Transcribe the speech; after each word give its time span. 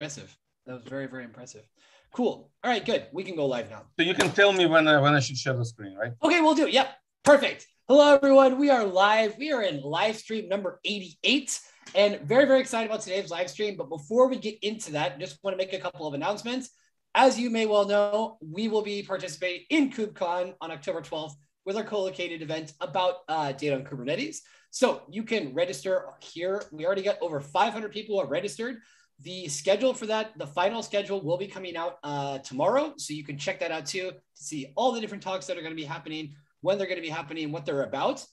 impressive. 0.00 0.36
That 0.66 0.74
was 0.74 0.82
very, 0.84 1.06
very 1.06 1.24
impressive. 1.24 1.64
Cool. 2.12 2.50
All 2.62 2.70
right, 2.70 2.84
good. 2.84 3.06
We 3.12 3.24
can 3.24 3.34
go 3.34 3.46
live 3.46 3.68
now. 3.68 3.82
So 3.98 4.04
you 4.04 4.14
can 4.14 4.30
tell 4.30 4.52
me 4.52 4.66
when 4.66 4.86
I, 4.86 5.00
when 5.00 5.14
I 5.14 5.20
should 5.20 5.36
share 5.36 5.54
the 5.54 5.64
screen, 5.64 5.96
right? 5.96 6.12
Okay, 6.22 6.40
we'll 6.40 6.54
do. 6.54 6.66
It. 6.66 6.72
Yep. 6.72 6.88
Perfect. 7.24 7.66
Hello, 7.88 8.14
everyone. 8.14 8.58
We 8.58 8.70
are 8.70 8.84
live. 8.84 9.36
We 9.38 9.50
are 9.50 9.62
in 9.62 9.82
live 9.82 10.16
stream 10.16 10.48
number 10.48 10.78
88 10.84 11.60
and 11.94 12.20
very, 12.20 12.44
very 12.44 12.60
excited 12.60 12.88
about 12.88 13.00
today's 13.00 13.30
live 13.30 13.50
stream. 13.50 13.76
But 13.76 13.88
before 13.88 14.28
we 14.28 14.36
get 14.36 14.58
into 14.62 14.92
that, 14.92 15.18
just 15.18 15.42
want 15.42 15.54
to 15.54 15.58
make 15.58 15.72
a 15.72 15.80
couple 15.80 16.06
of 16.06 16.14
announcements. 16.14 16.70
As 17.14 17.38
you 17.38 17.50
may 17.50 17.66
well 17.66 17.86
know, 17.86 18.38
we 18.40 18.68
will 18.68 18.82
be 18.82 19.02
participating 19.02 19.66
in 19.70 19.90
KubeCon 19.90 20.54
on 20.60 20.70
October 20.70 21.00
12th 21.00 21.32
with 21.64 21.76
our 21.76 21.84
co-located 21.84 22.40
event 22.40 22.72
about 22.80 23.16
uh, 23.28 23.52
data 23.52 23.74
on 23.74 23.84
Kubernetes. 23.84 24.36
So 24.70 25.02
you 25.10 25.24
can 25.24 25.54
register 25.54 26.04
here. 26.20 26.62
We 26.70 26.86
already 26.86 27.02
got 27.02 27.16
over 27.20 27.40
500 27.40 27.90
people 27.90 28.16
who 28.16 28.22
are 28.24 28.28
registered. 28.28 28.76
The 29.20 29.48
schedule 29.48 29.94
for 29.94 30.06
that, 30.06 30.38
the 30.38 30.46
final 30.46 30.82
schedule 30.82 31.20
will 31.20 31.38
be 31.38 31.48
coming 31.48 31.76
out 31.76 31.98
uh, 32.04 32.38
tomorrow. 32.38 32.94
So 32.96 33.14
you 33.14 33.24
can 33.24 33.36
check 33.36 33.60
that 33.60 33.72
out 33.72 33.86
too 33.86 34.10
to 34.10 34.16
see 34.34 34.72
all 34.76 34.92
the 34.92 35.00
different 35.00 35.22
talks 35.22 35.46
that 35.46 35.56
are 35.58 35.60
going 35.60 35.72
to 35.72 35.80
be 35.80 35.84
happening, 35.84 36.34
when 36.60 36.78
they're 36.78 36.86
going 36.86 36.98
to 36.98 37.02
be 37.02 37.08
happening, 37.08 37.50
what 37.50 37.66
they're 37.66 37.82
about. 37.82 38.24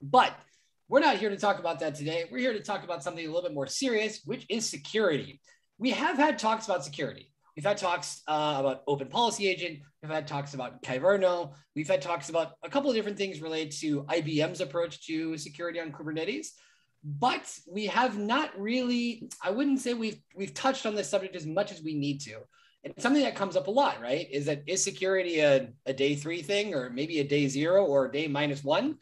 But 0.00 0.34
we're 0.88 1.00
not 1.00 1.16
here 1.16 1.30
to 1.30 1.36
talk 1.36 1.58
about 1.58 1.80
that 1.80 1.94
today. 1.94 2.24
We're 2.30 2.38
here 2.38 2.52
to 2.52 2.60
talk 2.60 2.84
about 2.84 3.02
something 3.02 3.24
a 3.24 3.28
little 3.28 3.42
bit 3.42 3.54
more 3.54 3.66
serious, 3.66 4.20
which 4.24 4.46
is 4.48 4.68
security. 4.68 5.40
We 5.78 5.90
have 5.90 6.16
had 6.16 6.38
talks 6.38 6.66
about 6.66 6.84
security. 6.84 7.32
We've 7.56 7.64
had 7.64 7.76
talks 7.76 8.22
uh, 8.28 8.56
about 8.58 8.82
Open 8.86 9.08
Policy 9.08 9.48
Agent. 9.48 9.80
We've 10.02 10.10
had 10.10 10.26
talks 10.26 10.54
about 10.54 10.82
Kyverno. 10.82 11.52
We've 11.76 11.88
had 11.88 12.00
talks 12.00 12.28
about 12.28 12.52
a 12.62 12.68
couple 12.68 12.90
of 12.90 12.96
different 12.96 13.18
things 13.18 13.42
related 13.42 13.72
to 13.80 14.04
IBM's 14.04 14.60
approach 14.60 15.04
to 15.06 15.36
security 15.36 15.80
on 15.80 15.92
Kubernetes 15.92 16.48
but 17.04 17.58
we 17.70 17.86
have 17.86 18.18
not 18.18 18.58
really 18.58 19.28
i 19.42 19.50
wouldn't 19.50 19.80
say 19.80 19.92
we've 19.94 20.20
we've 20.36 20.54
touched 20.54 20.86
on 20.86 20.94
this 20.94 21.08
subject 21.08 21.34
as 21.36 21.46
much 21.46 21.72
as 21.72 21.82
we 21.82 21.94
need 21.94 22.20
to. 22.22 22.38
And 22.84 22.92
something 22.98 23.22
that 23.22 23.36
comes 23.36 23.56
up 23.56 23.68
a 23.68 23.70
lot 23.70 24.00
right? 24.00 24.26
Is 24.30 24.46
that 24.46 24.62
is 24.66 24.82
security 24.82 25.40
a, 25.40 25.68
a 25.86 25.92
day 25.92 26.14
three 26.14 26.42
thing 26.42 26.74
or 26.74 26.90
maybe 26.90 27.20
a 27.20 27.24
day 27.24 27.46
zero 27.48 27.84
or 27.84 28.06
a 28.06 28.12
day 28.12 28.26
minus 28.26 28.64
one? 28.64 28.98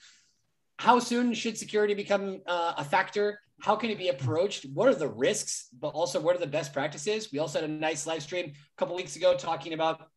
How 0.78 0.98
soon 0.98 1.34
should 1.34 1.59
security 1.59 1.95
become 1.95 2.41
uh, 2.47 2.75
a 2.77 2.84
factor? 2.84 3.41
How 3.61 3.77
can 3.77 3.91
it 3.91 3.98
be 3.98 4.09
approached? 4.09 4.67
What 4.73 4.89
are 4.89 4.95
the 4.95 5.09
risks? 5.09 5.69
But 5.78 5.89
also 5.89 6.21
what 6.21 6.37
are 6.37 6.41
the 6.41 6.47
best 6.47 6.73
practices? 6.73 7.31
We 7.33 7.39
also 7.39 7.61
had 7.61 7.69
a 7.69 7.73
nice 7.73 8.06
live 8.06 8.23
stream 8.23 8.47
a 8.55 8.77
couple 8.78 8.97
weeks 8.97 9.17
ago 9.17 9.34
talking 9.34 9.73
about 9.73 10.09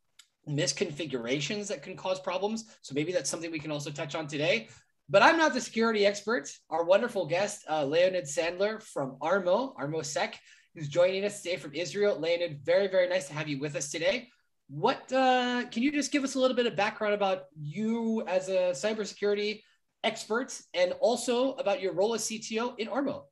misconfigurations 0.47 1.67
that 1.67 1.83
can 1.83 1.95
cause 1.95 2.19
problems. 2.19 2.65
So 2.81 2.93
maybe 2.93 3.13
that's 3.13 3.29
something 3.29 3.51
we 3.51 3.59
can 3.59 3.71
also 3.71 3.91
touch 3.91 4.13
on 4.13 4.27
today 4.27 4.67
but 5.09 5.21
I'm 5.21 5.37
not 5.37 5.53
the 5.53 5.61
security 5.61 6.05
expert. 6.05 6.49
Our 6.69 6.83
wonderful 6.83 7.25
guest, 7.27 7.65
uh, 7.69 7.85
Leonid 7.85 8.25
Sandler 8.25 8.81
from 8.81 9.17
Armo, 9.21 9.75
ArmoSec, 9.75 10.35
who's 10.73 10.87
joining 10.87 11.25
us 11.25 11.41
today 11.41 11.57
from 11.57 11.73
Israel. 11.73 12.19
Leonid, 12.19 12.61
very, 12.63 12.87
very 12.87 13.07
nice 13.07 13.27
to 13.27 13.33
have 13.33 13.47
you 13.47 13.59
with 13.59 13.75
us 13.75 13.89
today. 13.91 14.29
What 14.69 15.11
uh, 15.11 15.65
can 15.69 15.83
you 15.83 15.91
just 15.91 16.11
give 16.11 16.23
us 16.23 16.35
a 16.35 16.39
little 16.39 16.55
bit 16.55 16.65
of 16.65 16.75
background 16.75 17.13
about 17.13 17.43
you 17.59 18.23
as 18.27 18.49
a 18.49 18.71
cybersecurity 18.71 19.61
expert 20.03 20.57
and 20.73 20.93
also 20.99 21.53
about 21.53 21.81
your 21.81 21.93
role 21.93 22.13
as 22.13 22.23
CTO 22.23 22.79
in 22.79 22.87
Armo? 22.87 23.23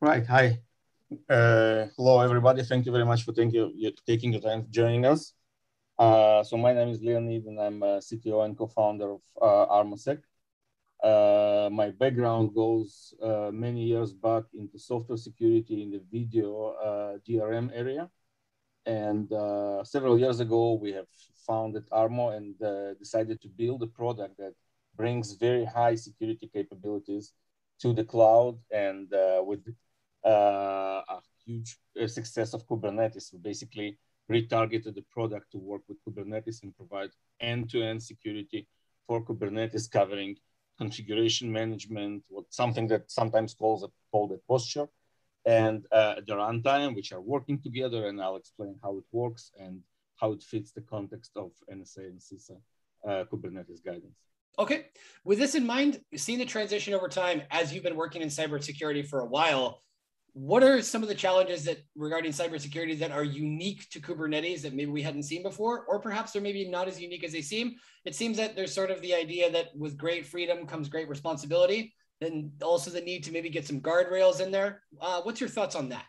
Right. 0.00 0.26
Hi. 0.26 0.58
Uh, 1.28 1.86
hello, 1.96 2.20
everybody. 2.20 2.62
Thank 2.62 2.86
you 2.86 2.92
very 2.92 3.04
much 3.04 3.24
for 3.24 3.32
taking, 3.32 3.72
you, 3.74 3.92
taking 4.06 4.32
the 4.32 4.40
time 4.40 4.66
joining 4.70 5.06
us. 5.06 5.32
Uh, 5.98 6.42
so 6.42 6.56
my 6.56 6.72
name 6.72 6.88
is 6.88 7.00
Leonid 7.02 7.44
and 7.44 7.60
I'm 7.60 7.82
a 7.82 7.98
CTO 7.98 8.44
and 8.44 8.56
co-founder 8.56 9.12
of 9.12 9.20
uh, 9.40 9.66
ArmoSec. 9.74 10.20
Uh, 11.02 11.70
my 11.72 11.90
background 11.90 12.54
goes 12.54 13.14
uh, 13.22 13.50
many 13.52 13.84
years 13.84 14.12
back 14.12 14.44
into 14.52 14.78
software 14.78 15.16
security 15.16 15.82
in 15.82 15.90
the 15.90 16.02
video 16.12 16.74
uh, 16.84 17.18
DRM 17.26 17.70
area. 17.72 18.10
And 18.84 19.32
uh, 19.32 19.82
several 19.84 20.18
years 20.18 20.40
ago, 20.40 20.74
we 20.74 20.92
have 20.92 21.06
founded 21.46 21.88
Armo 21.90 22.36
and 22.36 22.60
uh, 22.62 22.94
decided 22.94 23.40
to 23.40 23.48
build 23.48 23.82
a 23.82 23.86
product 23.86 24.36
that 24.38 24.54
brings 24.96 25.32
very 25.34 25.64
high 25.64 25.94
security 25.94 26.50
capabilities 26.52 27.32
to 27.80 27.94
the 27.94 28.04
cloud. 28.04 28.58
And 28.70 29.08
with 29.46 29.64
a 30.24 31.02
huge 31.46 31.78
success 32.06 32.52
of 32.52 32.66
Kubernetes, 32.66 33.32
we 33.32 33.38
basically 33.38 33.98
retargeted 34.30 34.94
the 34.94 35.04
product 35.10 35.50
to 35.52 35.58
work 35.58 35.82
with 35.88 35.98
Kubernetes 36.04 36.62
and 36.62 36.76
provide 36.76 37.10
end-to-end 37.40 38.02
security 38.02 38.68
for 39.06 39.24
Kubernetes 39.24 39.90
covering 39.90 40.36
configuration 40.82 41.52
management, 41.60 42.22
what 42.28 42.46
something 42.62 42.86
that 42.88 43.10
sometimes 43.10 43.54
calls 43.54 43.82
a, 43.84 43.88
called 44.10 44.32
a 44.32 44.38
posture, 44.48 44.88
and 45.44 45.86
uh, 45.92 46.16
the 46.26 46.34
runtime, 46.42 46.94
which 46.96 47.12
are 47.12 47.20
working 47.34 47.58
together. 47.66 48.00
And 48.08 48.20
I'll 48.20 48.40
explain 48.44 48.74
how 48.82 48.92
it 48.98 49.04
works 49.12 49.44
and 49.58 49.74
how 50.20 50.32
it 50.32 50.42
fits 50.42 50.72
the 50.72 50.84
context 50.94 51.32
of 51.36 51.50
NSA 51.76 52.04
and 52.12 52.20
CISA 52.28 52.56
uh, 53.08 53.24
Kubernetes 53.30 53.84
guidance. 53.84 54.18
Okay. 54.58 54.86
With 55.24 55.38
this 55.38 55.54
in 55.54 55.66
mind, 55.66 56.00
seeing 56.16 56.38
the 56.38 56.44
transition 56.56 56.92
over 56.92 57.08
time 57.08 57.42
as 57.50 57.72
you've 57.72 57.84
been 57.84 57.96
working 57.96 58.22
in 58.22 58.28
cybersecurity 58.28 59.06
for 59.06 59.20
a 59.20 59.26
while, 59.26 59.82
what 60.32 60.62
are 60.62 60.82
some 60.82 61.02
of 61.02 61.08
the 61.08 61.14
challenges 61.14 61.64
that 61.64 61.78
regarding 61.94 62.32
cybersecurity 62.32 62.98
that 62.98 63.10
are 63.10 63.24
unique 63.24 63.88
to 63.90 64.00
Kubernetes 64.00 64.62
that 64.62 64.74
maybe 64.74 64.90
we 64.90 65.02
hadn't 65.02 65.24
seen 65.24 65.42
before, 65.42 65.84
or 65.86 66.00
perhaps 66.00 66.32
they're 66.32 66.42
maybe 66.42 66.68
not 66.68 66.88
as 66.88 67.00
unique 67.00 67.24
as 67.24 67.32
they 67.32 67.42
seem? 67.42 67.76
It 68.04 68.14
seems 68.14 68.36
that 68.36 68.56
there's 68.56 68.74
sort 68.74 68.90
of 68.90 69.00
the 69.02 69.14
idea 69.14 69.50
that 69.50 69.76
with 69.76 69.96
great 69.96 70.26
freedom 70.26 70.66
comes 70.66 70.88
great 70.88 71.08
responsibility, 71.08 71.94
then 72.20 72.52
also 72.62 72.90
the 72.90 73.00
need 73.00 73.24
to 73.24 73.32
maybe 73.32 73.50
get 73.50 73.66
some 73.66 73.80
guardrails 73.80 74.40
in 74.40 74.50
there. 74.50 74.82
Uh, 75.00 75.20
what's 75.22 75.40
your 75.40 75.50
thoughts 75.50 75.74
on 75.74 75.88
that? 75.88 76.04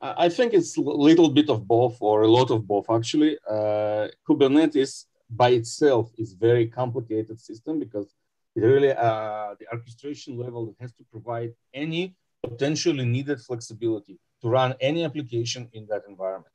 I 0.00 0.28
think 0.28 0.54
it's 0.54 0.76
a 0.76 0.80
little 0.80 1.28
bit 1.28 1.50
of 1.50 1.66
both, 1.66 1.96
or 2.00 2.22
a 2.22 2.28
lot 2.28 2.50
of 2.52 2.66
both 2.68 2.88
actually. 2.88 3.36
Uh, 3.50 4.06
Kubernetes 4.28 5.06
by 5.28 5.50
itself 5.50 6.12
is 6.16 6.34
very 6.34 6.68
complicated 6.68 7.40
system 7.40 7.80
because 7.80 8.14
it 8.54 8.60
really 8.60 8.92
uh, 8.92 9.54
the 9.58 9.66
orchestration 9.72 10.38
level 10.38 10.66
that 10.66 10.76
has 10.80 10.92
to 10.94 11.04
provide 11.10 11.52
any 11.74 12.14
potentially 12.42 13.04
needed 13.04 13.40
flexibility 13.40 14.18
to 14.42 14.48
run 14.48 14.74
any 14.80 15.04
application 15.04 15.68
in 15.72 15.86
that 15.90 16.02
environment. 16.08 16.52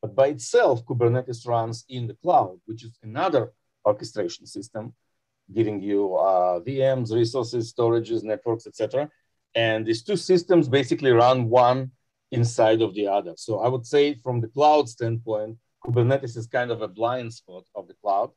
But 0.00 0.14
by 0.14 0.28
itself, 0.28 0.84
Kubernetes 0.84 1.46
runs 1.46 1.84
in 1.88 2.06
the 2.06 2.14
cloud, 2.14 2.60
which 2.66 2.84
is 2.84 2.98
another 3.02 3.52
orchestration 3.84 4.46
system, 4.46 4.94
giving 5.52 5.80
you 5.80 6.14
uh, 6.14 6.60
VMs, 6.60 7.12
resources, 7.12 7.72
storages, 7.72 8.22
networks, 8.22 8.66
etc. 8.66 9.10
And 9.54 9.86
these 9.86 10.02
two 10.02 10.16
systems 10.16 10.68
basically 10.68 11.10
run 11.10 11.48
one 11.48 11.90
inside 12.30 12.82
of 12.82 12.94
the 12.94 13.08
other. 13.08 13.32
So 13.36 13.60
I 13.60 13.68
would 13.68 13.86
say 13.86 14.14
from 14.14 14.40
the 14.40 14.48
cloud 14.48 14.88
standpoint, 14.88 15.56
Kubernetes 15.84 16.36
is 16.36 16.46
kind 16.46 16.70
of 16.70 16.82
a 16.82 16.88
blind 16.88 17.32
spot 17.32 17.64
of 17.74 17.88
the 17.88 17.94
cloud 17.94 18.30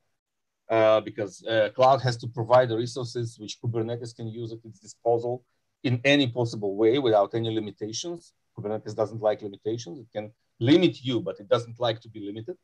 uh, 0.69 1.01
because 1.01 1.43
uh, 1.45 1.69
cloud 1.75 2.01
has 2.01 2.17
to 2.17 2.27
provide 2.27 2.69
the 2.69 2.77
resources 2.77 3.37
which 3.39 3.57
Kubernetes 3.61 4.15
can 4.15 4.27
use 4.27 4.51
at 4.53 4.59
its 4.63 4.79
disposal 4.79 5.43
in 5.83 6.01
any 6.03 6.27
possible 6.27 6.75
way 6.75 6.99
without 6.99 7.33
any 7.33 7.53
limitations. 7.53 8.33
Kubernetes 8.57 8.95
doesn't 8.95 9.21
like 9.21 9.41
limitations. 9.41 9.99
It 9.99 10.07
can 10.13 10.31
limit 10.59 11.03
you, 11.03 11.21
but 11.21 11.39
it 11.39 11.47
doesn't 11.47 11.79
like 11.79 11.99
to 12.01 12.09
be 12.09 12.21
limited. 12.21 12.57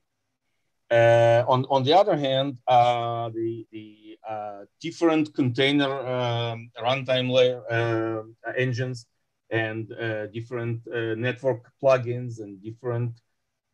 Uh, 0.90 1.44
on, 1.48 1.66
on 1.70 1.84
the 1.84 1.94
other 1.94 2.16
hand, 2.16 2.58
uh, 2.68 3.30
the, 3.30 3.66
the 3.72 4.18
uh, 4.28 4.62
different 4.80 5.34
container 5.34 5.92
um, 6.08 6.70
runtime 6.82 7.30
layer 7.30 7.62
uh, 7.70 8.52
engines 8.58 9.06
and 9.50 9.92
uh, 9.94 10.28
different 10.28 10.82
uh, 10.88 11.16
network 11.16 11.72
plugins 11.82 12.40
and 12.40 12.62
different 12.64 13.20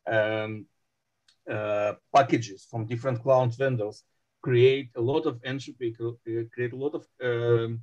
um, 0.08 0.66
packages 2.14 2.66
from 2.70 2.86
different 2.86 3.22
cloud 3.22 3.56
vendors 3.58 4.04
create 4.42 4.90
a 4.96 5.02
lot 5.02 5.25
of 5.25 5.40
entropy, 5.46 5.96
create 6.54 6.74
a 6.74 6.75
lot 6.75 6.94
of 6.94 7.08
um, 7.24 7.80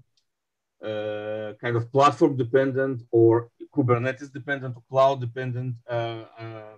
uh, 0.84 1.52
kind 1.60 1.76
of 1.76 1.90
platform 1.92 2.36
dependent 2.36 3.02
or 3.10 3.50
Kubernetes 3.74 4.32
dependent 4.32 4.76
or 4.76 4.82
cloud 4.90 5.20
dependent 5.20 5.76
uh, 5.88 6.24
uh, 6.38 6.76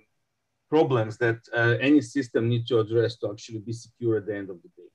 problems 0.68 1.16
that 1.18 1.38
uh, 1.54 1.76
any 1.80 2.00
system 2.00 2.48
needs 2.48 2.68
to 2.68 2.80
address 2.80 3.16
to 3.18 3.30
actually 3.30 3.60
be 3.60 3.72
secure 3.72 4.16
at 4.16 4.26
the 4.26 4.36
end 4.36 4.50
of 4.50 4.56
the 4.62 4.68
day. 4.68 4.88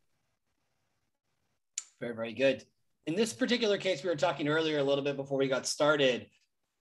Very, 1.99 2.15
very 2.15 2.33
good. 2.33 2.63
In 3.07 3.15
this 3.15 3.33
particular 3.33 3.77
case, 3.77 4.03
we 4.03 4.09
were 4.09 4.15
talking 4.15 4.47
earlier 4.47 4.79
a 4.79 4.83
little 4.83 5.03
bit 5.03 5.15
before 5.15 5.37
we 5.37 5.47
got 5.47 5.65
started. 5.65 6.27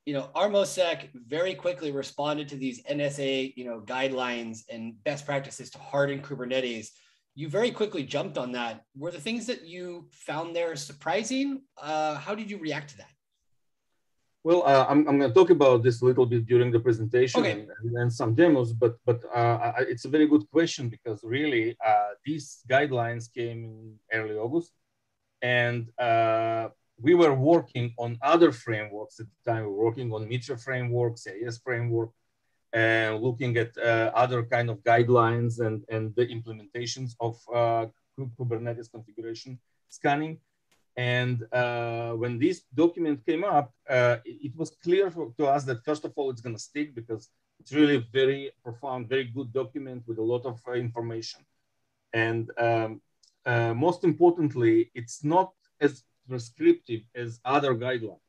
You 0.05 0.15
know, 0.15 0.31
ArmoSec 0.35 1.09
very 1.15 1.55
quickly 1.55 1.93
responded 1.93 2.49
to 2.49 2.57
these 2.57 2.83
NSA, 2.85 3.55
you 3.57 3.65
know, 3.65 3.81
guidelines 3.81 4.63
and 4.69 5.03
best 5.05 5.25
practices 5.25 5.71
to 5.71 5.79
harden 5.79 6.21
Kubernetes 6.21 6.89
you 7.37 7.49
very 7.49 7.71
quickly 7.71 8.03
jumped 8.03 8.39
on 8.39 8.51
that. 8.53 8.83
Were 8.97 9.13
the 9.13 9.21
things 9.21 9.47
that 9.47 9.65
you 9.65 10.09
found 10.11 10.57
there 10.57 10.75
surprising? 10.75 11.61
Uh, 11.81 12.15
how 12.15 12.35
did 12.35 12.51
you 12.51 12.59
react 12.59 12.89
to 12.91 12.97
that? 12.97 13.11
Well, 14.43 14.63
uh, 14.65 14.87
I'm, 14.89 15.07
I'm 15.07 15.19
going 15.19 15.31
to 15.33 15.35
talk 15.35 15.51
about 15.51 15.83
this 15.83 16.01
a 16.01 16.05
little 16.07 16.25
bit 16.25 16.47
during 16.47 16.71
the 16.73 16.81
presentation 16.81 17.41
okay. 17.41 17.67
and, 17.83 17.97
and, 17.97 18.13
some 18.13 18.35
demos, 18.35 18.73
but 18.73 18.95
but 19.05 19.21
uh, 19.35 19.73
it's 19.93 20.05
a 20.05 20.09
very 20.09 20.27
good 20.29 20.49
question 20.51 20.89
because 20.89 21.19
really 21.25 21.77
uh, 21.85 22.11
these 22.25 22.63
guidelines 22.71 23.25
came 23.39 23.59
in 23.65 23.99
early 24.13 24.37
August, 24.37 24.73
and 25.43 25.91
uh, 25.99 26.69
we 27.07 27.15
were 27.15 27.35
working 27.35 27.93
on 27.99 28.19
other 28.23 28.51
frameworks 28.53 29.19
at 29.21 29.27
the 29.27 29.51
time. 29.51 29.63
We 29.65 29.71
were 29.73 29.85
working 29.89 30.13
on 30.13 30.29
MITRE 30.29 30.59
framework, 30.59 31.19
CIS 31.19 31.59
framework, 31.59 32.11
and 32.73 33.21
looking 33.23 33.57
at 33.57 33.77
uh, 33.79 34.11
other 34.15 34.43
kind 34.43 34.69
of 34.71 34.83
guidelines 34.83 35.61
and, 35.61 35.85
and 35.89 36.15
the 36.17 36.27
implementations 36.27 37.13
of 37.21 37.41
uh, 37.55 37.87
Kubernetes 38.19 38.91
configuration 38.91 39.59
scanning. 39.89 40.39
And 40.97 41.45
uh, 41.53 42.13
when 42.13 42.39
this 42.39 42.63
document 42.75 43.25
came 43.27 43.45
up, 43.45 43.75
uh, 43.89 44.17
it, 44.25 44.47
it, 44.47 44.57
was 44.57 44.71
clear 44.83 45.11
for, 45.11 45.33
to 45.39 45.47
us 45.47 45.65
that 45.65 45.85
first 45.85 46.05
of 46.07 46.13
all, 46.17 46.31
it's 46.31 46.41
going 46.41 46.57
to 46.57 46.63
stick 46.63 46.95
because 46.95 47.29
it's 47.61 47.73
really 47.73 48.07
very 48.13 48.51
profound, 48.63 49.09
very 49.09 49.25
good 49.25 49.53
document 49.53 50.05
with 50.07 50.19
a 50.19 50.23
lot 50.23 50.47
of 50.47 50.61
uh, 50.67 50.73
information. 50.73 51.41
And 52.15 52.51
um, 52.59 53.03
uh, 53.45 53.75
most 53.75 54.05
importantly, 54.05 54.91
it's 54.95 55.23
not 55.23 55.53
as 55.81 56.03
prescriptive 56.29 57.03
as 57.15 57.41
other 57.45 57.75
guidelines. 57.75 58.26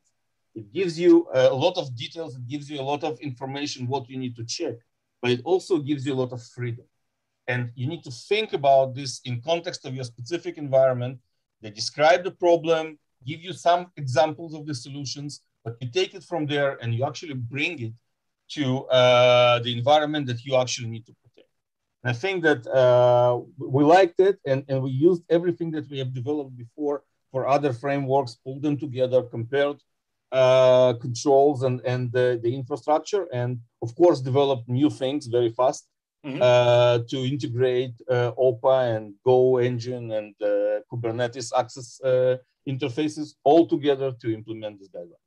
It 0.58 0.74
gives 0.74 1.00
you 1.00 1.28
a 1.34 1.54
lot 1.54 1.78
of 1.78 1.96
details, 1.96 2.36
it 2.36 2.48
gives 2.48 2.68
you 2.72 2.82
a 2.82 2.88
lot 2.92 3.04
of 3.04 3.20
information, 3.20 3.88
what 3.94 4.10
you 4.10 4.18
need 4.18 4.36
to 4.38 4.44
check, 4.44 4.76
but 5.22 5.30
it 5.30 5.42
also 5.46 5.78
gives 5.78 6.04
you 6.06 6.14
a 6.16 6.20
lot 6.24 6.32
of 6.34 6.42
freedom. 6.56 6.86
And 7.48 7.72
you 7.76 7.86
need 7.86 8.04
to 8.06 8.12
think 8.30 8.54
about 8.54 8.96
this 8.96 9.22
in 9.24 9.40
context 9.52 9.86
of 9.86 9.94
your 9.94 10.04
specific 10.04 10.58
environment. 10.58 11.20
They 11.62 11.70
describe 11.70 12.24
the 12.24 12.32
problem, 12.46 12.98
give 13.24 13.42
you 13.48 13.54
some 13.54 13.92
examples 13.98 14.56
of 14.56 14.66
the 14.66 14.74
solutions, 14.74 15.42
but 15.64 15.76
you 15.80 15.90
take 15.92 16.16
it 16.16 16.24
from 16.24 16.48
there 16.48 16.72
and 16.82 16.92
you 16.96 17.06
actually 17.06 17.36
bring 17.36 17.74
it 17.88 17.94
to 18.56 18.86
uh, 19.00 19.60
the 19.60 19.72
environment 19.78 20.26
that 20.26 20.44
you 20.44 20.56
actually 20.56 20.90
need 20.90 21.06
to 21.06 21.14
protect. 21.22 21.52
And 22.02 22.10
I 22.14 22.16
think 22.24 22.42
that 22.48 22.62
uh, 22.66 23.42
we 23.60 23.84
liked 23.84 24.20
it 24.20 24.40
and, 24.44 24.66
and 24.70 24.82
we 24.82 24.90
used 24.90 25.22
everything 25.30 25.70
that 25.72 25.88
we 25.92 26.00
have 26.00 26.16
developed 26.16 26.58
before 26.58 27.04
for 27.32 27.48
other 27.48 27.74
frameworks, 27.74 28.34
pulled 28.44 28.64
them 28.64 28.78
together, 28.86 29.22
compared 29.22 29.78
uh, 30.32 30.94
controls 30.94 31.64
and, 31.64 31.82
and 31.86 32.12
the, 32.12 32.40
the 32.44 32.54
infrastructure, 32.54 33.28
and 33.34 33.60
of 33.82 33.96
course, 33.96 34.22
develop 34.22 34.64
new 34.68 34.90
things 34.90 35.28
very 35.28 35.52
fast 35.52 35.88
mm-hmm. 36.26 36.42
uh, 36.42 37.00
to 37.10 37.18
integrate 37.18 37.94
uh, 38.10 38.32
OPA 38.38 38.96
and 38.96 39.14
Go 39.26 39.58
engine 39.58 40.12
and 40.12 40.36
uh, 40.42 40.82
Kubernetes 40.92 41.52
access 41.58 42.00
uh, 42.02 42.38
interfaces 42.68 43.36
all 43.44 43.68
together 43.68 44.12
to 44.22 44.34
implement 44.34 44.80
this 44.80 44.90
guideline. 44.90 45.24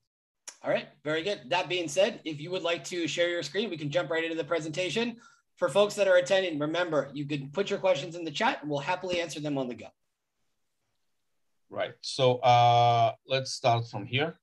All 0.63 0.71
right, 0.71 0.89
very 1.03 1.23
good. 1.23 1.41
That 1.49 1.71
being 1.71 1.89
said, 1.89 2.21
if 2.25 2.39
you 2.39 2.51
would 2.51 2.63
like 2.63 2.85
to 2.85 3.09
share 3.09 3.31
your 3.31 3.43
screen, 3.43 3.71
we 3.71 3.79
can 3.79 3.91
jump 3.91 4.11
right 4.11 4.23
into 4.23 4.37
the 4.37 4.45
presentation. 4.45 5.17
For 5.57 5.69
folks 5.69 5.95
that 5.95 6.09
are 6.09 6.17
attending, 6.17 6.59
remember, 6.59 7.11
you 7.13 7.27
can 7.27 7.49
put 7.49 7.71
your 7.71 7.79
questions 7.79 8.15
in 8.15 8.25
the 8.25 8.31
chat 8.31 8.61
and 8.61 8.71
we'll 8.71 8.81
happily 8.81 9.21
answer 9.21 9.41
them 9.41 9.57
on 9.57 9.69
the 9.69 9.75
go. 9.75 9.87
Right, 11.71 11.93
so 12.01 12.39
uh, 12.39 13.13
let's 13.27 13.53
start 13.53 13.87
from 13.89 14.05
here. 14.05 14.40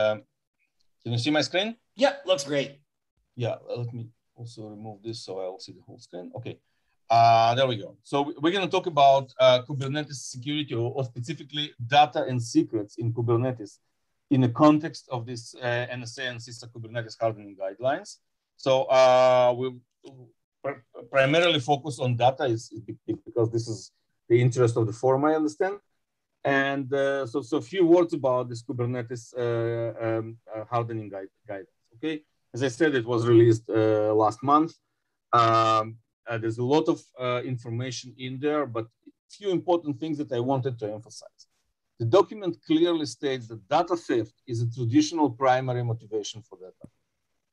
Um, 0.00 0.22
can 1.02 1.12
you 1.12 1.18
see 1.18 1.30
my 1.30 1.42
screen? 1.42 1.76
Yeah, 1.96 2.14
looks 2.26 2.44
great. 2.44 2.80
Yeah, 3.36 3.56
let 3.76 3.92
me 3.92 4.08
also 4.34 4.68
remove 4.68 5.02
this 5.02 5.24
so 5.24 5.38
I'll 5.40 5.60
see 5.60 5.72
the 5.72 5.82
whole 5.86 5.98
screen. 5.98 6.30
Okay, 6.36 6.58
uh, 7.10 7.54
there 7.54 7.66
we 7.66 7.76
go. 7.76 7.96
So 8.02 8.32
we're 8.40 8.52
going 8.52 8.66
to 8.68 8.70
talk 8.70 8.86
about 8.86 9.32
uh, 9.38 9.62
Kubernetes 9.68 10.20
security 10.34 10.74
or, 10.74 10.92
or, 10.92 11.04
specifically 11.04 11.72
data 11.86 12.24
and 12.24 12.40
secrets 12.40 12.96
in 12.98 13.12
Kubernetes 13.12 13.78
in 14.30 14.40
the 14.40 14.48
context 14.48 15.08
of 15.10 15.26
this 15.26 15.54
uh, 15.60 15.86
NSA 15.92 16.30
and 16.30 16.38
CISA 16.38 16.66
Kubernetes 16.72 17.16
hardening 17.20 17.56
guidelines. 17.56 18.18
So 18.56 18.84
uh, 18.84 19.54
we 19.56 19.74
pr 20.62 20.70
primarily 21.10 21.60
focus 21.60 21.98
on 21.98 22.16
data 22.16 22.44
is, 22.44 22.72
because 23.26 23.50
this 23.50 23.66
is 23.66 23.92
the 24.28 24.40
interest 24.40 24.76
of 24.76 24.86
the 24.86 24.92
forum, 24.92 25.24
I 25.24 25.34
understand. 25.34 25.76
And 26.44 26.92
uh, 26.92 27.26
so, 27.26 27.42
so 27.42 27.58
a 27.58 27.62
few 27.62 27.86
words 27.86 28.14
about 28.14 28.48
this 28.48 28.62
Kubernetes 28.62 29.34
uh, 29.36 30.18
um, 30.18 30.38
uh, 30.54 30.64
hardening 30.70 31.08
guide, 31.08 31.28
guidance. 31.46 31.68
Okay, 31.96 32.22
as 32.54 32.62
I 32.62 32.68
said, 32.68 32.94
it 32.94 33.04
was 33.04 33.26
released 33.26 33.68
uh, 33.68 34.14
last 34.14 34.42
month. 34.42 34.72
Um, 35.32 35.96
uh, 36.26 36.38
there's 36.38 36.58
a 36.58 36.64
lot 36.64 36.88
of 36.88 37.02
uh, 37.18 37.42
information 37.44 38.14
in 38.16 38.38
there, 38.40 38.64
but 38.64 38.84
a 38.84 39.10
few 39.30 39.50
important 39.50 40.00
things 40.00 40.16
that 40.18 40.32
I 40.32 40.40
wanted 40.40 40.78
to 40.78 40.92
emphasize. 40.92 41.46
The 41.98 42.06
document 42.06 42.56
clearly 42.66 43.04
states 43.04 43.46
that 43.48 43.68
data 43.68 43.96
theft 43.96 44.32
is 44.46 44.62
a 44.62 44.70
traditional 44.70 45.28
primary 45.28 45.84
motivation 45.84 46.42
for 46.42 46.56
data. 46.58 46.88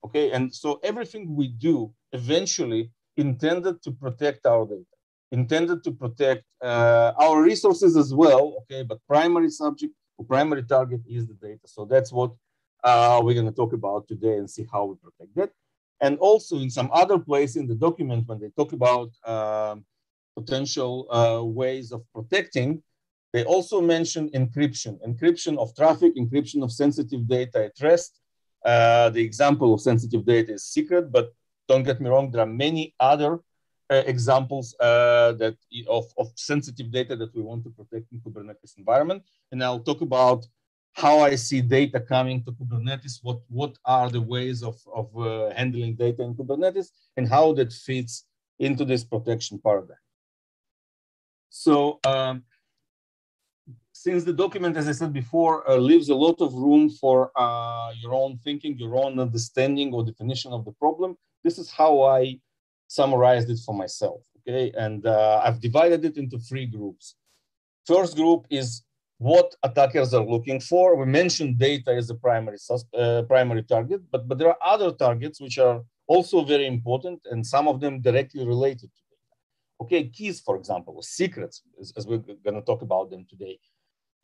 Okay, 0.05 0.31
and 0.31 0.53
so 0.53 0.79
everything 0.83 1.35
we 1.35 1.49
do 1.49 1.93
eventually 2.13 2.91
intended 3.17 3.81
to 3.83 3.91
protect 3.91 4.45
our 4.45 4.65
data 4.65 4.96
intended 5.31 5.83
to 5.83 5.91
protect 5.91 6.43
uh, 6.61 7.11
our 7.19 7.41
resources 7.41 7.97
as 7.97 8.13
well, 8.13 8.55
okay, 8.61 8.83
but 8.83 8.99
primary 9.07 9.49
subject 9.49 9.93
or 10.17 10.25
primary 10.25 10.63
target 10.63 11.01
is 11.07 11.27
the 11.27 11.33
data. 11.33 11.65
So 11.65 11.85
that's 11.85 12.11
what 12.11 12.31
uh, 12.83 13.21
we're 13.23 13.35
gonna 13.35 13.51
talk 13.51 13.73
about 13.73 14.07
today 14.07 14.37
and 14.37 14.49
see 14.49 14.65
how 14.71 14.85
we 14.85 14.95
protect 14.95 15.35
that. 15.35 15.51
And 15.99 16.17
also 16.19 16.57
in 16.59 16.69
some 16.69 16.89
other 16.93 17.17
place 17.19 17.55
in 17.55 17.67
the 17.67 17.75
document, 17.75 18.27
when 18.27 18.39
they 18.39 18.49
talk 18.49 18.71
about 18.73 19.09
um, 19.25 19.83
potential 20.35 21.07
uh, 21.11 21.43
ways 21.43 21.91
of 21.91 22.03
protecting, 22.13 22.83
they 23.33 23.43
also 23.43 23.81
mention 23.81 24.29
encryption, 24.29 24.97
encryption 25.05 25.57
of 25.57 25.75
traffic, 25.75 26.15
encryption 26.15 26.63
of 26.63 26.71
sensitive 26.71 27.27
data 27.27 27.65
at 27.65 27.73
rest. 27.81 28.19
Uh, 28.63 29.09
the 29.09 29.21
example 29.21 29.73
of 29.73 29.81
sensitive 29.81 30.25
data 30.25 30.53
is 30.53 30.65
secret, 30.65 31.11
but 31.11 31.33
don't 31.67 31.83
get 31.83 31.99
me 31.99 32.09
wrong, 32.09 32.31
there 32.31 32.41
are 32.41 32.53
many 32.67 32.95
other 32.99 33.39
examples 33.89 34.75
uh, 34.79 35.31
that 35.33 35.55
of, 35.87 36.05
of 36.17 36.27
sensitive 36.35 36.91
data 36.91 37.15
that 37.15 37.33
we 37.35 37.41
want 37.41 37.63
to 37.63 37.69
protect 37.69 38.11
in 38.11 38.19
Kubernetes 38.19 38.77
environment. 38.77 39.23
And 39.51 39.63
I'll 39.63 39.79
talk 39.79 40.01
about 40.01 40.45
how 40.93 41.19
I 41.19 41.35
see 41.35 41.61
data 41.61 41.99
coming 41.99 42.43
to 42.43 42.51
Kubernetes, 42.51 43.19
what, 43.21 43.39
what 43.49 43.77
are 43.85 44.09
the 44.09 44.21
ways 44.21 44.63
of, 44.63 44.77
of 44.93 45.15
uh, 45.17 45.53
handling 45.55 45.95
data 45.95 46.23
in 46.23 46.33
Kubernetes, 46.33 46.87
and 47.15 47.27
how 47.27 47.53
that 47.53 47.71
fits 47.71 48.25
into 48.59 48.83
this 48.83 49.03
protection 49.03 49.59
paradigm. 49.63 49.97
So 51.49 51.99
um, 52.05 52.43
since 53.91 54.23
the 54.23 54.33
document, 54.33 54.75
as 54.75 54.87
I 54.87 54.91
said 54.91 55.13
before, 55.13 55.69
uh, 55.69 55.77
leaves 55.77 56.09
a 56.09 56.15
lot 56.15 56.41
of 56.41 56.53
room 56.53 56.89
for 56.89 57.31
uh, 57.35 57.91
your 58.01 58.13
own 58.13 58.39
thinking, 58.43 58.77
your 58.77 58.95
own 58.95 59.19
understanding 59.19 59.93
or 59.93 60.03
definition 60.03 60.51
of 60.51 60.65
the 60.65 60.71
problem, 60.71 61.15
this 61.43 61.57
is 61.57 61.69
how 61.69 62.01
I 62.01 62.39
summarized 62.87 63.49
it 63.49 63.59
for 63.65 63.75
myself. 63.75 64.21
Okay, 64.39 64.71
and 64.77 65.05
uh, 65.05 65.41
I've 65.43 65.59
divided 65.59 66.05
it 66.05 66.17
into 66.17 66.37
three 66.39 66.65
groups. 66.65 67.15
First 67.85 68.15
group 68.15 68.45
is 68.49 68.83
what 69.17 69.55
attackers 69.63 70.13
are 70.13 70.25
looking 70.25 70.59
for. 70.59 70.95
We 70.95 71.05
mentioned 71.05 71.57
data 71.57 71.91
as 71.91 72.09
a 72.09 72.15
primary 72.15 72.57
uh, 72.97 73.23
primary 73.23 73.63
target, 73.63 74.01
but 74.11 74.27
but 74.27 74.37
there 74.37 74.49
are 74.49 74.73
other 74.73 74.91
targets 74.91 75.41
which 75.41 75.57
are 75.57 75.81
also 76.07 76.43
very 76.43 76.67
important, 76.67 77.19
and 77.31 77.45
some 77.45 77.67
of 77.67 77.79
them 77.81 78.01
directly 78.01 78.45
related 78.45 78.89
to 78.95 79.01
data. 79.11 79.35
Okay, 79.81 80.07
keys, 80.09 80.39
for 80.39 80.55
example, 80.55 80.93
or 80.95 81.03
secrets, 81.03 81.63
as, 81.79 81.91
as 81.97 82.07
we're 82.07 82.19
going 82.19 82.55
to 82.55 82.61
talk 82.61 82.81
about 82.81 83.09
them 83.09 83.25
today. 83.29 83.59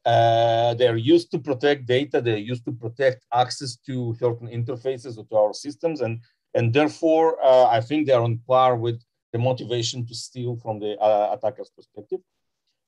Uh, 0.05 0.73
they're 0.73 0.97
used 0.97 1.31
to 1.31 1.39
protect 1.39 1.85
data. 1.85 2.21
They're 2.21 2.37
used 2.37 2.65
to 2.65 2.73
protect 2.73 3.25
access 3.33 3.77
to 3.85 4.13
certain 4.19 4.47
interfaces 4.47 5.17
or 5.17 5.25
to 5.25 5.35
our 5.35 5.53
systems, 5.53 6.01
and 6.01 6.19
and 6.53 6.73
therefore, 6.73 7.43
uh, 7.43 7.65
I 7.65 7.81
think 7.81 8.07
they're 8.07 8.21
on 8.21 8.39
par 8.47 8.75
with 8.75 9.01
the 9.31 9.39
motivation 9.39 10.05
to 10.05 10.15
steal 10.15 10.55
from 10.57 10.79
the 10.79 10.97
uh, 10.99 11.35
attacker's 11.35 11.71
perspective. 11.75 12.19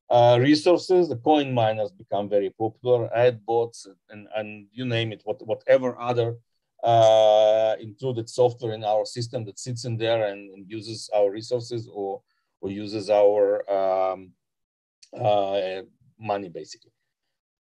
Uh, 0.09 0.37
resources, 0.39 1.09
the 1.09 1.15
coin 1.15 1.51
miners 1.51 1.91
become 1.91 2.29
very 2.29 2.51
popular, 2.51 3.11
ad 3.15 3.43
bots, 3.45 3.87
and, 4.09 4.27
and 4.35 4.67
you 4.71 4.85
name 4.85 5.11
it, 5.11 5.21
what, 5.23 5.45
whatever 5.47 5.99
other 5.99 6.35
uh, 6.83 7.75
included 7.79 8.29
software 8.29 8.73
in 8.73 8.83
our 8.83 9.05
system 9.05 9.43
that 9.45 9.57
sits 9.57 9.85
in 9.85 9.97
there 9.97 10.27
and, 10.27 10.51
and 10.51 10.69
uses 10.69 11.09
our 11.15 11.31
resources 11.31 11.89
or, 11.91 12.21
or 12.61 12.69
uses 12.69 13.09
our 13.09 13.67
um, 13.71 14.31
uh, 15.19 15.81
money, 16.19 16.49
basically. 16.49 16.91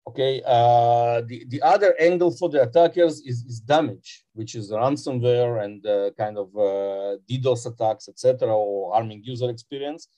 Okay, 0.08 0.42
uh, 0.46 1.20
the, 1.26 1.44
the 1.48 1.62
other 1.62 1.94
angle 2.00 2.30
for 2.30 2.48
the 2.48 2.62
attackers 2.62 3.20
is, 3.20 3.44
is 3.44 3.60
damage, 3.60 4.24
which 4.32 4.54
is 4.54 4.72
ransomware 4.72 5.62
and 5.62 5.86
uh, 5.86 6.10
kind 6.18 6.38
of 6.38 6.48
uh, 6.56 7.16
DDoS 7.28 7.66
attacks, 7.66 8.08
etc., 8.08 8.48
or 8.48 8.92
harming 8.92 9.22
user 9.22 9.50
experience. 9.50 10.08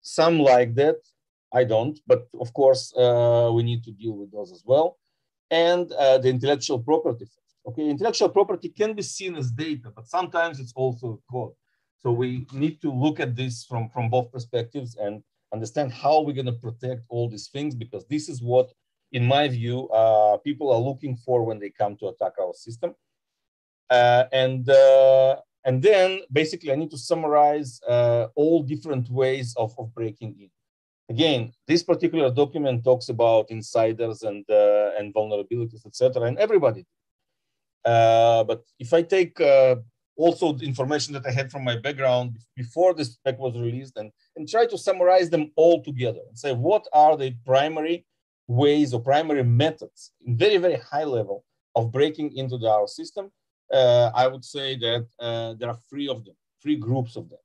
Some 0.00 0.38
like 0.38 0.74
that, 0.76 0.96
I 1.52 1.64
don't, 1.64 1.98
but 2.06 2.28
of 2.40 2.52
course, 2.54 2.94
uh, 2.96 3.50
we 3.52 3.62
need 3.62 3.84
to 3.84 3.90
deal 3.90 4.12
with 4.12 4.32
those 4.32 4.52
as 4.52 4.62
well. 4.64 4.96
And 5.50 5.92
uh, 5.92 6.18
the 6.18 6.28
intellectual 6.28 6.78
property. 6.78 7.26
Okay, 7.66 7.88
intellectual 7.88 8.28
property 8.28 8.68
can 8.70 8.94
be 8.94 9.02
seen 9.02 9.36
as 9.36 9.50
data, 9.50 9.92
but 9.94 10.06
sometimes 10.08 10.60
it's 10.60 10.72
also 10.74 11.20
code. 11.30 11.52
So 11.98 12.10
we 12.10 12.46
need 12.52 12.80
to 12.82 12.90
look 12.90 13.20
at 13.20 13.36
this 13.36 13.64
from, 13.64 13.88
from 13.90 14.08
both 14.08 14.32
perspectives 14.32 14.96
and 14.96 15.22
understand 15.52 15.92
how 15.92 16.22
we're 16.22 16.32
going 16.32 16.46
to 16.46 16.52
protect 16.52 17.02
all 17.08 17.28
these 17.28 17.48
things 17.48 17.74
because 17.74 18.04
this 18.06 18.28
is 18.28 18.42
what 18.42 18.72
in 19.12 19.26
my 19.26 19.46
view, 19.48 19.88
uh, 19.88 20.38
people 20.38 20.72
are 20.72 20.80
looking 20.80 21.16
for 21.16 21.44
when 21.44 21.58
they 21.58 21.70
come 21.70 21.96
to 21.96 22.08
attack 22.08 22.32
our 22.40 22.54
system. 22.54 22.94
Uh, 23.90 24.24
and, 24.32 24.68
uh, 24.70 25.36
and 25.64 25.82
then 25.82 26.20
basically 26.32 26.72
I 26.72 26.76
need 26.76 26.90
to 26.90 26.98
summarize 26.98 27.80
uh, 27.86 28.28
all 28.34 28.62
different 28.62 29.10
ways 29.10 29.54
of, 29.56 29.74
of 29.78 29.94
breaking 29.94 30.34
in. 30.40 30.50
Again, 31.10 31.52
this 31.66 31.82
particular 31.82 32.30
document 32.30 32.84
talks 32.84 33.10
about 33.10 33.50
insiders 33.50 34.22
and, 34.22 34.44
uh, 34.48 34.92
and 34.98 35.12
vulnerabilities, 35.12 35.84
etc., 35.84 36.22
and 36.22 36.38
everybody. 36.38 36.86
Uh, 37.84 38.44
but 38.44 38.62
if 38.78 38.94
I 38.94 39.02
take 39.02 39.38
also 40.16 40.52
the 40.52 40.64
information 40.64 41.12
that 41.14 41.26
I 41.26 41.30
had 41.30 41.50
from 41.50 41.64
my 41.64 41.76
background 41.76 42.38
before 42.56 42.94
this 42.94 43.12
spec 43.14 43.38
was 43.38 43.58
released 43.58 43.96
and, 43.96 44.10
and 44.36 44.48
try 44.48 44.66
to 44.66 44.78
summarize 44.78 45.30
them 45.30 45.50
all 45.56 45.82
together 45.82 46.20
and 46.28 46.38
say 46.38 46.52
what 46.52 46.86
are 46.92 47.16
the 47.16 47.34
primary 47.44 48.06
ways 48.52 48.92
or 48.94 49.00
primary 49.00 49.44
methods 49.44 50.12
very, 50.26 50.58
very 50.58 50.78
high 50.90 51.04
level 51.04 51.44
of 51.74 51.90
breaking 51.90 52.36
into 52.36 52.58
the, 52.58 52.68
our 52.68 52.86
system, 52.86 53.30
uh, 53.72 54.10
I 54.14 54.26
would 54.26 54.44
say 54.44 54.76
that 54.76 55.06
uh, 55.18 55.54
there 55.58 55.70
are 55.70 55.78
three 55.88 56.08
of 56.08 56.24
them, 56.24 56.34
three 56.62 56.76
groups 56.76 57.16
of 57.16 57.28
them. 57.30 57.38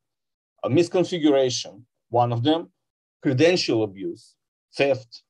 A 0.63 0.69
misconfiguration, 0.69 1.83
one 2.09 2.33
of 2.33 2.43
them, 2.43 2.69
credential 3.21 3.83
abuse, 3.83 4.35
theft, 4.75 5.23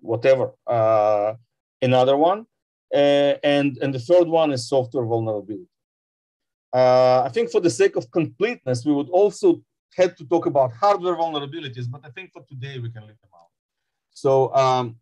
whatever, 0.00 0.52
uh, 0.66 1.34
another 1.80 2.16
one, 2.16 2.46
uh, 2.94 3.34
and, 3.42 3.78
and 3.82 3.94
the 3.94 3.98
third 3.98 4.28
one 4.28 4.52
is 4.52 4.68
software 4.68 5.06
vulnerability. 5.06 5.68
Uh, 6.74 7.22
I 7.26 7.30
think 7.30 7.50
for 7.50 7.60
the 7.60 7.70
sake 7.70 7.96
of 7.96 8.10
completeness, 8.10 8.84
we 8.84 8.92
would 8.92 9.10
also 9.10 9.62
had 9.96 10.16
to 10.16 10.24
talk 10.24 10.46
about 10.46 10.72
hardware 10.72 11.16
vulnerabilities, 11.16 11.90
but 11.90 12.00
I 12.04 12.10
think 12.10 12.32
for 12.32 12.42
today 12.48 12.78
we 12.78 12.90
can 12.90 13.02
leave 13.02 13.20
them 13.20 13.30
out. 13.34 13.50
So 14.10 14.54
um, 14.54 14.96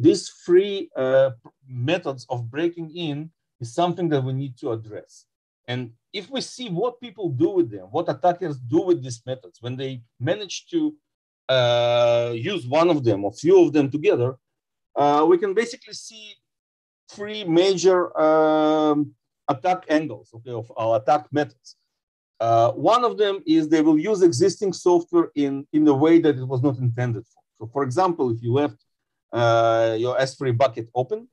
these 0.00 0.28
three 0.44 0.90
uh, 0.96 1.30
methods 1.66 2.26
of 2.30 2.50
breaking 2.50 2.94
in 2.96 3.30
is 3.60 3.74
something 3.74 4.08
that 4.10 4.22
we 4.22 4.32
need 4.32 4.56
to 4.58 4.72
address. 4.72 5.26
And 5.66 5.92
if 6.12 6.30
we 6.30 6.40
see 6.40 6.68
what 6.68 7.00
people 7.00 7.28
do 7.28 7.50
with 7.50 7.70
them, 7.70 7.88
what 7.90 8.08
attackers 8.08 8.58
do 8.58 8.80
with 8.80 9.02
these 9.02 9.20
methods, 9.26 9.60
when 9.60 9.76
they 9.76 10.02
manage 10.18 10.66
to 10.68 10.94
uh, 11.48 12.32
use 12.34 12.66
one 12.66 12.88
of 12.88 13.04
them 13.04 13.24
or 13.24 13.32
few 13.32 13.62
of 13.64 13.72
them 13.72 13.90
together, 13.90 14.36
uh, 14.96 15.24
we 15.28 15.36
can 15.36 15.52
basically 15.52 15.94
see 15.94 16.34
three 17.10 17.44
major 17.44 18.18
um, 18.18 19.14
attack 19.48 19.84
angles 19.88 20.30
okay, 20.34 20.52
of 20.52 20.72
our 20.76 20.96
attack 21.00 21.26
methods. 21.32 21.76
Uh, 22.40 22.70
one 22.72 23.04
of 23.04 23.18
them 23.18 23.42
is 23.46 23.68
they 23.68 23.82
will 23.82 23.98
use 23.98 24.22
existing 24.22 24.72
software 24.72 25.30
in, 25.34 25.66
in 25.72 25.86
a 25.88 25.94
way 25.94 26.20
that 26.20 26.36
it 26.36 26.46
was 26.46 26.62
not 26.62 26.78
intended 26.78 27.24
for. 27.26 27.42
So 27.58 27.70
for 27.72 27.82
example, 27.82 28.30
if 28.30 28.42
you 28.42 28.52
left 28.52 28.84
uh, 29.32 29.96
your 29.98 30.16
S3 30.16 30.56
bucket 30.56 30.88
open, 30.94 31.28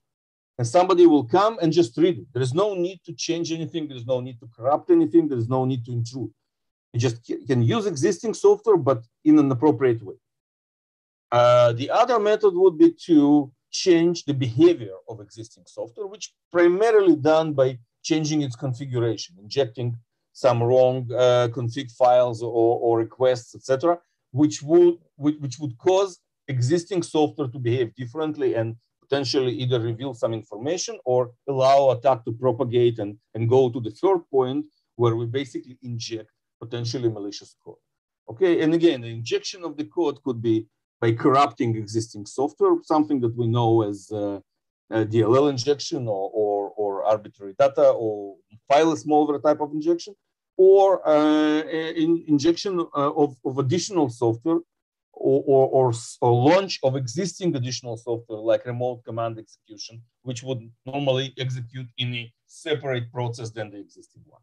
and 0.57 0.67
somebody 0.67 1.05
will 1.05 1.25
come 1.25 1.57
and 1.61 1.71
just 1.71 1.97
read 1.97 2.17
it. 2.19 2.27
There 2.33 2.41
is 2.41 2.53
no 2.53 2.73
need 2.75 3.01
to 3.05 3.13
change 3.13 3.51
anything. 3.51 3.87
There's 3.87 4.05
no 4.05 4.21
need 4.21 4.39
to 4.39 4.47
corrupt 4.55 4.89
anything. 4.89 5.27
There's 5.27 5.49
no 5.49 5.65
need 5.65 5.85
to 5.85 5.91
intrude. 5.91 6.31
You 6.93 6.99
just 6.99 7.17
can 7.47 7.61
use 7.61 7.85
existing 7.85 8.33
software, 8.33 8.77
but 8.77 9.03
in 9.25 9.37
an 9.37 9.51
appropriate 9.51 10.01
way. 10.01 10.15
Uh, 11.31 11.73
the 11.73 11.89
other 11.89 12.19
method 12.19 12.53
would 12.53 12.77
be 12.77 12.91
to 13.07 13.51
change 13.71 14.23
the 14.23 14.33
behavior 14.33 14.95
of 15.09 15.19
existing 15.19 15.65
software, 15.67 16.07
which 16.07 16.33
primarily 16.51 17.15
done 17.15 17.51
by 17.51 17.77
changing 18.03 18.41
its 18.41 18.55
configuration, 18.55 19.35
injecting 19.41 19.97
some 20.31 20.63
wrong 20.63 21.09
uh, 21.13 21.49
config 21.51 21.91
files 21.91 22.41
or, 22.41 22.79
or 22.85 22.99
requests, 22.99 23.55
etc., 23.55 23.97
which 24.31 24.61
would 24.61 24.97
which, 25.17 25.37
which 25.39 25.59
would 25.59 25.77
cause 25.77 26.19
existing 26.47 27.03
software 27.03 27.47
to 27.47 27.59
behave 27.59 27.93
differently 27.95 28.55
and 28.55 28.75
potentially 29.01 29.53
either 29.53 29.79
reveal 29.79 30.13
some 30.13 30.33
information 30.33 30.97
or 31.05 31.31
allow 31.47 31.91
attack 31.91 32.25
to 32.25 32.31
propagate 32.31 32.99
and, 32.99 33.17
and 33.33 33.49
go 33.49 33.69
to 33.69 33.79
the 33.79 33.91
third 33.91 34.21
point 34.31 34.65
where 34.95 35.15
we 35.15 35.25
basically 35.25 35.77
inject 35.83 36.29
potentially 36.61 37.09
malicious 37.09 37.55
code. 37.63 37.75
Okay, 38.29 38.61
and 38.61 38.73
again, 38.73 39.01
the 39.01 39.07
injection 39.07 39.63
of 39.63 39.77
the 39.77 39.83
code 39.85 40.21
could 40.23 40.41
be 40.41 40.65
by 40.99 41.11
corrupting 41.11 41.75
existing 41.75 42.25
software, 42.25 42.75
something 42.83 43.19
that 43.21 43.35
we 43.37 43.47
know 43.47 43.83
as 43.83 44.11
uh, 44.11 44.39
DLL 44.91 45.49
injection 45.49 46.07
or, 46.07 46.29
or, 46.33 46.69
or, 46.77 47.03
arbitrary 47.03 47.53
data 47.59 47.89
or 47.89 48.35
file 48.67 48.95
malware 48.95 49.41
type 49.41 49.59
of 49.59 49.71
injection, 49.73 50.13
or 50.57 51.07
uh, 51.07 51.61
in 52.03 52.23
injection 52.27 52.79
uh, 52.79 53.11
of, 53.23 53.35
of 53.45 53.57
additional 53.57 54.09
software 54.09 54.59
or, 55.15 55.67
or, 55.71 55.93
or, 56.21 56.31
launch 56.31 56.79
of 56.83 56.95
existing 56.95 57.55
additional 57.55 57.97
software 57.97 58.39
like 58.39 58.65
remote 58.65 59.03
command 59.03 59.39
execution, 59.39 60.01
which 60.23 60.43
would 60.43 60.59
normally 60.85 61.33
execute 61.37 61.87
in 61.97 62.13
a 62.13 62.33
separate 62.45 63.11
process 63.11 63.49
than 63.49 63.71
the 63.71 63.79
existing 63.79 64.21
one. 64.27 64.41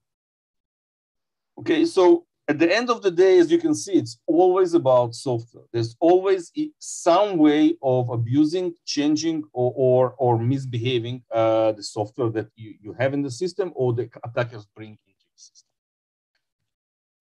Okay, 1.59 1.85
so 1.85 2.27
at 2.49 2.59
the 2.59 2.75
end 2.75 2.91
of 2.91 3.03
the 3.03 3.11
day, 3.11 3.39
as 3.39 3.51
you 3.51 3.59
can 3.59 3.75
see, 3.75 3.93
it's 3.93 4.19
always 4.27 4.75
about 4.75 5.15
software. 5.15 5.65
There's 5.73 5.95
always 6.01 6.51
some 6.79 7.37
way 7.37 7.77
of 7.83 8.09
abusing, 8.09 8.75
changing, 8.85 9.45
or, 9.53 9.73
or, 9.77 10.15
or 10.19 10.39
misbehaving 10.39 11.23
uh, 11.31 11.73
the 11.73 11.83
software 11.83 12.31
that 12.31 12.49
you, 12.57 12.75
you 12.81 12.93
have 12.99 13.15
in 13.15 13.23
the 13.23 13.31
system 13.31 13.73
or 13.77 13.93
the 13.93 14.11
attackers 14.25 14.67
bring 14.75 14.99
into 15.07 15.25
the 15.33 15.39
system. 15.39 15.69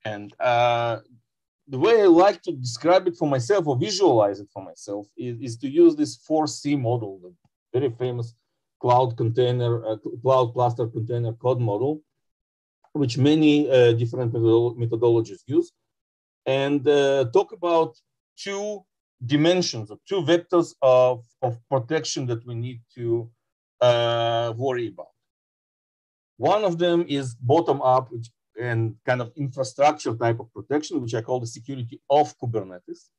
And 0.03 0.33
uh, 0.39 0.99
the 1.67 1.77
way 1.77 2.01
I 2.01 2.05
like 2.05 2.41
to 2.43 2.51
describe 2.51 3.07
it 3.07 3.15
for 3.15 3.27
myself 3.27 3.67
or 3.67 3.77
visualize 3.77 4.39
it 4.39 4.49
for 4.53 4.63
myself 4.63 5.07
is, 5.17 5.39
is 5.39 5.57
to 5.57 5.69
use 5.69 5.95
this 5.95 6.17
4C 6.17 6.79
model, 6.79 7.19
the 7.23 7.79
very 7.79 7.91
famous 7.91 8.33
cloud 8.81 9.15
container, 9.15 9.85
uh, 9.85 9.97
cloud 10.21 10.53
cluster 10.53 10.87
container 10.87 11.33
code 11.33 11.59
model, 11.59 12.01
which 12.93 13.17
many 13.17 13.69
uh, 13.69 13.93
different 13.93 14.33
methodologies 14.33 15.41
use, 15.45 15.71
and 16.45 16.87
uh, 16.87 17.25
talk 17.31 17.51
about 17.53 17.95
two 18.37 18.83
dimensions 19.25 19.91
or 19.91 19.97
two 20.09 20.21
vectors 20.21 20.73
of, 20.81 21.23
of 21.41 21.57
protection 21.69 22.25
that 22.25 22.45
we 22.45 22.55
need 22.55 22.81
to 22.95 23.29
uh, 23.81 24.53
worry 24.57 24.87
about. 24.87 25.07
One 26.37 26.63
of 26.63 26.79
them 26.79 27.05
is 27.07 27.35
bottom 27.35 27.81
up, 27.83 28.11
which 28.11 28.29
and 28.61 28.95
kind 29.05 29.21
of 29.21 29.31
infrastructure 29.35 30.13
type 30.15 30.39
of 30.39 30.53
protection, 30.53 31.01
which 31.01 31.15
I 31.15 31.21
call 31.21 31.39
the 31.39 31.47
security 31.47 31.99
of 32.09 32.37
Kubernetes, 32.39 33.09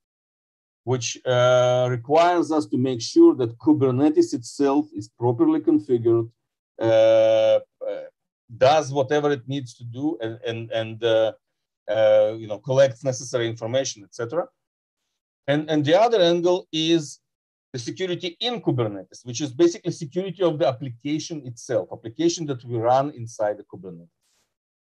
which 0.85 1.19
uh, 1.27 1.87
requires 1.91 2.51
us 2.53 2.67
to 2.67 2.79
make 2.79 3.01
sure 3.01 3.35
that 3.37 3.59
Kubernetes 3.59 4.33
itself 4.35 4.87
is 4.95 5.09
properly 5.09 5.61
configured, 5.61 6.31
uh, 6.81 6.85
uh, 6.85 7.61
does 8.57 8.93
whatever 8.93 9.31
it 9.31 9.47
needs 9.47 9.75
to 9.75 9.85
do, 9.85 10.19
and 10.21 10.39
and 10.47 10.71
and 10.71 11.05
uh, 11.05 11.33
uh, 11.89 12.35
you 12.37 12.47
know 12.47 12.59
collects 12.59 13.05
necessary 13.05 13.47
information, 13.49 14.05
etc. 14.05 14.47
And 15.47 15.71
and 15.71 15.85
the 15.85 15.99
other 16.01 16.21
angle 16.21 16.69
is 16.73 17.21
the 17.73 17.79
security 17.79 18.37
in 18.41 18.61
Kubernetes, 18.61 19.25
which 19.25 19.41
is 19.41 19.53
basically 19.53 19.93
security 19.93 20.43
of 20.43 20.59
the 20.59 20.69
application 20.69 21.47
itself, 21.47 21.89
application 21.91 22.47
that 22.47 22.63
we 22.65 22.77
run 22.77 23.11
inside 23.13 23.57
the 23.57 23.65
Kubernetes. 23.65 24.09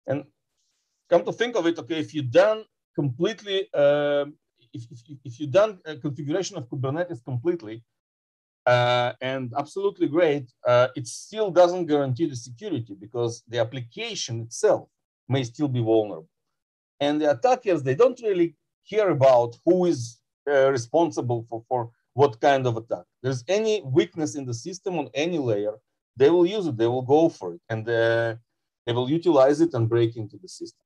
And 0.07 0.25
come 1.11 1.25
to 1.25 1.33
think 1.33 1.57
of 1.57 1.67
it, 1.67 1.79
okay, 1.79 1.99
if 1.99 2.15
you 2.15 2.23
done 2.23 2.65
completely, 2.95 3.69
uh, 3.75 4.27
if, 4.73 4.83
if, 4.91 5.01
if 5.25 5.41
you 5.41 5.47
done 5.47 5.79
a 5.85 5.97
configuration 5.97 6.57
of 6.57 6.69
Kubernetes 6.69 7.25
completely, 7.25 7.83
uh, 8.67 9.13
and 9.21 9.53
absolutely 9.57 10.09
great, 10.09 10.51
uh, 10.67 10.89
it 10.97 11.07
still 11.07 11.51
doesn't 11.51 11.87
guarantee 11.87 12.29
the 12.29 12.37
security 12.37 12.95
because 12.99 13.45
the 13.49 13.59
application 13.59 14.41
itself 14.41 14.89
may 15.29 15.45
still 15.45 15.69
be 15.69 15.81
vulnerable. 15.81 16.29
And 16.99 17.21
the 17.21 17.31
attackers, 17.31 17.83
they 17.83 17.95
don't 17.95 18.21
really 18.23 18.57
care 18.89 19.11
about 19.11 19.57
who 19.65 19.87
is 19.87 20.21
uh, 20.51 20.71
responsible 20.71 21.47
for, 21.49 21.63
for 21.69 21.91
what 22.15 22.41
kind 22.41 22.67
of 22.67 22.77
attack. 22.77 23.05
There's 23.23 23.45
any 23.47 23.83
weakness 23.83 24.35
in 24.35 24.47
the 24.47 24.55
system 24.55 24.99
on 24.99 25.11
any 25.15 25.39
layer, 25.39 25.75
they 26.17 26.31
will 26.31 26.47
use 26.47 26.67
it, 26.67 26.77
they 26.77 26.87
will 26.87 27.03
go 27.03 27.29
for 27.29 27.55
it. 27.55 27.61
And 27.69 27.89
uh, 27.89 28.35
they 28.87 28.93
will 28.93 29.11
utilize 29.11 29.61
it 29.61 29.75
and 29.75 29.89
break 29.89 30.17
into 30.17 30.39
the 30.39 30.49
system. 30.49 30.86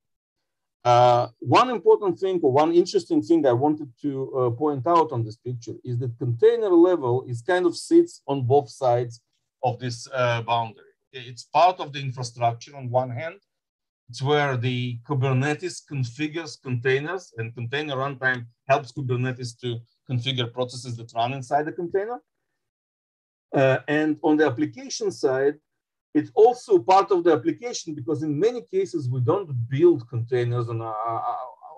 Uh, 0.83 1.29
one 1.41 1.69
important 1.69 2.19
thing 2.19 2.41
or 2.43 2.53
one 2.53 2.73
interesting 2.73 3.21
thing 3.21 3.45
I 3.47 3.53
wanted 3.53 3.93
to 4.01 4.33
uh, 4.35 4.51
point 4.51 4.87
out 4.87 5.13
on 5.13 5.23
this 5.23 5.37
picture 5.37 5.75
is 5.85 5.99
that 5.99 6.19
container 6.19 6.71
level 6.71 7.25
is 7.29 7.43
kind 7.43 7.67
of 7.67 7.77
sits 7.77 8.23
on 8.27 8.47
both 8.47 8.71
sides 8.71 9.21
of 9.63 9.79
this 9.79 10.09
uh, 10.13 10.41
boundary. 10.43 10.85
It's 11.13 11.45
part 11.45 11.81
of 11.81 11.93
the 11.93 12.01
infrastructure 12.01 12.75
on 12.77 12.89
one 12.89 13.11
hand. 13.11 13.41
It's 14.09 14.23
where 14.23 14.57
the 14.57 14.99
Kubernetes 15.07 15.83
configures 15.89 16.61
containers 16.61 17.33
and 17.37 17.55
container 17.55 17.97
runtime 17.97 18.47
helps 18.67 18.91
Kubernetes 18.91 19.61
to 19.61 19.79
configure 20.11 20.53
processes 20.53 20.97
that 20.97 21.13
run 21.15 21.35
inside 21.35 21.67
the 21.67 21.73
container. 21.73 22.21
Uh, 23.55 23.79
and 23.87 24.17
on 24.23 24.37
the 24.37 24.47
application 24.47 25.11
side, 25.11 25.57
it's 26.15 26.31
also 26.35 26.79
part 26.79 27.11
of 27.11 27.25
the 27.25 27.33
application 27.33 27.95
because 27.95 28.23
in 28.23 28.39
many 28.39 28.63
cases 28.63 29.09
we 29.09 29.21
don't 29.21 29.51
build 29.69 30.09
containers 30.09 30.69
on, 30.69 30.81
uh, 30.81 30.87
uh, 30.87 31.35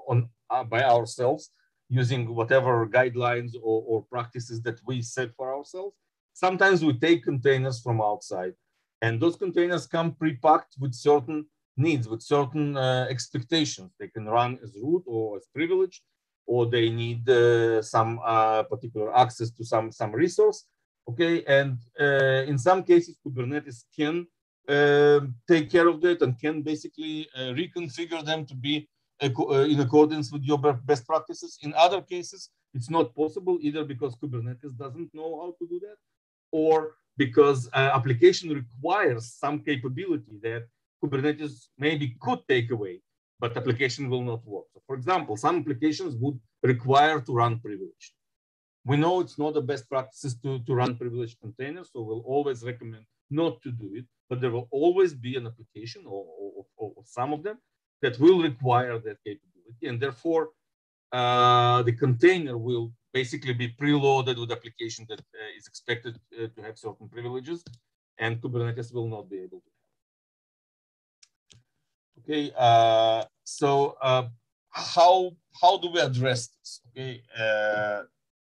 on 0.08 0.28
uh, 0.50 0.64
by 0.64 0.82
ourselves 0.82 1.50
using 1.88 2.34
whatever 2.34 2.86
guidelines 2.86 3.52
or, 3.62 3.82
or 3.86 4.02
practices 4.10 4.62
that 4.62 4.78
we 4.86 5.02
set 5.02 5.34
for 5.34 5.54
ourselves. 5.54 5.94
Sometimes 6.32 6.82
we 6.82 6.94
take 6.94 7.24
containers 7.24 7.80
from 7.80 8.00
outside 8.00 8.54
and 9.02 9.20
those 9.20 9.36
containers 9.36 9.86
come 9.86 10.12
pre-packed 10.12 10.76
with 10.80 10.94
certain 10.94 11.44
needs, 11.76 12.08
with 12.08 12.22
certain 12.22 12.76
uh, 12.76 13.06
expectations. 13.10 13.90
They 13.98 14.08
can 14.08 14.26
run 14.26 14.58
as 14.62 14.76
root 14.82 15.02
or 15.06 15.36
as 15.36 15.46
privilege. 15.54 16.02
or 16.46 16.66
they 16.66 16.90
need 16.90 17.28
uh, 17.28 17.80
some 17.82 18.20
uh, 18.24 18.62
particular 18.64 19.16
access 19.16 19.50
to 19.50 19.64
some, 19.64 19.90
some 19.92 20.12
resource. 20.12 20.66
Okay, 21.08 21.44
and 21.44 21.78
uh, 22.00 22.44
in 22.50 22.58
some 22.58 22.82
cases, 22.84 23.18
Kubernetes 23.26 23.84
can 23.96 24.26
um, 24.68 25.34
take 25.48 25.70
care 25.70 25.88
of 25.88 26.00
that 26.02 26.22
and 26.22 26.38
can 26.38 26.62
basically 26.62 27.28
uh, 27.36 27.52
reconfigure 27.60 28.24
them 28.24 28.46
to 28.46 28.54
be 28.54 28.88
uh, 29.22 29.26
in 29.72 29.80
accordance 29.80 30.32
with 30.32 30.42
your 30.42 30.58
best 30.58 31.06
practices. 31.06 31.58
In 31.62 31.74
other 31.74 32.00
cases, 32.00 32.50
it's 32.74 32.90
not 32.90 33.14
possible 33.14 33.58
either 33.60 33.84
because 33.84 34.16
Kubernetes 34.16 34.76
doesn't 34.76 35.12
know 35.12 35.40
how 35.40 35.54
to 35.58 35.68
do 35.68 35.80
that 35.80 35.96
or 36.52 36.94
because 37.16 37.68
uh, 37.72 37.90
application 37.94 38.50
requires 38.50 39.34
some 39.34 39.60
capability 39.60 40.38
that 40.42 40.66
Kubernetes 41.02 41.66
maybe 41.78 42.16
could 42.20 42.40
take 42.48 42.70
away, 42.70 43.00
but 43.40 43.56
application 43.56 44.08
will 44.08 44.22
not 44.22 44.44
work. 44.46 44.64
So 44.72 44.82
for 44.86 44.96
example, 44.96 45.36
some 45.36 45.56
applications 45.58 46.14
would 46.16 46.38
require 46.62 47.20
to 47.20 47.32
run 47.32 47.58
privileged. 47.58 48.12
We 48.84 48.96
know 48.96 49.20
it's 49.20 49.38
not 49.38 49.54
the 49.54 49.62
best 49.62 49.88
practices 49.88 50.34
to, 50.42 50.58
to 50.60 50.74
run 50.74 50.96
privileged 50.96 51.40
containers, 51.40 51.90
so 51.92 52.02
we'll 52.02 52.24
always 52.26 52.64
recommend 52.64 53.04
not 53.30 53.62
to 53.62 53.70
do 53.70 53.92
it, 53.94 54.04
but 54.28 54.40
there 54.40 54.50
will 54.50 54.68
always 54.70 55.14
be 55.14 55.36
an 55.36 55.46
application 55.46 56.02
or, 56.06 56.24
or, 56.76 56.92
or 56.96 57.02
some 57.04 57.32
of 57.32 57.42
them 57.42 57.58
that 58.02 58.18
will 58.18 58.42
require 58.42 58.98
that 58.98 59.18
capability. 59.24 59.86
And 59.86 60.00
therefore, 60.00 60.50
uh, 61.12 61.82
the 61.82 61.92
container 61.92 62.58
will 62.58 62.92
basically 63.12 63.52
be 63.52 63.68
preloaded 63.68 64.38
with 64.40 64.50
application 64.50 65.06
that 65.08 65.20
uh, 65.20 65.56
is 65.56 65.66
expected 65.66 66.18
uh, 66.36 66.48
to 66.54 66.62
have 66.62 66.78
certain 66.78 67.08
privileges, 67.08 67.62
and 68.18 68.40
Kubernetes 68.40 68.92
will 68.92 69.08
not 69.08 69.30
be 69.30 69.38
able 69.38 69.60
to. 69.60 69.70
Okay, 72.20 72.52
uh, 72.56 73.24
so 73.44 73.96
uh, 74.02 74.28
how 74.70 75.32
how 75.60 75.76
do 75.78 75.90
we 75.90 76.00
address 76.00 76.48
this? 76.48 76.80
Okay, 76.88 77.22
uh, 77.38 78.02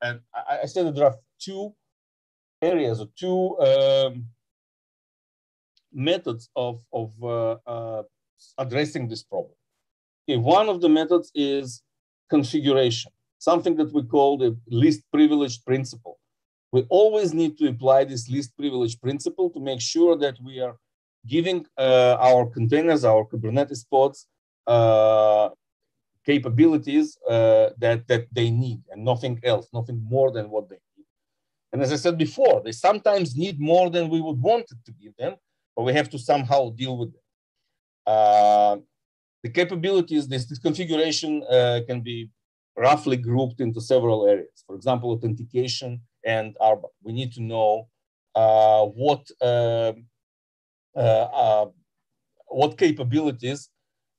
and 0.04 0.20
I, 0.34 0.60
I 0.64 0.66
said 0.66 0.86
that 0.86 0.96
there 0.96 1.08
are 1.12 1.18
two 1.40 1.74
areas 2.62 3.00
or 3.02 3.08
two 3.24 3.40
um, 3.70 4.26
methods 5.92 6.50
of 6.56 6.76
of 6.92 7.10
uh, 7.24 8.04
addressing 8.58 9.08
this 9.08 9.24
problem. 9.24 9.56
Okay, 10.24 10.38
one 10.38 10.70
of 10.70 10.82
the 10.82 10.90
methods 10.90 11.32
is 11.36 11.82
configuration 12.30 13.12
something 13.50 13.76
that 13.76 13.92
we 13.94 14.04
call 14.16 14.38
the 14.38 14.52
least 14.84 15.02
privileged 15.12 15.60
principle. 15.66 16.16
We 16.72 16.82
always 16.90 17.30
need 17.34 17.54
to 17.60 17.66
apply 17.74 18.00
this 18.06 18.30
least 18.36 18.52
privilege 18.62 18.96
principle 19.06 19.48
to 19.52 19.60
make 19.70 19.82
sure 19.94 20.16
that 20.24 20.36
we 20.48 20.56
are 20.66 20.76
giving 21.36 21.60
uh, 21.78 22.16
our 22.28 22.46
containers, 22.58 23.04
our 23.04 23.24
Kubernetes 23.30 23.84
pods, 23.94 24.28
uh, 24.76 25.50
capabilities 26.26 27.18
uh, 27.30 27.70
that, 27.80 28.08
that 28.08 28.28
they 28.32 28.50
need 28.50 28.82
and 28.92 29.04
nothing 29.04 29.40
else, 29.44 29.68
nothing 29.74 30.04
more 30.10 30.32
than 30.32 30.50
what 30.50 30.70
they 30.70 30.76
need. 30.76 31.06
And 31.72 31.82
as 31.82 31.92
I 31.92 31.96
said 31.98 32.18
before, 32.18 32.62
they 32.64 32.72
sometimes 32.72 33.36
need 33.36 33.60
more 33.60 33.90
than 33.90 34.10
we 34.10 34.22
would 34.22 34.42
want 34.42 34.68
to 34.68 34.92
give 35.02 35.16
them, 35.18 35.36
but 35.76 35.84
we 35.84 35.94
have 35.94 36.10
to 36.12 36.20
somehow 36.20 36.70
deal 36.70 36.98
with 36.98 37.14
them. 37.14 37.22
Uh, 38.06 38.78
the 39.44 39.50
capabilities, 39.50 40.28
this, 40.28 40.46
this 40.48 40.60
configuration 40.60 41.44
uh, 41.50 41.82
can 41.88 42.02
be 42.02 42.30
roughly 42.78 43.18
grouped 43.18 43.60
into 43.60 43.82
several 43.82 44.28
areas. 44.28 44.64
For 44.66 44.76
example, 44.76 45.12
authentication 45.12 46.02
and 46.26 46.56
RBAC. 46.62 46.90
We 47.04 47.14
need 47.14 47.34
to 47.34 47.42
know 47.42 47.88
uh, 48.36 48.86
what 48.86 49.30
um, 49.42 50.06
uh, 50.96 51.00
uh, 51.00 51.66
what 52.48 52.78
capabilities 52.78 53.70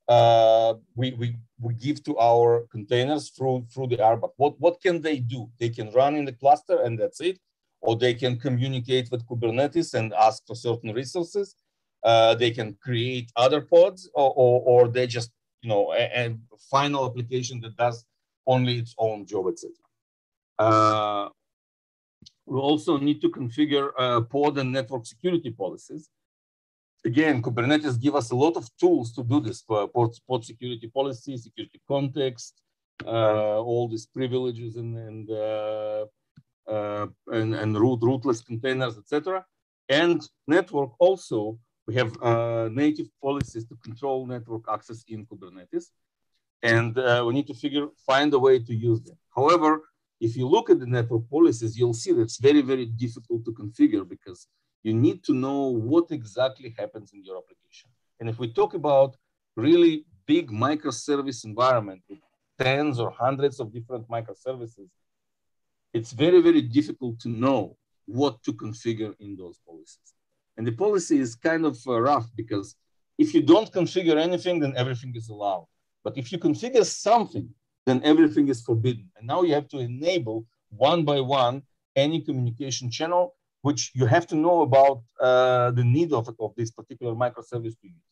we, 0.09 1.13
we, 1.19 1.37
we 1.65 1.75
give 1.75 2.03
to 2.05 2.17
our 2.19 2.67
containers 2.71 3.31
through, 3.31 3.67
through 3.73 3.89
the 3.89 3.97
RBAC. 3.97 4.31
What, 4.37 4.61
what 4.61 4.81
can 4.83 5.01
they 5.01 5.19
do? 5.19 5.49
They 5.59 5.71
can 5.71 5.91
run 5.93 6.15
in 6.15 6.25
the 6.27 6.33
cluster 6.33 6.83
and 6.85 6.99
that's 6.99 7.21
it, 7.21 7.39
or 7.81 7.97
they 7.97 8.15
can 8.15 8.39
communicate 8.39 9.11
with 9.11 9.27
Kubernetes 9.27 9.95
and 9.95 10.13
ask 10.13 10.47
for 10.47 10.55
certain 10.55 10.93
resources. 10.93 11.57
Uh, 12.05 12.35
they 12.35 12.51
can 12.51 12.77
create 12.83 13.33
other 13.37 13.63
pods, 13.63 14.11
or, 14.15 14.31
or, 14.37 14.55
or 14.71 14.89
they 14.89 15.07
just, 15.07 15.31
you 15.63 15.71
know, 15.71 15.93
a, 15.95 16.05
a 16.27 16.37
final 16.71 17.07
application 17.07 17.61
that 17.63 17.75
does 17.77 18.05
only 18.47 18.79
its 18.79 18.95
own 18.99 19.25
job, 19.25 19.47
etc. 19.49 19.73
Uh, 20.59 21.29
we 22.45 22.59
also 22.59 22.99
need 22.99 23.23
to 23.23 23.31
configure 23.31 23.89
uh, 23.99 24.21
pod 24.21 24.59
and 24.59 24.71
network 24.71 25.07
security 25.07 25.51
policies. 25.51 26.11
Again, 27.05 27.43
Kubernetes 27.43 28.01
give 28.01 28.15
us 28.15 28.31
a 28.31 28.37
lot 28.37 28.57
of 28.57 28.69
tools 28.79 29.13
to 29.13 29.23
do 29.23 29.41
this 29.41 29.61
for 29.61 29.89
pod, 29.89 30.11
pod 30.27 30.45
security 30.45 30.89
policy, 30.89 31.37
security 31.37 31.81
context, 31.87 32.63
uh, 33.05 33.61
all 33.61 33.89
these 33.89 34.07
privileges 34.07 34.77
and 34.77 34.97
and, 34.97 35.31
uh, 35.31 36.07
uh, 36.67 37.07
and, 37.27 37.55
and 37.55 37.79
root 37.79 38.01
rootless 38.03 38.41
containers, 38.41 38.97
etc. 38.97 39.45
And 39.89 40.27
network 40.47 40.93
also, 40.99 41.59
we 41.87 41.95
have 41.97 42.11
uh, 42.23 42.69
native 42.73 43.09
policies 43.23 43.67
to 43.67 43.77
control 43.85 44.27
network 44.27 44.65
access 44.71 45.05
in 45.09 45.27
Kubernetes 45.27 45.87
and 46.65 46.97
uh, 46.99 47.23
we 47.27 47.35
need 47.35 47.47
to 47.47 47.55
figure, 47.55 47.89
find 48.07 48.33
a 48.33 48.39
way 48.39 48.59
to 48.59 48.75
use 48.75 49.03
them. 49.03 49.17
However, 49.37 49.83
if 50.19 50.35
you 50.35 50.49
look 50.49 50.71
at 50.71 50.81
the 50.81 50.87
network 50.87 51.29
policies, 51.29 51.77
you'll 51.79 52.01
see 52.03 52.13
that 52.13 52.23
it's 52.23 52.39
very, 52.39 52.63
very 52.63 52.87
difficult 52.87 53.45
to 53.45 53.53
configure 53.53 54.09
because 54.09 54.49
you 54.85 54.95
need 54.95 55.25
to 55.25 55.33
know 55.33 55.63
what 55.91 56.07
exactly 56.11 56.75
happens 56.79 57.13
in 57.13 57.25
your 57.25 57.39
application. 57.39 57.91
And 58.21 58.29
if 58.29 58.39
we 58.39 58.53
talk 58.53 58.75
about 58.75 59.17
really 59.57 60.05
big 60.27 60.51
microservice 60.51 61.45
environment 61.45 62.03
with 62.09 62.21
tens 62.59 63.01
or 63.01 63.11
hundreds 63.11 63.59
of 63.59 63.73
different 63.73 64.09
microservices, 64.09 64.91
it's 65.93 66.13
very, 66.13 66.41
very 66.41 66.61
difficult 66.61 67.19
to 67.21 67.29
know 67.29 67.77
what 68.07 68.43
to 68.45 68.53
configure 68.53 69.15
in 69.21 69.35
those 69.37 69.59
policies. 69.67 70.13
And 70.57 70.67
the 70.67 70.73
policy 70.73 71.19
is 71.19 71.35
kind 71.35 71.65
of 71.65 71.77
uh, 71.87 72.01
rough 72.01 72.29
because 72.37 72.77
if 73.19 73.33
you 73.35 73.43
don't 73.43 73.73
configure 73.73 74.19
anything, 74.21 74.61
then 74.61 74.75
everything 74.77 75.13
is 75.17 75.29
allowed. 75.29 75.67
But 76.05 76.19
if 76.19 76.31
you 76.31 76.39
configure 76.39 76.85
something, 76.85 77.49
then 77.87 78.03
everything 78.05 78.49
is 78.49 78.63
forbidden. 78.63 79.11
And 79.17 79.27
now 79.27 79.43
you 79.43 79.55
have 79.55 79.69
to 79.69 79.79
enable 79.79 80.47
one 80.71 81.05
by 81.05 81.21
one 81.21 81.63
any 81.97 82.21
communication 82.21 82.91
channel, 82.91 83.35
which 83.65 83.93
you 83.95 84.05
have 84.05 84.27
to 84.27 84.37
know 84.37 84.61
about 84.61 85.01
uh, 85.19 85.71
the 85.71 85.83
need 85.83 86.13
of, 86.13 86.29
of 86.39 86.55
this 86.55 86.71
particular 86.71 87.15
microservice 87.15 87.75
to 87.81 87.87
use. 87.89 88.09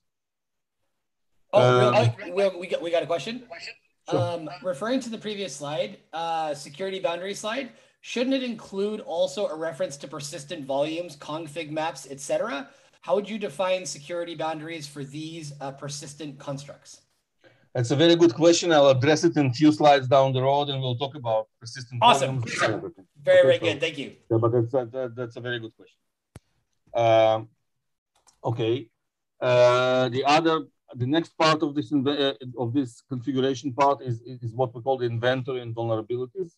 Oh, 1.52 1.92
um, 1.92 2.10
we, 2.34 2.48
we, 2.60 2.66
got, 2.66 2.80
we 2.80 2.90
got 2.90 3.02
a 3.02 3.06
question. 3.06 3.42
Sure. 4.10 4.18
Um, 4.18 4.48
referring 4.62 5.00
to 5.00 5.10
the 5.10 5.18
previous 5.18 5.54
slide, 5.54 5.98
uh, 6.14 6.54
security 6.54 7.00
boundary 7.00 7.34
slide, 7.34 7.72
shouldn't 8.00 8.34
it 8.34 8.42
include 8.42 9.00
also 9.00 9.46
a 9.46 9.54
reference 9.54 9.98
to 9.98 10.08
persistent 10.08 10.64
volumes, 10.64 11.18
config 11.18 11.70
maps, 11.70 12.08
etc.? 12.10 12.70
How 13.02 13.14
would 13.14 13.28
you 13.28 13.38
define 13.38 13.84
security 13.84 14.34
boundaries 14.34 14.86
for 14.86 15.04
these 15.04 15.52
uh, 15.60 15.72
persistent 15.72 16.38
constructs? 16.38 17.02
That's 17.74 17.90
a 17.90 17.96
very 17.96 18.16
good 18.16 18.35
question. 18.35 18.70
I'll 18.72 18.88
address 18.88 19.24
it 19.24 19.37
in 19.37 19.46
a 19.46 19.52
few 19.52 19.72
slides 19.72 20.06
down 20.06 20.35
the 20.35 20.42
road, 20.42 20.68
and 20.68 20.80
we'll 20.82 20.96
talk 20.96 21.14
about 21.14 21.48
persistent 21.58 22.00
awesome. 22.02 22.42
Very, 22.42 22.74
okay, 22.74 23.02
very 23.24 23.54
so, 23.54 23.64
good. 23.64 23.80
Thank 23.80 23.98
you. 23.98 24.12
Yeah, 24.30 24.37
but 24.37 24.52
that's, 24.52 24.72
that, 24.72 25.12
that's 25.16 25.37
a 25.37 25.40
very 25.40 25.58
good 25.58 25.72
question. 25.74 25.98
Um, 26.94 27.48
okay. 28.44 28.88
Uh, 29.40 30.11
the 30.11 30.22
other, 30.24 30.66
the 30.94 31.06
next 31.06 31.30
part 31.38 31.62
of 31.62 31.74
this 31.74 31.90
uh, 31.92 32.35
of 32.58 32.74
this 32.74 33.02
configuration 33.08 33.72
part 33.72 34.02
is, 34.02 34.20
is 34.20 34.52
what 34.52 34.74
we 34.74 34.82
call 34.82 34.98
the 34.98 35.06
inventory 35.06 35.62
and 35.62 35.74
vulnerabilities. 35.74 36.50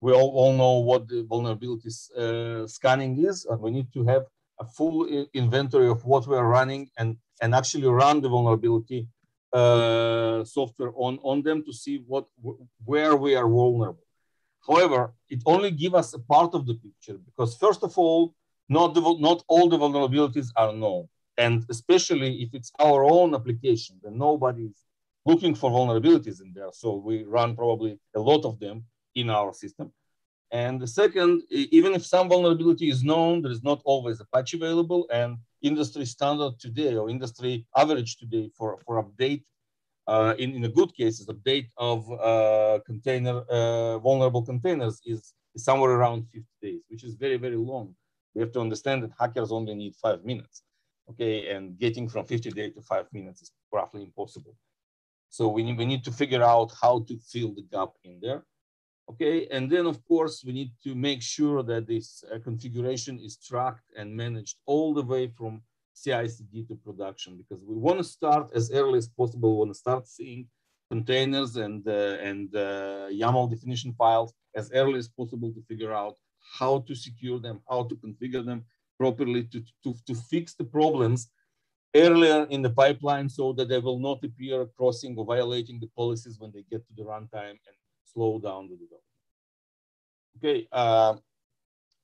We 0.00 0.12
all, 0.12 0.30
all 0.30 0.52
know 0.52 0.80
what 0.80 1.08
the 1.08 1.22
vulnerabilities 1.24 2.10
uh, 2.16 2.66
scanning 2.66 3.24
is, 3.24 3.46
and 3.46 3.60
we 3.60 3.70
need 3.70 3.92
to 3.94 4.04
have 4.04 4.24
a 4.58 4.64
full 4.64 5.06
inventory 5.32 5.88
of 5.88 6.04
what 6.04 6.26
we 6.26 6.36
are 6.36 6.48
running 6.48 6.90
and, 6.98 7.16
and 7.40 7.54
actually 7.54 7.86
run 7.86 8.20
the 8.20 8.28
vulnerability 8.28 9.06
uh, 9.52 10.44
software 10.44 10.92
on, 10.94 11.18
on 11.22 11.42
them 11.42 11.64
to 11.64 11.72
see 11.72 12.02
what 12.06 12.26
where 12.84 13.16
we 13.16 13.34
are 13.34 13.48
vulnerable. 13.48 14.06
However, 14.66 15.14
it 15.28 15.42
only 15.46 15.70
gives 15.70 15.94
us 15.94 16.14
a 16.14 16.18
part 16.18 16.54
of 16.54 16.66
the 16.66 16.74
picture 16.74 17.18
because 17.24 17.56
first 17.56 17.82
of 17.82 17.96
all, 17.96 18.34
not, 18.68 18.94
the, 18.94 19.00
not 19.20 19.44
all 19.46 19.68
the 19.68 19.78
vulnerabilities 19.78 20.48
are 20.56 20.72
known. 20.72 21.08
And 21.38 21.64
especially 21.70 22.42
if 22.42 22.52
it's 22.52 22.72
our 22.80 23.04
own 23.04 23.34
application, 23.34 24.00
then 24.02 24.18
nobody's 24.18 24.84
looking 25.24 25.54
for 25.54 25.70
vulnerabilities 25.70 26.40
in 26.40 26.52
there. 26.52 26.70
So 26.72 26.96
we 26.96 27.24
run 27.24 27.54
probably 27.54 27.98
a 28.14 28.20
lot 28.20 28.44
of 28.44 28.58
them 28.58 28.84
in 29.14 29.30
our 29.30 29.52
system. 29.52 29.92
And 30.50 30.80
the 30.80 30.86
second, 30.86 31.42
even 31.50 31.94
if 31.94 32.06
some 32.06 32.28
vulnerability 32.28 32.88
is 32.88 33.02
known, 33.02 33.42
there 33.42 33.50
is 33.50 33.62
not 33.62 33.82
always 33.84 34.20
a 34.20 34.24
patch 34.26 34.54
available. 34.54 35.06
And 35.12 35.38
industry 35.66 36.04
standard 36.04 36.58
today 36.58 36.96
or 36.96 37.10
industry 37.10 37.66
average 37.76 38.16
today 38.16 38.50
for, 38.56 38.78
for 38.84 39.02
update, 39.02 39.42
uh, 40.06 40.34
in, 40.38 40.54
in 40.54 40.64
a 40.64 40.68
good 40.68 40.94
cases, 40.94 41.26
update 41.26 41.68
of 41.76 42.10
uh, 42.12 42.78
container, 42.86 43.40
uh, 43.50 43.98
vulnerable 43.98 44.42
containers 44.42 45.00
is, 45.04 45.34
is 45.54 45.64
somewhere 45.64 45.90
around 45.90 46.26
50 46.32 46.46
days, 46.62 46.80
which 46.88 47.04
is 47.04 47.14
very, 47.14 47.36
very 47.36 47.56
long. 47.56 47.94
We 48.34 48.42
have 48.42 48.52
to 48.52 48.60
understand 48.60 49.02
that 49.02 49.10
hackers 49.18 49.50
only 49.50 49.74
need 49.74 49.94
five 49.96 50.24
minutes, 50.24 50.62
okay? 51.10 51.48
And 51.48 51.78
getting 51.78 52.08
from 52.08 52.26
50 52.26 52.50
days 52.50 52.74
to 52.74 52.82
five 52.82 53.06
minutes 53.12 53.42
is 53.42 53.52
roughly 53.72 54.02
impossible. 54.02 54.54
So 55.28 55.48
we 55.48 55.62
need, 55.64 55.76
we 55.76 55.86
need 55.86 56.04
to 56.04 56.12
figure 56.12 56.42
out 56.42 56.72
how 56.80 57.04
to 57.08 57.18
fill 57.18 57.54
the 57.54 57.62
gap 57.62 57.90
in 58.04 58.20
there. 58.20 58.44
Okay, 59.08 59.46
and 59.52 59.70
then 59.70 59.86
of 59.86 60.04
course 60.04 60.42
we 60.44 60.52
need 60.52 60.72
to 60.82 60.94
make 60.94 61.22
sure 61.22 61.62
that 61.62 61.86
this 61.86 62.24
uh, 62.24 62.38
configuration 62.40 63.20
is 63.20 63.36
tracked 63.36 63.88
and 63.96 64.14
managed 64.14 64.56
all 64.66 64.92
the 64.92 65.02
way 65.02 65.28
from 65.28 65.62
CI/CD 65.94 66.64
to 66.66 66.74
production 66.74 67.36
because 67.36 67.62
we 67.64 67.76
want 67.76 67.98
to 67.98 68.04
start 68.04 68.50
as 68.54 68.72
early 68.72 68.98
as 68.98 69.08
possible. 69.08 69.52
We 69.52 69.58
want 69.58 69.70
to 69.74 69.78
start 69.78 70.08
seeing 70.08 70.48
containers 70.90 71.56
and 71.56 71.86
uh, 71.86 72.16
and 72.30 72.54
uh, 72.54 73.08
YAML 73.10 73.50
definition 73.50 73.92
files 73.92 74.34
as 74.54 74.70
early 74.72 74.98
as 74.98 75.08
possible 75.08 75.52
to 75.52 75.62
figure 75.62 75.92
out 75.92 76.16
how 76.58 76.80
to 76.80 76.94
secure 76.94 77.38
them, 77.38 77.60
how 77.70 77.84
to 77.84 77.94
configure 77.96 78.44
them 78.44 78.64
properly 78.98 79.44
to, 79.44 79.62
to, 79.84 79.94
to 80.06 80.14
fix 80.14 80.54
the 80.54 80.64
problems 80.64 81.30
earlier 81.94 82.46
in 82.50 82.62
the 82.62 82.70
pipeline 82.70 83.28
so 83.28 83.52
that 83.52 83.68
they 83.68 83.78
will 83.78 83.98
not 83.98 84.22
appear 84.24 84.66
crossing 84.76 85.16
or 85.16 85.24
violating 85.24 85.78
the 85.80 85.90
policies 85.96 86.38
when 86.38 86.50
they 86.52 86.64
get 86.70 86.86
to 86.86 86.94
the 86.96 87.02
runtime 87.02 87.58
and 87.68 87.76
slow 88.12 88.38
down 88.38 88.68
the 88.68 88.76
development. 88.76 89.02
Okay, 90.38 90.68
uh, 90.72 91.14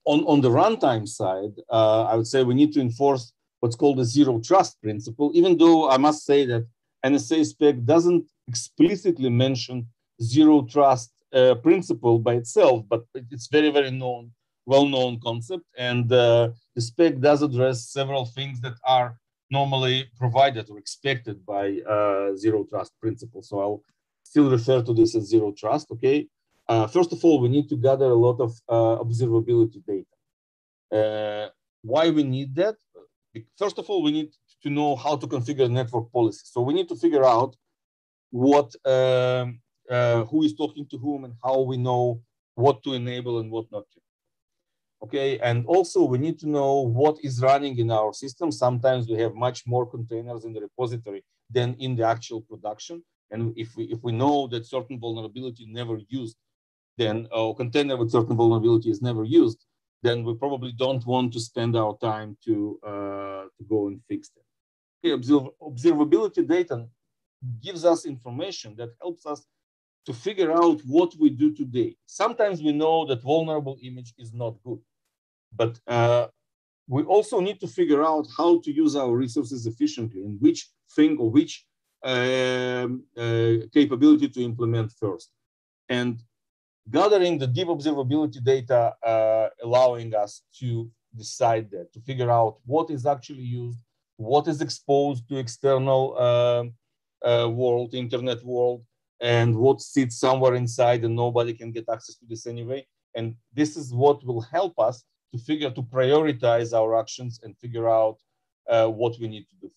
on, 0.05 0.23
on 0.25 0.41
the 0.41 0.49
runtime 0.49 1.07
side, 1.07 1.53
uh, 1.69 2.03
I 2.03 2.15
would 2.15 2.27
say 2.27 2.43
we 2.43 2.55
need 2.55 2.73
to 2.73 2.81
enforce 2.81 3.33
what's 3.59 3.75
called 3.75 3.97
the 3.97 4.05
zero 4.05 4.39
trust 4.39 4.81
principle, 4.81 5.31
even 5.33 5.57
though 5.57 5.89
I 5.89 5.97
must 5.97 6.25
say 6.25 6.45
that 6.45 6.65
NSA 7.05 7.45
spec 7.45 7.75
doesn't 7.85 8.25
explicitly 8.47 9.29
mention 9.29 9.87
zero 10.21 10.63
trust 10.63 11.11
uh, 11.33 11.55
principle 11.55 12.19
by 12.19 12.35
itself, 12.35 12.85
but 12.89 13.03
it's 13.15 13.47
very, 13.47 13.71
very 13.71 13.91
known, 13.91 14.31
well-known 14.65 15.19
concept. 15.21 15.65
And 15.77 16.11
uh, 16.11 16.49
the 16.75 16.81
spec 16.81 17.19
does 17.19 17.41
address 17.41 17.89
several 17.89 18.25
things 18.25 18.59
that 18.61 18.75
are 18.85 19.17
normally 19.49 20.09
provided 20.17 20.69
or 20.69 20.77
expected 20.77 21.45
by 21.45 21.79
uh, 21.89 22.35
zero 22.35 22.65
trust 22.69 22.91
principle. 22.99 23.41
So 23.41 23.59
I'll 23.61 23.83
still 24.33 24.49
refer 24.49 24.79
to 24.81 24.93
this 24.99 25.11
as 25.19 25.25
zero 25.33 25.47
trust, 25.61 25.87
okay? 25.95 26.17
Uh, 26.71 26.87
first 26.95 27.11
of 27.15 27.19
all, 27.25 27.37
we 27.45 27.49
need 27.55 27.67
to 27.69 27.77
gather 27.87 28.09
a 28.17 28.19
lot 28.27 28.37
of 28.45 28.51
uh, 28.75 28.95
observability 29.03 29.79
data. 29.91 30.15
Uh, 30.99 31.45
why 31.91 32.05
we 32.17 32.23
need 32.23 32.49
that? 32.61 32.77
First 33.61 33.77
of 33.81 33.85
all, 33.89 34.01
we 34.07 34.11
need 34.17 34.31
to 34.63 34.69
know 34.77 34.95
how 34.95 35.13
to 35.21 35.27
configure 35.35 35.69
network 35.69 36.11
policy. 36.17 36.45
So 36.53 36.61
we 36.67 36.73
need 36.73 36.89
to 36.89 36.97
figure 37.03 37.25
out 37.35 37.51
what, 38.47 38.69
um, 38.95 39.45
uh, 39.95 40.23
who 40.29 40.39
is 40.47 40.53
talking 40.61 40.85
to 40.91 40.97
whom 41.03 41.19
and 41.25 41.35
how 41.45 41.57
we 41.71 41.77
know 41.87 42.03
what 42.63 42.77
to 42.85 42.93
enable 43.01 43.35
and 43.41 43.51
what 43.51 43.67
not 43.75 43.85
to. 43.93 43.99
Okay, 45.03 45.29
and 45.49 45.57
also 45.75 45.99
we 46.13 46.17
need 46.25 46.37
to 46.43 46.47
know 46.57 46.73
what 47.01 47.15
is 47.27 47.35
running 47.49 47.75
in 47.83 47.89
our 47.91 48.13
system. 48.23 48.47
Sometimes 48.51 49.03
we 49.11 49.17
have 49.23 49.35
much 49.47 49.59
more 49.73 49.85
containers 49.95 50.41
in 50.45 50.53
the 50.53 50.61
repository 50.69 51.21
than 51.55 51.69
in 51.85 51.91
the 51.97 52.05
actual 52.15 52.41
production. 52.51 53.03
And 53.33 53.51
if 53.57 53.75
we, 53.75 53.83
if 53.85 53.99
we 54.03 54.11
know 54.11 54.47
that 54.47 54.65
certain 54.65 54.99
vulnerability 54.99 55.65
never 55.65 55.97
used, 56.07 56.37
then 56.97 57.27
a 57.31 57.53
container 57.57 57.97
with 57.97 58.11
certain 58.11 58.35
vulnerability 58.37 58.89
is 58.91 59.01
never 59.01 59.23
used, 59.23 59.65
then 60.03 60.23
we 60.23 60.35
probably 60.35 60.71
don't 60.71 61.05
want 61.05 61.33
to 61.33 61.39
spend 61.39 61.75
our 61.75 61.97
time 61.97 62.37
to, 62.45 62.79
uh, 62.85 63.43
to 63.57 63.63
go 63.67 63.87
and 63.87 63.99
fix 64.07 64.29
them. 64.29 64.43
Okay, 64.99 65.13
observ 65.13 65.49
observability 65.61 66.47
data 66.47 66.85
gives 67.61 67.83
us 67.83 68.05
information 68.05 68.75
that 68.77 68.91
helps 69.01 69.25
us 69.25 69.45
to 70.05 70.13
figure 70.13 70.51
out 70.51 70.79
what 70.85 71.11
we 71.19 71.29
do 71.29 71.53
today. 71.53 71.95
Sometimes 72.05 72.61
we 72.61 72.71
know 72.71 73.05
that 73.05 73.21
vulnerable 73.21 73.77
image 73.81 74.13
is 74.17 74.31
not 74.33 74.53
good, 74.63 74.81
but 75.55 75.79
uh, 75.87 76.27
we 76.87 77.01
also 77.03 77.39
need 77.39 77.59
to 77.61 77.67
figure 77.67 78.03
out 78.03 78.27
how 78.37 78.59
to 78.61 78.71
use 78.71 78.95
our 78.95 79.15
resources 79.15 79.65
efficiently 79.65 80.21
and 80.23 80.39
which 80.39 80.69
thing 80.95 81.17
or 81.17 81.29
which 81.31 81.65
um, 82.03 83.03
uh, 83.17 83.65
capability 83.73 84.27
to 84.27 84.41
implement 84.41 84.91
first. 84.91 85.31
And 85.89 86.21
gathering 86.89 87.37
the 87.37 87.47
deep 87.47 87.67
observability 87.67 88.43
data, 88.43 88.93
uh, 89.03 89.49
allowing 89.63 90.13
us 90.13 90.41
to 90.59 90.89
decide 91.15 91.69
that, 91.71 91.93
to 91.93 91.99
figure 92.01 92.29
out 92.29 92.57
what 92.65 92.89
is 92.89 93.05
actually 93.05 93.43
used, 93.43 93.79
what 94.17 94.47
is 94.47 94.61
exposed 94.61 95.27
to 95.29 95.37
external 95.37 96.15
uh, 96.17 96.63
uh, 97.27 97.49
world, 97.49 97.93
internet 97.93 98.43
world, 98.43 98.83
and 99.21 99.55
what 99.55 99.81
sits 99.81 100.19
somewhere 100.19 100.55
inside 100.55 101.05
and 101.05 101.15
nobody 101.15 101.53
can 101.53 101.71
get 101.71 101.87
access 101.89 102.15
to 102.15 102.25
this 102.25 102.45
anyway. 102.45 102.85
And 103.15 103.35
this 103.53 103.77
is 103.77 103.93
what 103.93 104.25
will 104.25 104.41
help 104.41 104.77
us 104.79 105.03
to 105.31 105.37
figure, 105.37 105.71
to 105.71 105.81
prioritize 105.81 106.73
our 106.73 106.99
actions 106.99 107.39
and 107.43 107.57
figure 107.57 107.89
out 107.89 108.17
uh, 108.69 108.87
what 108.87 109.17
we 109.19 109.27
need 109.27 109.45
to 109.49 109.55
do 109.61 109.71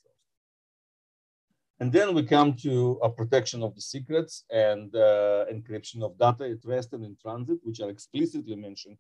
and 1.81 1.93
then 1.93 2.15
we 2.15 2.23
come 2.23 2.55
to 2.55 2.99
a 3.03 3.11
protection 3.11 3.63
of 3.63 3.75
the 3.75 3.81
secrets 3.81 4.45
and 4.51 4.95
uh, 4.95 5.45
encryption 5.53 6.03
of 6.03 6.19
data 6.19 6.51
at 6.51 6.65
rest 6.65 6.93
and 6.95 7.05
in 7.05 7.17
transit, 7.21 7.59
which 7.63 7.81
are 7.81 7.91
explicitly 7.91 8.57
mentioned 8.57 8.97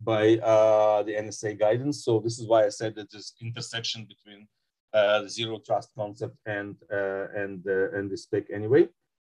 by 0.00 0.38
uh, 0.38 1.02
the 1.02 1.12
NSA 1.12 1.58
guidance. 1.58 2.04
So 2.04 2.20
this 2.20 2.38
is 2.38 2.46
why 2.46 2.64
I 2.64 2.70
said 2.70 2.94
that 2.96 3.10
there's 3.10 3.34
intersection 3.42 4.06
between 4.06 4.48
uh, 4.94 5.22
the 5.22 5.28
zero 5.28 5.58
trust 5.58 5.90
concept 5.96 6.36
and 6.46 6.76
uh, 6.90 7.26
and 7.34 7.62
uh, 7.66 7.90
and 7.96 8.10
the 8.10 8.16
spec 8.16 8.44
anyway. 8.52 8.88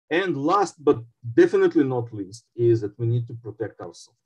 And 0.10 0.36
last 0.36 0.84
but 0.84 1.00
definitely 1.36 1.84
not 1.84 2.12
least 2.12 2.46
is 2.56 2.82
that 2.82 2.98
we 2.98 3.06
need 3.06 3.28
to 3.28 3.36
protect 3.36 3.80
ourselves. 3.82 4.18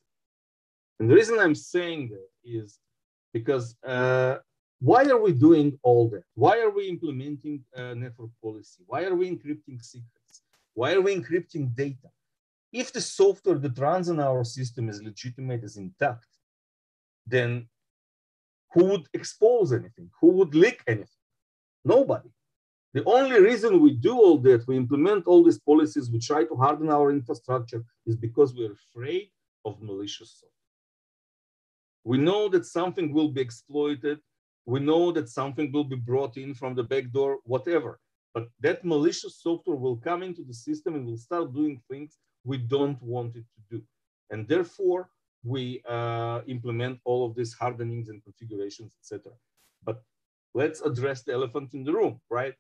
And 0.99 1.10
the 1.10 1.15
reason 1.15 1.38
I'm 1.38 1.56
saying 1.56 2.10
that 2.10 2.30
is 2.45 2.80
because 3.34 3.76
uh, 3.86 4.38
why 4.83 5.05
are 5.05 5.21
we 5.21 5.31
doing 5.31 5.79
all 5.81 6.09
that? 6.09 6.25
Why 6.35 6.59
are 6.59 6.69
we 6.69 6.89
implementing 6.89 7.63
uh, 7.73 7.93
network 7.93 8.31
policy? 8.41 8.83
Why 8.85 9.05
are 9.05 9.15
we 9.15 9.29
encrypting 9.29 9.81
secrets? 9.81 10.41
Why 10.73 10.91
are 10.91 10.99
we 10.99 11.15
encrypting 11.15 11.73
data? 11.73 12.09
If 12.73 12.91
the 12.91 12.99
software 12.99 13.59
that 13.59 13.79
runs 13.79 14.09
in 14.09 14.19
our 14.19 14.43
system 14.43 14.89
is 14.89 15.01
legitimate, 15.01 15.63
is 15.63 15.77
intact, 15.77 16.27
then 17.25 17.69
who 18.73 18.83
would 18.89 19.07
expose 19.13 19.71
anything? 19.71 20.09
Who 20.19 20.31
would 20.37 20.53
leak 20.53 20.81
anything? 20.85 21.23
Nobody. 21.85 22.29
The 22.93 23.05
only 23.05 23.39
reason 23.39 23.79
we 23.79 23.91
do 23.91 24.15
all 24.17 24.37
that, 24.39 24.67
we 24.67 24.75
implement 24.75 25.27
all 25.27 25.45
these 25.45 25.59
policies, 25.59 26.11
we 26.11 26.19
try 26.19 26.43
to 26.43 26.55
harden 26.55 26.89
our 26.89 27.09
infrastructure, 27.09 27.85
is 28.05 28.17
because 28.17 28.53
we're 28.53 28.73
afraid 28.73 29.29
of 29.63 29.81
malicious 29.81 30.31
software. 30.41 30.51
We 32.03 32.17
know 32.17 32.49
that 32.49 32.65
something 32.65 33.13
will 33.13 33.29
be 33.29 33.39
exploited 33.39 34.19
we 34.65 34.80
know 34.80 35.12
that 35.12 35.30
something 35.30 35.71
will 35.71 35.84
be 35.84 35.95
brought 35.95 36.38
in 36.38 36.54
from 36.54 36.76
the 36.76 36.84
back 36.84 37.12
door, 37.12 37.39
whatever. 37.43 37.99
But 38.34 38.47
that 38.62 38.84
malicious 38.84 39.41
software 39.41 39.76
will 39.76 39.97
come 39.97 40.23
into 40.23 40.43
the 40.43 40.54
system 40.54 40.95
and 40.95 41.06
will 41.06 41.17
start 41.17 41.54
doing 41.54 41.82
things 41.89 42.17
we 42.43 42.58
don't 42.58 43.02
want 43.02 43.36
it 43.36 43.45
to 43.56 43.78
do. 43.78 43.84
And 44.30 44.47
therefore, 44.47 45.10
we 45.43 45.82
uh, 45.88 46.41
implement 46.47 46.99
all 47.04 47.26
of 47.26 47.36
these 47.36 47.54
hardenings 47.54 48.10
and 48.10 48.23
configurations, 48.23 48.95
etc. 48.99 49.34
But 49.84 50.02
let's 50.54 50.82
address 50.82 51.23
the 51.23 51.34
elephant 51.34 51.73
in 51.73 51.84
the 51.84 51.93
room, 51.93 52.21
right? 52.30 52.56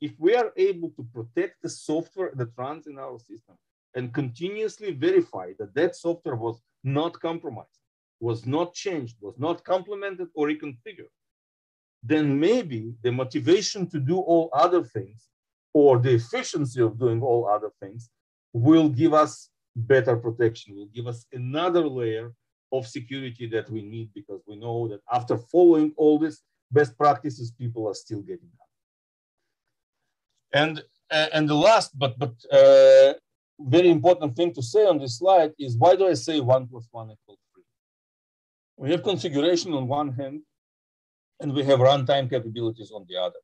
If 0.00 0.12
we 0.18 0.34
are 0.34 0.52
able 0.56 0.90
to 0.90 1.06
protect 1.14 1.62
the 1.62 1.70
software 1.70 2.32
that 2.34 2.50
runs 2.56 2.86
in 2.86 2.98
our 2.98 3.18
system 3.18 3.56
and 3.94 4.12
continuously 4.12 4.92
verify 4.92 5.52
that 5.58 5.74
that 5.74 5.96
software 5.96 6.36
was 6.36 6.60
not 6.84 7.18
compromised, 7.18 7.80
was 8.20 8.46
not 8.46 8.74
changed, 8.74 9.16
was 9.20 9.38
not 9.38 9.64
complemented 9.64 10.28
or 10.34 10.48
reconfigured, 10.48 11.12
then 12.02 12.38
maybe 12.38 12.94
the 13.02 13.12
motivation 13.12 13.88
to 13.90 13.98
do 13.98 14.16
all 14.18 14.48
other 14.52 14.82
things 14.82 15.28
or 15.74 15.98
the 15.98 16.14
efficiency 16.14 16.80
of 16.80 16.98
doing 16.98 17.20
all 17.20 17.48
other 17.48 17.70
things 17.80 18.10
will 18.52 18.88
give 18.88 19.12
us 19.12 19.50
better 19.74 20.16
protection, 20.16 20.74
will 20.74 20.86
give 20.94 21.06
us 21.06 21.26
another 21.32 21.86
layer 21.86 22.32
of 22.72 22.86
security 22.86 23.46
that 23.46 23.68
we 23.70 23.82
need 23.82 24.08
because 24.14 24.40
we 24.46 24.56
know 24.56 24.88
that 24.88 25.00
after 25.12 25.36
following 25.36 25.92
all 25.96 26.18
these 26.18 26.42
best 26.70 26.96
practices, 26.96 27.52
people 27.52 27.86
are 27.88 27.94
still 27.94 28.20
getting 28.20 28.50
up. 28.60 28.68
And, 30.52 30.82
uh, 31.10 31.26
and 31.32 31.48
the 31.48 31.54
last, 31.54 31.96
but, 31.98 32.18
but 32.18 32.34
uh, 32.50 33.14
very 33.60 33.90
important 33.90 34.34
thing 34.36 34.52
to 34.54 34.62
say 34.62 34.86
on 34.86 34.98
this 34.98 35.18
slide 35.18 35.52
is 35.58 35.76
why 35.76 35.96
do 35.96 36.08
I 36.08 36.14
say 36.14 36.40
one 36.40 36.66
plus 36.66 36.88
one 36.90 37.10
equals 37.10 37.38
we 38.76 38.90
have 38.90 39.02
configuration 39.02 39.72
on 39.72 39.88
one 39.88 40.12
hand, 40.12 40.42
and 41.40 41.52
we 41.52 41.62
have 41.64 41.80
runtime 41.80 42.28
capabilities 42.28 42.90
on 42.90 43.04
the 43.08 43.16
other. 43.16 43.40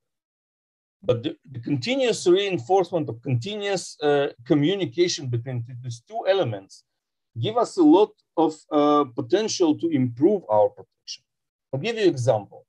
But 1.03 1.23
the, 1.23 1.37
the 1.51 1.61
continuous 1.61 2.27
reinforcement 2.27 3.09
of 3.09 3.21
continuous 3.23 3.97
uh, 4.03 4.29
communication 4.47 5.29
between 5.29 5.65
these 5.83 6.03
two 6.09 6.25
elements 6.29 6.85
give 7.41 7.57
us 7.57 7.77
a 7.77 7.83
lot 7.83 8.13
of 8.37 8.55
uh, 8.71 9.05
potential 9.17 9.77
to 9.79 9.89
improve 9.89 10.43
our 10.49 10.69
protection. 10.69 11.25
I'll 11.73 11.81
give 11.81 11.97
you 11.97 12.03
an 12.03 12.09
example. 12.09 12.67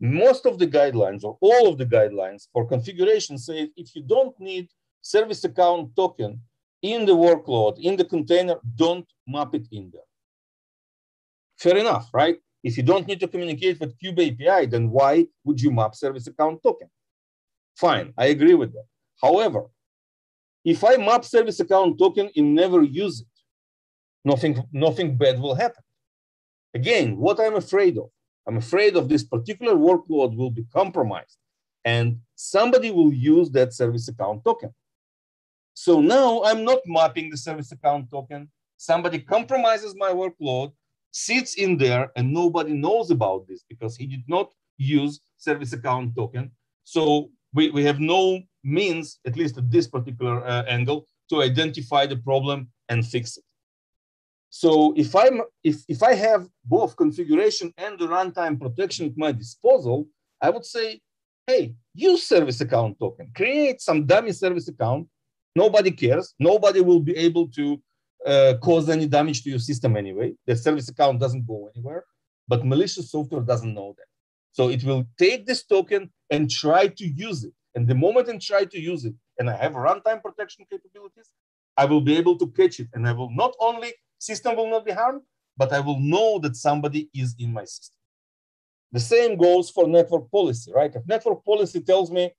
Most 0.00 0.46
of 0.46 0.58
the 0.58 0.66
guidelines 0.66 1.24
or 1.24 1.38
all 1.40 1.68
of 1.68 1.78
the 1.78 1.86
guidelines 1.86 2.48
for 2.52 2.66
configuration 2.66 3.38
say 3.38 3.70
if 3.76 3.94
you 3.94 4.02
don't 4.02 4.38
need 4.40 4.68
service 5.02 5.44
account 5.44 5.94
token 5.96 6.40
in 6.82 7.04
the 7.04 7.14
workload, 7.14 7.78
in 7.78 7.96
the 7.96 8.04
container, 8.04 8.56
don't 8.76 9.06
map 9.26 9.54
it 9.54 9.66
in 9.70 9.90
there. 9.92 10.09
Fair 11.60 11.76
enough, 11.76 12.08
right? 12.14 12.38
If 12.62 12.76
you 12.76 12.82
don't 12.82 13.06
need 13.06 13.20
to 13.20 13.28
communicate 13.28 13.78
with 13.80 13.98
Kube 13.98 14.32
API, 14.32 14.66
then 14.66 14.90
why 14.90 15.26
would 15.44 15.60
you 15.60 15.70
map 15.70 15.94
service 15.94 16.26
account 16.26 16.62
token? 16.62 16.88
Fine, 17.76 18.14
I 18.16 18.26
agree 18.26 18.54
with 18.54 18.72
that. 18.72 18.86
However, 19.22 19.64
If 20.64 20.84
I 20.84 20.96
map 20.96 21.24
service 21.24 21.58
account 21.60 21.98
token 21.98 22.30
and 22.36 22.54
never 22.54 22.82
use 22.82 23.22
it, 23.22 23.36
nothing, 24.24 24.62
nothing 24.72 25.16
bad 25.16 25.40
will 25.40 25.54
happen. 25.54 25.82
Again, 26.74 27.16
what 27.16 27.40
I'm 27.40 27.56
afraid 27.56 27.96
of, 27.96 28.10
I'm 28.46 28.58
afraid 28.58 28.94
of 28.96 29.08
this 29.08 29.24
particular 29.24 29.74
workload 29.74 30.36
will 30.36 30.50
be 30.50 30.66
compromised 30.70 31.38
and 31.84 32.20
somebody 32.34 32.90
will 32.90 33.12
use 33.12 33.50
that 33.52 33.72
service 33.72 34.06
account 34.08 34.44
token. 34.44 34.74
So 35.72 36.00
now 36.00 36.42
I'm 36.44 36.62
not 36.64 36.80
mapping 36.84 37.30
the 37.30 37.38
service 37.38 37.72
account 37.72 38.10
token. 38.10 38.50
Somebody 38.76 39.20
compromises 39.20 39.94
my 39.96 40.10
workload, 40.10 40.72
sits 41.12 41.54
in 41.54 41.76
there, 41.76 42.10
and 42.16 42.32
nobody 42.32 42.72
knows 42.72 43.10
about 43.10 43.46
this 43.46 43.64
because 43.68 43.96
he 43.96 44.06
did 44.06 44.24
not 44.28 44.52
use 44.76 45.20
service 45.36 45.72
account 45.72 46.14
token. 46.16 46.50
So 46.84 47.30
we, 47.52 47.70
we 47.70 47.84
have 47.84 48.00
no 48.00 48.40
means, 48.62 49.18
at 49.26 49.36
least 49.36 49.58
at 49.58 49.70
this 49.70 49.86
particular 49.86 50.44
uh, 50.46 50.64
angle, 50.64 51.06
to 51.30 51.42
identify 51.42 52.06
the 52.06 52.16
problem 52.16 52.68
and 52.88 53.06
fix 53.06 53.36
it. 53.36 53.44
So 54.50 54.92
if 54.96 55.14
I'm 55.14 55.42
if, 55.62 55.84
if 55.88 56.02
I 56.02 56.14
have 56.14 56.48
both 56.64 56.96
configuration 56.96 57.72
and 57.78 57.98
the 57.98 58.08
runtime 58.08 58.60
protection 58.60 59.06
at 59.06 59.16
my 59.16 59.30
disposal, 59.30 60.08
I 60.40 60.50
would 60.50 60.64
say, 60.64 61.00
hey, 61.46 61.74
use 61.94 62.26
service 62.26 62.60
account 62.60 62.98
token, 62.98 63.30
create 63.34 63.80
some 63.80 64.06
dummy 64.06 64.32
service 64.32 64.68
account. 64.68 65.06
Nobody 65.54 65.90
cares. 65.90 66.34
Nobody 66.38 66.80
will 66.80 67.00
be 67.00 67.16
able 67.16 67.48
to 67.48 67.80
uh, 68.26 68.54
cause 68.62 68.88
any 68.88 69.06
damage 69.06 69.42
to 69.42 69.50
your 69.50 69.58
system 69.58 69.96
anyway. 69.96 70.34
The 70.46 70.56
service 70.56 70.88
account 70.88 71.20
doesn't 71.20 71.46
go 71.46 71.70
anywhere, 71.74 72.04
but 72.48 72.64
malicious 72.64 73.10
software 73.10 73.42
doesn't 73.42 73.74
know 73.74 73.94
that. 73.96 74.06
So 74.52 74.68
it 74.68 74.84
will 74.84 75.04
take 75.18 75.46
this 75.46 75.64
token 75.64 76.10
and 76.30 76.50
try 76.50 76.88
to 76.88 77.06
use 77.06 77.44
it. 77.44 77.52
And 77.74 77.86
the 77.86 77.94
moment 77.94 78.28
I 78.28 78.36
try 78.38 78.64
to 78.64 78.80
use 78.80 79.04
it, 79.04 79.14
and 79.38 79.48
I 79.48 79.56
have 79.56 79.72
runtime 79.72 80.22
protection 80.22 80.66
capabilities, 80.70 81.30
I 81.76 81.84
will 81.84 82.00
be 82.00 82.16
able 82.16 82.36
to 82.38 82.48
catch 82.48 82.80
it. 82.80 82.88
And 82.94 83.08
I 83.08 83.12
will 83.12 83.30
not 83.30 83.54
only, 83.60 83.94
system 84.18 84.56
will 84.56 84.68
not 84.68 84.84
be 84.84 84.92
harmed, 84.92 85.22
but 85.56 85.72
I 85.72 85.80
will 85.80 86.00
know 86.00 86.38
that 86.40 86.56
somebody 86.56 87.08
is 87.14 87.34
in 87.38 87.52
my 87.52 87.64
system. 87.64 87.96
The 88.92 89.00
same 89.00 89.36
goes 89.36 89.70
for 89.70 89.86
network 89.86 90.30
policy, 90.30 90.72
right? 90.74 90.92
If 90.94 91.06
network 91.06 91.44
policy 91.44 91.80
tells 91.80 92.10
me, 92.10 92.32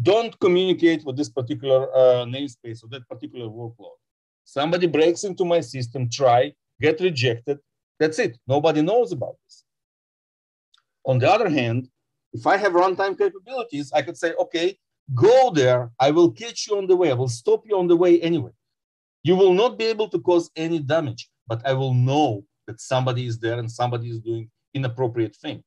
don't 0.00 0.38
communicate 0.38 1.04
with 1.04 1.16
this 1.16 1.30
particular 1.30 1.88
uh, 1.94 2.24
namespace 2.26 2.84
or 2.84 2.88
that 2.90 3.08
particular 3.08 3.46
workload. 3.46 3.96
Somebody 4.44 4.86
breaks 4.86 5.24
into 5.24 5.44
my 5.44 5.60
system, 5.60 6.08
try, 6.08 6.52
get 6.80 7.00
rejected. 7.00 7.58
That's 7.98 8.18
it. 8.18 8.38
Nobody 8.46 8.82
knows 8.82 9.12
about 9.12 9.36
this. 9.44 9.64
On 11.06 11.18
the 11.18 11.30
other 11.30 11.48
hand, 11.48 11.88
if 12.32 12.46
I 12.46 12.56
have 12.56 12.72
runtime 12.72 13.16
capabilities, 13.16 13.92
I 13.92 14.02
could 14.02 14.16
say, 14.16 14.34
okay, 14.34 14.76
go 15.14 15.50
there. 15.50 15.90
I 16.00 16.10
will 16.10 16.30
catch 16.30 16.66
you 16.66 16.76
on 16.76 16.86
the 16.86 16.96
way. 16.96 17.10
I 17.10 17.14
will 17.14 17.28
stop 17.28 17.64
you 17.66 17.78
on 17.78 17.86
the 17.86 17.96
way 17.96 18.20
anyway. 18.20 18.50
You 19.22 19.36
will 19.36 19.54
not 19.54 19.78
be 19.78 19.84
able 19.84 20.08
to 20.08 20.18
cause 20.18 20.50
any 20.56 20.78
damage, 20.78 21.28
but 21.46 21.66
I 21.66 21.72
will 21.72 21.94
know 21.94 22.44
that 22.66 22.80
somebody 22.80 23.26
is 23.26 23.38
there 23.38 23.58
and 23.58 23.70
somebody 23.70 24.10
is 24.10 24.18
doing 24.20 24.50
inappropriate 24.74 25.36
thing. 25.36 25.62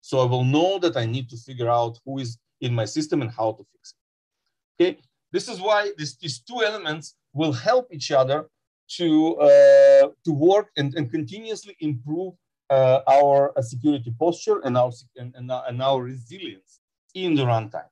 So 0.00 0.20
I 0.20 0.24
will 0.24 0.44
know 0.44 0.78
that 0.78 0.96
I 0.96 1.06
need 1.06 1.28
to 1.30 1.36
figure 1.36 1.68
out 1.68 1.98
who 2.04 2.18
is 2.18 2.38
in 2.60 2.74
my 2.74 2.84
system 2.84 3.22
and 3.22 3.30
how 3.30 3.52
to 3.52 3.64
fix 3.72 3.94
it. 3.94 4.82
Okay, 4.82 4.98
this 5.32 5.48
is 5.48 5.60
why 5.60 5.92
this, 5.96 6.16
these 6.16 6.40
two 6.40 6.62
elements 6.62 7.14
will 7.32 7.52
help 7.52 7.92
each 7.92 8.10
other 8.10 8.48
to, 8.96 9.36
uh, 9.36 10.08
to 10.24 10.32
work 10.32 10.70
and, 10.76 10.94
and 10.94 11.10
continuously 11.10 11.76
improve 11.80 12.34
uh, 12.70 13.00
our 13.06 13.52
uh, 13.56 13.62
security 13.62 14.12
posture 14.18 14.60
and 14.64 14.76
our, 14.76 14.90
and, 15.16 15.34
and, 15.36 15.82
our 15.82 16.02
resilience 16.02 16.80
in 17.14 17.34
the 17.34 17.42
runtime. 17.42 17.88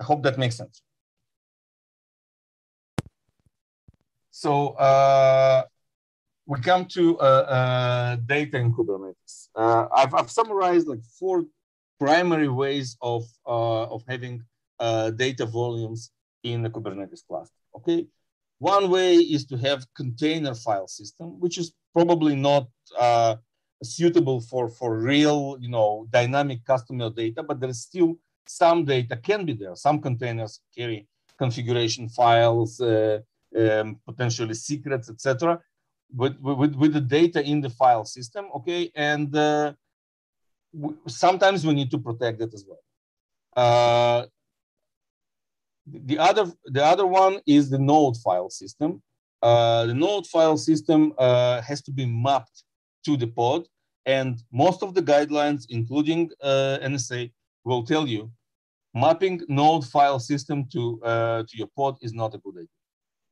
I 0.00 0.04
hope 0.04 0.22
that 0.24 0.38
makes 0.38 0.56
sense. 0.56 0.82
So 4.30 4.70
uh, 4.70 5.62
we 6.46 6.60
come 6.60 6.86
to 6.86 7.18
uh, 7.18 7.22
uh, 7.22 8.16
data 8.16 8.58
in 8.58 8.74
Kubernetes. 8.74 9.48
Uh, 9.54 9.86
I've, 9.94 10.12
I've, 10.12 10.30
summarized 10.30 10.88
like 10.88 11.02
four 11.18 11.44
primary 11.98 12.48
ways 12.48 12.96
of, 13.00 13.24
uh, 13.46 13.84
of 13.84 14.02
having 14.08 14.42
data 15.16 15.46
volumes 15.46 16.10
in 16.44 16.62
the 16.62 16.70
Kubernetes 16.70 17.26
cluster, 17.26 17.56
okay? 17.76 18.06
One 18.58 18.88
way 18.90 19.16
is 19.16 19.44
to 19.46 19.56
have 19.58 19.86
container 19.94 20.54
file 20.54 20.86
system, 20.86 21.40
which 21.40 21.58
is 21.58 21.74
probably 21.92 22.36
not 22.36 22.68
uh, 22.98 23.36
suitable 23.82 24.40
for, 24.40 24.68
for 24.68 24.98
real, 24.98 25.56
you 25.60 25.68
know, 25.68 26.06
dynamic 26.10 26.64
customer 26.64 27.10
data, 27.10 27.42
but 27.42 27.60
there 27.60 27.70
is 27.70 27.82
still 27.82 28.16
some 28.46 28.84
data 28.84 29.16
can 29.16 29.44
be 29.44 29.54
there. 29.54 29.74
Some 29.74 30.00
containers 30.00 30.60
carry 30.76 31.08
configuration 31.38 32.08
files, 32.08 32.80
um, 32.80 34.00
potentially 34.06 34.54
secrets, 34.54 35.10
etc 35.10 35.60
with, 36.14 36.38
with, 36.40 36.74
with 36.74 36.92
the 36.92 37.00
data 37.00 37.42
in 37.42 37.60
the 37.60 37.70
file 37.70 38.04
system, 38.04 38.46
okay? 38.54 38.90
And 38.94 39.34
uh, 39.34 39.72
sometimes 41.06 41.66
we 41.66 41.74
need 41.74 41.90
to 41.90 41.98
protect 41.98 42.40
it 42.40 42.54
as 42.54 42.64
well. 42.66 42.78
Uh, 43.56 44.26
the 45.86 46.18
other 46.18 46.50
the 46.66 46.84
other 46.84 47.06
one 47.06 47.40
is 47.46 47.70
the 47.70 47.78
node 47.78 48.16
file 48.18 48.50
system. 48.50 49.02
Uh, 49.42 49.84
the 49.86 49.94
node 49.94 50.26
file 50.26 50.56
system 50.56 51.12
uh, 51.18 51.60
has 51.60 51.82
to 51.82 51.92
be 51.92 52.06
mapped 52.06 52.64
to 53.04 53.16
the 53.16 53.26
pod, 53.26 53.66
and 54.06 54.42
most 54.52 54.82
of 54.82 54.94
the 54.94 55.02
guidelines, 55.02 55.66
including 55.68 56.30
uh, 56.42 56.78
NSA, 56.82 57.30
will 57.64 57.84
tell 57.84 58.06
you 58.06 58.30
mapping 58.94 59.42
node 59.48 59.84
file 59.84 60.18
system 60.18 60.66
to 60.72 61.00
uh, 61.02 61.42
to 61.42 61.56
your 61.56 61.68
pod 61.76 61.96
is 62.00 62.14
not 62.14 62.34
a 62.34 62.38
good 62.38 62.56
idea. 62.56 62.80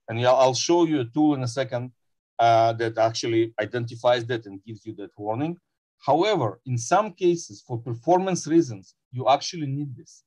And 0.08 0.20
yeah, 0.20 0.32
I'll 0.32 0.54
show 0.54 0.84
you 0.84 1.00
a 1.00 1.04
tool 1.04 1.34
in 1.34 1.42
a 1.42 1.48
second 1.48 1.92
uh, 2.38 2.72
that 2.74 2.98
actually 2.98 3.54
identifies 3.60 4.26
that 4.26 4.46
and 4.46 4.62
gives 4.64 4.84
you 4.84 4.94
that 4.96 5.10
warning. 5.16 5.56
However, 6.04 6.60
in 6.66 6.76
some 6.76 7.12
cases, 7.12 7.62
for 7.66 7.78
performance 7.78 8.46
reasons, 8.46 8.94
you 9.12 9.28
actually 9.28 9.68
need 9.68 9.96
this. 9.96 10.24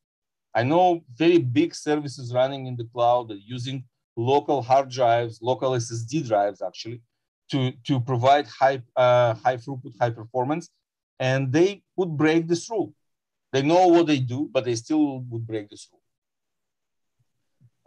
I 0.56 0.63
know 0.63 1.04
very 1.13 1.38
big 1.38 1.76
services 1.76 2.34
running 2.34 2.65
in 2.65 2.78
the 2.78 2.86
cloud 2.86 3.28
that 3.28 3.41
using 3.46 3.84
local 4.15 4.62
hard 4.62 4.89
drives, 4.89 5.39
local 5.41 5.72
SSD 5.72 6.26
drives 6.26 6.62
actually, 6.62 7.02
to, 7.52 7.74
to 7.88 8.00
provide 8.00 8.48
high, 8.48 8.82
uh, 8.96 9.34
high 9.34 9.58
throughput, 9.58 9.94
high 10.00 10.10
performance, 10.10 10.70
and 11.20 11.52
they 11.52 11.84
would 11.98 12.15
break 12.15 12.48
this 12.48 12.70
rule. 12.70 12.94
They 13.52 13.62
know 13.62 13.88
what 13.88 14.08
they 14.08 14.20
do, 14.20 14.50
but 14.52 14.63
they 14.63 14.76
still 14.76 15.20
would 15.30 15.46
break 15.46 15.70
this 15.70 15.88
rule. 15.91 16.02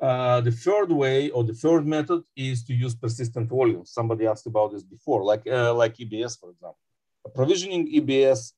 Uh, 0.00 0.40
the 0.42 0.52
third 0.52 0.92
way 0.92 1.30
or 1.30 1.42
the 1.42 1.54
third 1.54 1.86
method 1.86 2.22
is 2.36 2.62
to 2.64 2.74
use 2.74 2.94
persistent 2.94 3.48
volumes. 3.48 3.90
Somebody 3.92 4.26
asked 4.26 4.46
about 4.46 4.72
this 4.72 4.84
before, 4.84 5.24
like 5.24 5.44
uh, 5.46 5.74
like 5.74 5.96
EBS, 5.96 6.38
for 6.38 6.50
example. 6.50 6.78
Provisioning 7.34 7.92
EBS, 7.92 8.52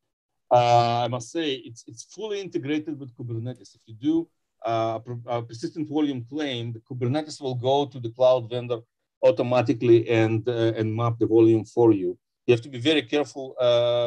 I 0.50 1.08
must 1.08 1.30
say, 1.30 1.54
it's 1.54 1.84
it's 1.86 2.04
fully 2.04 2.40
integrated 2.40 2.98
with 2.98 3.14
Kubernetes. 3.16 3.74
If 3.74 3.82
you 3.86 3.94
do 3.94 4.28
uh, 4.66 4.98
a 5.26 5.42
persistent 5.42 5.88
volume 5.88 6.24
claim, 6.28 6.72
the 6.72 6.80
Kubernetes 6.80 7.40
will 7.40 7.54
go 7.54 7.86
to 7.86 8.00
the 8.00 8.10
cloud 8.10 8.50
vendor 8.50 8.80
automatically 9.22 10.08
and 10.08 10.46
uh, 10.48 10.72
and 10.78 10.94
map 10.94 11.18
the 11.18 11.26
volume 11.26 11.64
for 11.64 11.92
you. 11.92 12.18
You 12.46 12.54
have 12.54 12.62
to 12.62 12.68
be 12.68 12.80
very 12.80 13.02
careful 13.02 13.54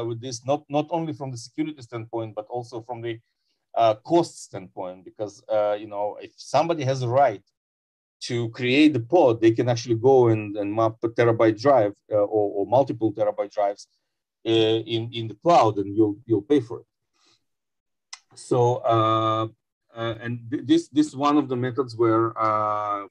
with 0.07 0.19
this, 0.21 0.45
not 0.45 0.63
not 0.69 0.87
only 0.89 1.13
from 1.13 1.31
the 1.31 1.37
security 1.37 1.81
standpoint, 1.81 2.35
but 2.35 2.45
also 2.49 2.81
from 2.81 3.01
the 3.01 3.19
uh, 3.75 3.95
cost 3.95 4.43
standpoint 4.43 5.03
because 5.03 5.43
uh, 5.49 5.73
you 5.79 5.87
know 5.87 6.17
if 6.21 6.31
somebody 6.37 6.83
has 6.83 7.01
a 7.01 7.07
right 7.07 7.41
to 8.21 8.49
create 8.49 8.93
the 8.93 8.99
pod 8.99 9.41
they 9.41 9.51
can 9.51 9.67
actually 9.67 9.95
go 9.95 10.27
and, 10.27 10.55
and 10.57 10.73
map 10.73 10.95
a 11.03 11.09
terabyte 11.09 11.59
drive 11.59 11.93
uh, 12.11 12.15
or, 12.15 12.51
or, 12.57 12.65
multiple 12.67 13.11
terabyte 13.11 13.51
drives 13.51 13.87
uh, 13.87 14.02
in, 14.43 15.09
in 15.13 15.27
the 15.27 15.35
cloud 15.35 15.77
and 15.77 15.95
you'll 15.95 16.17
you'll 16.25 16.41
pay 16.41 16.59
for 16.59 16.79
it 16.81 16.85
so 18.35 18.77
uh, 18.77 19.47
uh, 19.95 20.15
and 20.21 20.39
th- 20.49 20.63
this 20.65 20.89
this 20.89 21.07
is 21.07 21.15
one 21.15 21.37
of 21.37 21.47
the 21.47 21.55
methods 21.55 21.95
where 21.95 22.33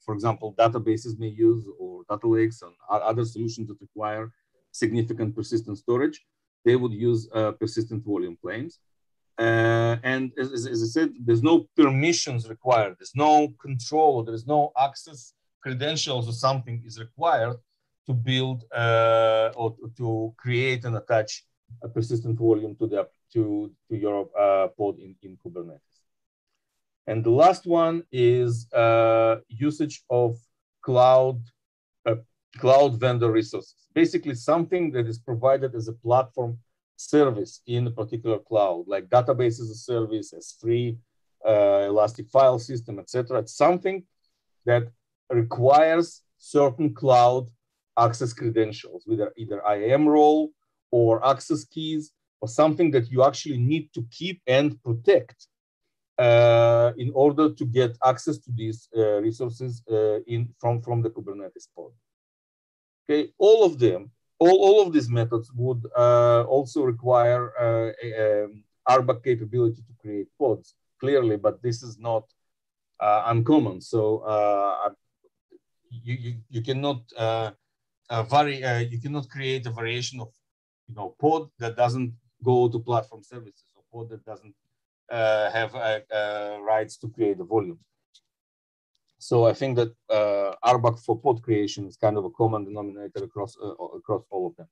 for 0.05 0.13
example 0.13 0.53
databases 0.57 1.17
may 1.19 1.27
use 1.27 1.65
or 1.79 2.03
data 2.09 2.27
lakes 2.27 2.61
and 2.61 2.73
other 2.89 3.25
solutions 3.25 3.67
that 3.67 3.79
require 3.81 4.31
significant 4.71 5.35
persistent 5.35 5.77
storage 5.77 6.25
they 6.65 6.75
would 6.75 6.93
use 6.93 7.27
persistent 7.59 8.03
volume 8.03 8.37
claims 8.41 8.79
uh, 9.39 9.97
and 10.03 10.31
as, 10.37 10.51
as, 10.51 10.83
I 10.83 10.85
said, 10.85 11.13
there's 11.19 11.41
no 11.41 11.67
permissions 11.75 12.47
required. 12.47 12.97
There's 12.99 13.15
no 13.15 13.47
control. 13.59 14.21
There's 14.23 14.45
no 14.45 14.71
access 14.79 15.33
credentials 15.63 16.29
or 16.29 16.33
something 16.33 16.83
is 16.85 16.99
required 16.99 17.55
to 18.07 18.13
build 18.13 18.65
uh, 18.75 19.51
or 19.55 19.75
to 19.97 20.33
create 20.37 20.85
and 20.85 20.95
attach 20.95 21.45
a 21.81 21.89
persistent 21.89 22.37
volume 22.37 22.75
to 22.75 22.87
the 22.87 23.07
to, 23.33 23.71
to 23.89 23.97
your 23.97 24.29
uh, 24.39 24.67
pod 24.77 24.99
in, 24.99 25.15
in 25.23 25.37
Kubernetes. 25.37 25.79
And 27.07 27.23
the 27.23 27.31
last 27.31 27.65
one 27.65 28.03
is 28.11 28.71
uh, 28.71 29.37
usage 29.47 30.03
of 30.09 30.37
cloud 30.81 31.41
uh, 32.05 32.15
cloud 32.57 32.99
vendor 32.99 33.31
resources. 33.31 33.87
Basically, 33.93 34.35
something 34.35 34.91
that 34.91 35.07
is 35.07 35.17
provided 35.17 35.75
as 35.75 35.87
a 35.87 35.93
platform 35.93 36.57
service 36.95 37.61
in 37.67 37.87
a 37.87 37.91
particular 37.91 38.39
cloud, 38.39 38.85
like 38.87 39.09
database 39.09 39.59
as 39.59 39.69
a 39.69 39.75
service, 39.75 40.33
S3, 40.33 40.97
uh, 41.45 41.85
elastic 41.87 42.29
file 42.29 42.59
system, 42.59 42.99
etc. 42.99 43.39
It's 43.39 43.55
something 43.55 44.03
that 44.65 44.83
requires 45.29 46.21
certain 46.37 46.93
cloud 46.93 47.49
access 47.97 48.33
credentials, 48.33 49.03
whether 49.05 49.31
either 49.37 49.61
IAM 49.67 50.07
role 50.07 50.51
or 50.91 51.25
access 51.25 51.65
keys 51.65 52.11
or 52.41 52.47
something 52.47 52.91
that 52.91 53.09
you 53.09 53.23
actually 53.23 53.57
need 53.57 53.89
to 53.93 54.05
keep 54.11 54.41
and 54.47 54.81
protect 54.83 55.47
uh, 56.19 56.91
in 56.97 57.11
order 57.15 57.51
to 57.53 57.65
get 57.65 57.97
access 58.05 58.37
to 58.37 58.51
these 58.51 58.89
uh, 58.95 59.21
resources 59.21 59.81
uh, 59.91 60.19
in 60.27 60.53
from, 60.59 60.81
from 60.81 61.01
the 61.01 61.09
Kubernetes 61.09 61.67
pod. 61.75 61.91
Okay, 63.03 63.31
all 63.37 63.63
of 63.63 63.79
them, 63.79 64.11
all, 64.39 64.57
all 64.65 64.85
of 64.85 64.93
these 64.93 65.09
methods 65.09 65.51
would 65.55 65.83
uh, 65.97 66.43
also 66.43 66.83
require 66.83 67.51
uh, 67.59 67.91
a, 68.03 68.43
um, 68.45 68.63
RBAC 68.87 69.23
capability 69.23 69.81
to 69.81 69.93
create 70.01 70.27
pods, 70.37 70.75
clearly, 70.99 71.37
but 71.37 71.61
this 71.63 71.81
is 71.81 71.97
not 71.97 72.25
uh, 72.99 73.23
uncommon. 73.27 73.81
So 73.81 74.03
you, 75.89 76.15
you, 76.15 76.35
you 76.49 76.61
cannot 76.61 77.01
vary, 78.09 78.57
you 78.91 78.99
cannot 78.99 79.29
create 79.29 79.65
a 79.65 79.71
variation 79.71 80.19
of 80.19 80.29
you 80.87 80.95
know 80.95 81.15
pod 81.19 81.49
that 81.59 81.75
doesn't 81.75 82.13
go 82.43 82.67
to 82.67 82.79
platform 82.79 83.23
services 83.23 83.65
or 83.75 83.83
pod 83.91 84.09
that 84.09 84.25
doesn't 84.25 84.55
uh, 85.09 85.51
have 85.51 85.75
uh, 85.75 85.99
uh, 86.13 86.57
rights 86.61 86.97
to 86.97 87.07
create 87.09 87.37
the 87.37 87.43
volume. 87.43 87.79
So 89.19 89.45
I 89.45 89.53
think 89.53 89.77
that 89.77 89.91
uh, 90.09 90.55
RBAC 90.65 90.99
for 91.05 91.17
pod 91.17 91.41
creation 91.41 91.87
is 91.87 91.95
kind 91.95 92.17
of 92.17 92.25
a 92.25 92.29
common 92.31 92.65
denominator 92.65 93.23
across 93.23 93.55
across 93.95 94.23
all 94.29 94.47
of 94.47 94.55
them. 94.55 94.67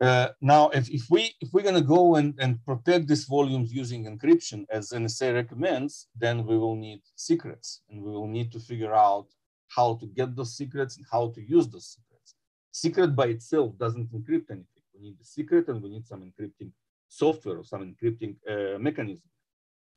Uh, 0.00 0.28
now, 0.40 0.68
if, 0.70 0.88
if 0.90 1.04
we 1.10 1.32
if 1.40 1.52
we're 1.52 1.62
gonna 1.62 1.80
go 1.80 2.16
and, 2.16 2.34
and 2.40 2.64
protect 2.64 3.06
these 3.06 3.24
volumes 3.24 3.72
using 3.72 4.04
encryption 4.04 4.64
as 4.68 4.90
NSA 4.90 5.34
recommends, 5.34 6.08
then 6.16 6.44
we 6.44 6.58
will 6.58 6.74
need 6.74 7.02
secrets, 7.14 7.82
and 7.88 8.02
we 8.02 8.10
will 8.10 8.26
need 8.26 8.50
to 8.52 8.58
figure 8.58 8.94
out 8.94 9.26
how 9.68 9.94
to 9.96 10.06
get 10.06 10.34
those 10.36 10.56
secrets 10.56 10.96
and 10.96 11.06
how 11.10 11.28
to 11.34 11.40
use 11.40 11.68
those 11.68 11.86
secrets. 11.96 12.34
Secret 12.72 13.16
by 13.16 13.26
itself 13.26 13.76
doesn't 13.78 14.12
encrypt 14.12 14.50
anything. 14.50 14.84
We 14.94 15.00
need 15.00 15.18
the 15.18 15.24
secret 15.24 15.68
and 15.68 15.82
we 15.82 15.90
need 15.90 16.06
some 16.06 16.22
encrypting 16.22 16.70
software 17.08 17.58
or 17.58 17.64
some 17.64 17.82
encrypting 17.82 18.36
uh, 18.48 18.78
mechanism 18.78 19.28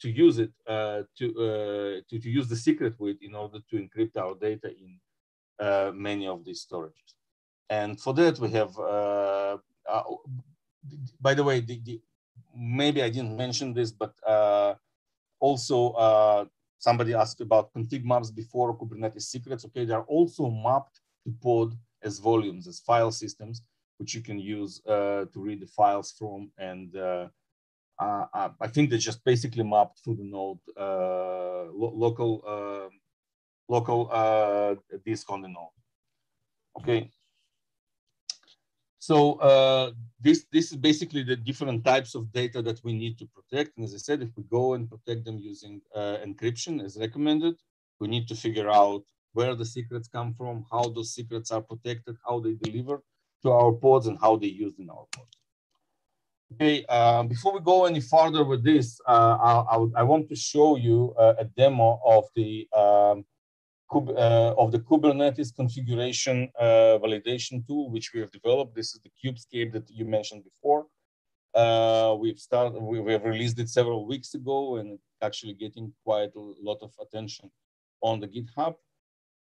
to 0.02 0.10
use 0.10 0.40
it 0.40 0.52
uh, 0.68 1.04
to, 1.18 1.26
uh, 1.38 2.02
to, 2.10 2.20
to 2.20 2.30
use 2.30 2.48
the 2.48 2.56
secret 2.56 2.94
with 3.00 3.18
in 3.22 3.36
order 3.36 3.60
to 3.70 3.76
encrypt 3.76 4.18
our 4.18 4.36
data 4.36 4.70
in 4.70 5.00
uh, 5.60 5.92
many 5.94 6.28
of 6.28 6.46
these 6.46 6.66
storages. 6.66 7.14
And 7.70 8.00
for 8.00 8.14
that 8.14 8.40
we 8.40 8.50
have, 8.52 8.78
uh, 8.80 9.58
uh, 9.90 10.04
by 11.20 11.34
the 11.34 11.44
way, 11.44 11.60
the, 11.60 11.82
the, 11.84 12.02
maybe 12.56 13.04
I 13.04 13.10
didn't 13.10 13.36
mention 13.36 13.74
this, 13.74 13.92
but 13.92 14.14
also 15.40 16.50
somebody 16.80 17.14
asked 17.14 17.42
about 17.42 17.74
config 17.74 18.04
maps 18.04 18.32
before 18.32 18.78
Kubernetes 18.78 19.24
secrets. 19.24 19.66
Okay, 19.66 19.86
they 19.86 19.94
are 19.94 20.08
also 20.08 20.50
mapped 20.50 21.02
to 21.24 21.32
pod 21.44 21.76
as 22.02 22.18
volumes, 22.18 22.68
as 22.68 22.80
file 22.80 23.12
systems 23.12 23.62
which 24.00 24.16
you 24.16 24.22
can 24.22 24.40
use 24.40 24.82
uh, 24.88 25.26
to 25.34 25.40
read 25.42 25.60
the 25.60 25.68
files 25.68 26.16
from. 26.18 26.50
And 26.58 26.96
uh, 26.96 27.28
uh, 28.00 28.50
I 28.60 28.68
think 28.68 28.90
they 28.90 28.98
just 28.98 29.24
basically 29.24 29.64
mapped 29.64 30.00
through 30.04 30.16
the 30.16 30.24
node 30.24 30.60
lo 30.78 31.92
local 32.06 32.32
um, 32.48 32.92
local 33.68 34.00
disk 35.06 35.30
on 35.30 35.42
the 35.42 35.50
node. 35.50 35.78
Okay. 36.80 37.12
So 39.00 39.36
uh, 39.36 39.92
this 40.20 40.46
this 40.52 40.72
is 40.72 40.78
basically 40.78 41.24
the 41.24 41.38
different 41.38 41.86
types 41.86 42.16
of 42.16 42.32
data 42.34 42.62
that 42.62 42.84
we 42.84 42.94
need 42.94 43.18
to 43.20 43.26
protect. 43.28 43.78
And 43.78 43.86
as 43.86 43.94
I 43.94 43.98
said, 43.98 44.22
if 44.22 44.30
we 44.36 44.44
go 44.44 44.74
and 44.74 44.90
protect 44.90 45.24
them 45.24 45.40
using 45.40 45.82
uh, 45.96 46.18
encryption 46.26 46.84
as 46.84 46.98
recommended, 46.98 47.56
we 48.00 48.10
need 48.10 48.28
to 48.28 48.36
figure 48.36 48.70
out 48.70 49.04
where 49.34 49.56
the 49.56 49.66
secrets 49.66 50.10
come 50.10 50.34
from, 50.34 50.66
how 50.70 50.90
those 50.90 51.14
secrets 51.14 51.50
are 51.52 51.62
protected, 51.62 52.18
how 52.28 52.42
they 52.42 52.56
deliver, 52.56 53.02
to 53.44 53.52
our 53.52 53.72
pods 53.72 54.08
and 54.08 54.18
how 54.20 54.36
they 54.36 54.48
used 54.48 54.80
in 54.80 54.90
our 54.90 55.06
pods. 55.16 55.38
Okay, 56.54 56.84
uh, 56.90 57.24
before 57.24 57.54
we 57.54 57.62
go 57.62 57.86
any 57.86 58.02
further 58.02 58.44
with 58.44 58.64
this, 58.64 59.00
uh, 59.08 59.38
I, 59.40 59.76
I, 59.76 59.86
I, 59.98 60.04
want 60.04 60.28
to 60.30 60.36
show 60.36 60.78
you 60.78 61.14
uh, 61.18 61.36
a 61.38 61.46
demo 61.46 62.02
of 62.04 62.26
the 62.36 62.68
um, 62.76 63.24
of 63.92 64.72
the 64.72 64.80
Kubernetes 64.80 65.56
configuration 65.56 66.50
uh, 66.60 67.00
validation 67.04 67.66
tool, 67.66 67.90
which 67.90 68.12
we 68.14 68.20
have 68.20 68.32
developed. 68.32 68.76
This 68.76 68.94
is 68.94 69.02
the 69.02 69.12
Kubescape 69.20 69.72
that 69.74 69.90
you 69.90 70.06
mentioned 70.06 70.44
before. 70.44 70.88
Uh, 71.54 72.16
we've 72.20 72.40
started, 72.40 72.80
we, 72.80 73.00
we 73.00 73.12
have 73.12 73.24
released 73.24 73.60
it 73.60 73.70
several 73.70 74.06
weeks 74.06 74.36
ago 74.36 74.78
and 74.78 75.00
actually 75.22 75.54
getting 75.54 75.92
quite 76.04 76.30
a 76.36 76.40
lot 76.62 76.78
of 76.82 76.92
attention 77.02 77.50
on 78.02 78.20
the 78.20 78.28
GitHub. 78.28 78.76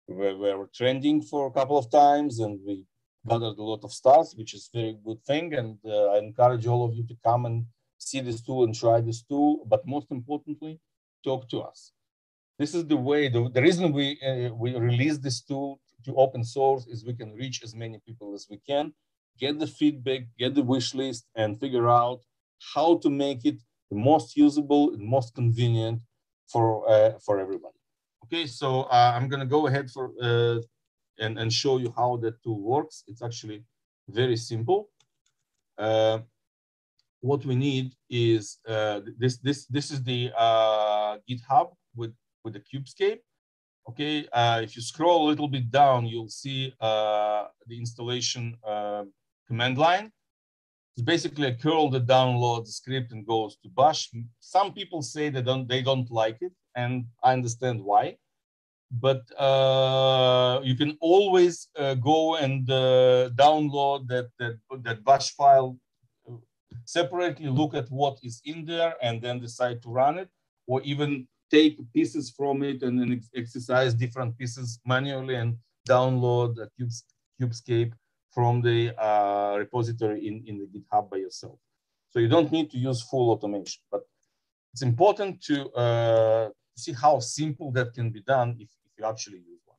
We 0.08 0.34
were 0.34 0.68
trending 0.74 1.22
for 1.22 1.46
a 1.46 1.50
couple 1.50 1.78
of 1.78 1.90
times 1.90 2.40
and 2.40 2.58
we 2.66 2.84
gathered 3.28 3.56
a 3.56 3.62
lot 3.62 3.84
of 3.84 3.92
stars, 3.92 4.34
which 4.36 4.52
is 4.54 4.68
a 4.74 4.78
very 4.78 4.98
good 5.04 5.22
thing. 5.24 5.54
And 5.54 5.78
uh, 5.86 6.06
I 6.14 6.18
encourage 6.18 6.66
all 6.66 6.84
of 6.84 6.94
you 6.94 7.06
to 7.06 7.16
come 7.24 7.46
and 7.46 7.66
see 7.98 8.20
this 8.20 8.42
tool 8.42 8.64
and 8.64 8.74
try 8.74 9.00
this 9.00 9.22
tool. 9.22 9.64
But 9.66 9.86
most 9.86 10.10
importantly, 10.10 10.80
talk 11.24 11.48
to 11.50 11.60
us. 11.60 11.92
This 12.58 12.74
is 12.74 12.86
the 12.86 12.96
way, 12.96 13.28
the, 13.28 13.50
the 13.50 13.62
reason 13.62 13.92
we, 13.92 14.18
uh, 14.26 14.54
we 14.54 14.74
release 14.76 15.18
this 15.18 15.40
tool 15.40 15.80
to 16.04 16.14
open 16.16 16.44
source 16.44 16.86
is 16.86 17.04
we 17.04 17.14
can 17.14 17.32
reach 17.34 17.62
as 17.62 17.74
many 17.74 17.98
people 18.06 18.34
as 18.34 18.46
we 18.50 18.58
can, 18.66 18.92
get 19.38 19.58
the 19.58 19.66
feedback, 19.66 20.22
get 20.38 20.54
the 20.54 20.62
wish 20.62 20.94
list, 20.94 21.26
and 21.34 21.58
figure 21.58 21.88
out 21.88 22.20
how 22.74 22.98
to 22.98 23.10
make 23.10 23.44
it 23.44 23.58
the 23.90 23.96
most 23.96 24.36
usable 24.36 24.92
and 24.92 25.02
most 25.02 25.34
convenient 25.34 26.00
for, 26.48 26.88
uh, 26.88 27.12
for 27.24 27.38
everybody. 27.40 27.74
Okay, 28.24 28.46
so 28.46 28.82
uh, 28.82 29.12
I'm 29.14 29.28
gonna 29.28 29.46
go 29.46 29.66
ahead 29.66 29.90
for 29.90 30.12
uh, 30.22 30.58
and, 31.18 31.38
and 31.38 31.52
show 31.52 31.78
you 31.78 31.92
how 31.96 32.16
that 32.18 32.42
tool 32.42 32.60
works. 32.60 33.04
It's 33.06 33.22
actually 33.22 33.64
very 34.08 34.36
simple. 34.36 34.88
Uh, 35.78 36.20
what 37.20 37.44
we 37.44 37.54
need 37.54 37.94
is 38.10 38.58
uh, 38.68 39.00
this, 39.18 39.38
this, 39.38 39.66
this 39.66 39.90
is 39.90 40.02
the 40.02 40.30
uh, 40.36 41.18
GitHub 41.28 41.72
with, 41.94 42.12
with 42.44 42.54
the 42.54 42.60
Kubescape. 42.60 43.20
Okay, 43.88 44.28
uh, 44.32 44.60
if 44.62 44.76
you 44.76 44.82
scroll 44.82 45.26
a 45.26 45.28
little 45.28 45.48
bit 45.48 45.70
down, 45.70 46.06
you'll 46.06 46.28
see 46.28 46.72
uh, 46.80 47.46
the 47.66 47.76
installation 47.78 48.56
uh, 48.66 49.04
command 49.48 49.76
line. 49.76 50.12
It's 50.96 51.04
basically 51.04 51.48
a 51.48 51.54
curl 51.54 51.90
that 51.90 52.06
downloads 52.06 52.66
the 52.66 52.72
script 52.72 53.12
and 53.12 53.26
goes 53.26 53.56
to 53.62 53.68
bash. 53.68 54.10
Some 54.40 54.72
people 54.72 55.02
say 55.02 55.30
they 55.30 55.42
don't, 55.42 55.66
they 55.66 55.82
don't 55.82 56.10
like 56.10 56.38
it, 56.42 56.52
and 56.76 57.06
I 57.24 57.32
understand 57.32 57.82
why 57.82 58.16
but 59.00 59.22
uh, 59.38 60.60
you 60.62 60.76
can 60.76 60.96
always 61.00 61.68
uh, 61.78 61.94
go 61.94 62.36
and 62.36 62.70
uh, 62.70 63.30
download 63.34 64.06
that, 64.08 64.28
that, 64.38 64.58
that 64.82 65.02
bash 65.02 65.34
file 65.34 65.78
separately, 66.84 67.48
look 67.48 67.74
at 67.74 67.88
what 67.90 68.18
is 68.22 68.42
in 68.44 68.64
there 68.64 68.94
and 69.02 69.22
then 69.22 69.40
decide 69.40 69.82
to 69.82 69.88
run 69.88 70.18
it, 70.18 70.28
or 70.66 70.82
even 70.82 71.26
take 71.52 71.76
pieces 71.92 72.30
from 72.30 72.62
it 72.62 72.82
and 72.82 72.98
then 72.98 73.20
exercise 73.36 73.92
different 73.94 74.36
pieces 74.38 74.80
manually 74.86 75.34
and 75.34 75.56
download 75.88 76.58
a 76.58 76.68
Cubes, 76.76 77.04
Kubescape 77.40 77.92
from 78.30 78.62
the 78.62 78.78
uh, 78.98 79.56
repository 79.58 80.26
in, 80.26 80.42
in 80.46 80.58
the 80.58 80.66
GitHub 80.74 81.10
by 81.10 81.18
yourself. 81.18 81.58
So 82.10 82.18
you 82.18 82.28
don't 82.28 82.50
need 82.50 82.70
to 82.70 82.78
use 82.78 83.02
full 83.02 83.30
automation, 83.30 83.82
but 83.90 84.02
it's 84.72 84.82
important 84.82 85.42
to 85.44 85.70
uh, 85.72 86.48
see 86.76 86.92
how 86.92 87.20
simple 87.20 87.70
that 87.72 87.92
can 87.92 88.10
be 88.10 88.22
done 88.22 88.56
if 88.58 88.70
you 88.98 89.04
actually 89.04 89.38
use 89.38 89.60
one. 89.66 89.78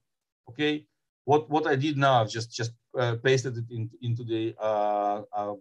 Okay, 0.50 0.86
what 1.26 1.50
what 1.50 1.66
I 1.68 1.76
did 1.76 1.98
now, 1.98 2.22
I've 2.22 2.30
just 2.30 2.52
just 2.52 2.74
uh, 2.98 3.16
pasted 3.24 3.58
it 3.58 3.66
in, 3.72 3.90
into 4.02 4.24
the 4.24 4.56
uh, 4.60 5.22
uh, 5.36 5.56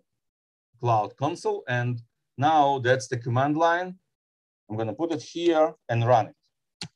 cloud 0.80 1.16
console, 1.16 1.62
and 1.68 2.00
now 2.36 2.78
that's 2.78 3.08
the 3.08 3.16
command 3.16 3.56
line. 3.56 3.98
I'm 4.72 4.78
gonna 4.78 4.94
put 4.94 5.12
it 5.12 5.22
here 5.22 5.74
and 5.90 6.06
run 6.06 6.28
it. 6.28 6.88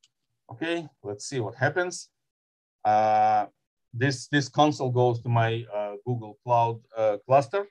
Okay, 0.50 0.88
let's 1.02 1.26
see 1.26 1.40
what 1.40 1.54
happens. 1.56 2.08
Uh, 2.82 3.44
this 3.92 4.28
this 4.28 4.48
console 4.48 4.90
goes 4.90 5.20
to 5.20 5.28
my 5.28 5.66
uh, 5.74 5.96
Google 6.06 6.38
Cloud 6.42 6.80
uh, 6.96 7.18
cluster. 7.26 7.66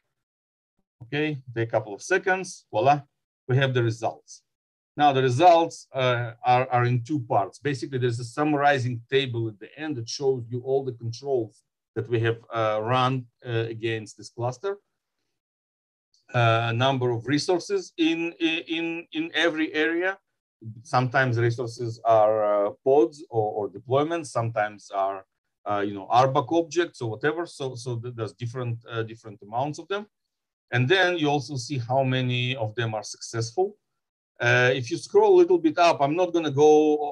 Okay, 1.01 1.41
take 1.55 1.69
a 1.69 1.71
couple 1.71 1.95
of 1.95 2.03
seconds. 2.03 2.67
Voila, 2.69 3.01
we 3.47 3.57
have 3.57 3.73
the 3.73 3.82
results. 3.82 4.43
Now 4.95 5.11
the 5.11 5.23
results 5.23 5.88
uh, 5.91 6.34
are, 6.45 6.67
are 6.69 6.86
in 6.86 7.03
two 7.03 7.21
parts. 7.21 7.57
Basically, 7.57 7.97
there's 7.97 8.19
a 8.19 8.25
summarizing 8.25 9.01
table 9.09 9.47
at 9.47 9.59
the 9.59 9.75
end 9.75 9.95
that 9.95 10.07
shows 10.07 10.43
you 10.51 10.61
all 10.61 10.86
the 10.86 10.93
controls 10.93 11.63
that 11.95 12.07
we 12.07 12.19
have 12.19 12.38
uh, 12.53 12.80
run 12.80 13.25
uh, 13.43 13.65
against 13.75 14.17
this 14.17 14.30
cluster. 14.30 14.77
Number 16.73 17.11
of 17.11 17.27
resources 17.27 17.93
in, 17.97 18.33
in, 18.39 19.07
in 19.13 19.31
every 19.33 19.73
area. 19.73 20.17
Sometimes 20.83 21.38
resources 21.38 21.99
are 22.05 22.67
uh, 22.67 22.71
pods 22.83 23.23
or, 23.29 23.51
or, 23.57 23.69
deployments. 23.69 24.27
Sometimes 24.27 24.89
are 24.91 25.25
uh, 25.69 25.83
you 25.88 25.93
know 25.93 26.07
RBAC 26.11 26.47
objects 26.51 27.01
or 27.01 27.09
whatever. 27.09 27.45
So 27.45 27.75
so 27.75 27.95
there's 27.95 28.33
different 28.33 28.77
uh, 28.89 29.03
different 29.03 29.39
amounts 29.43 29.79
of 29.79 29.88
them. 29.88 30.07
And 30.71 30.89
then 30.89 31.17
you 31.17 31.27
also 31.29 31.55
see 31.55 31.77
how 31.77 32.03
many 32.03 32.55
of 32.55 32.73
them 32.75 32.95
are 32.95 33.03
successful 33.03 33.77
Uh, 34.39 34.71
if 34.75 34.91
you 34.91 34.97
scroll 34.97 35.36
a 35.36 35.38
little 35.38 35.57
bit 35.57 35.77
up, 35.77 36.01
I'm 36.01 36.15
not 36.15 36.33
going 36.33 36.43
to 36.43 36.51
go 36.51 36.67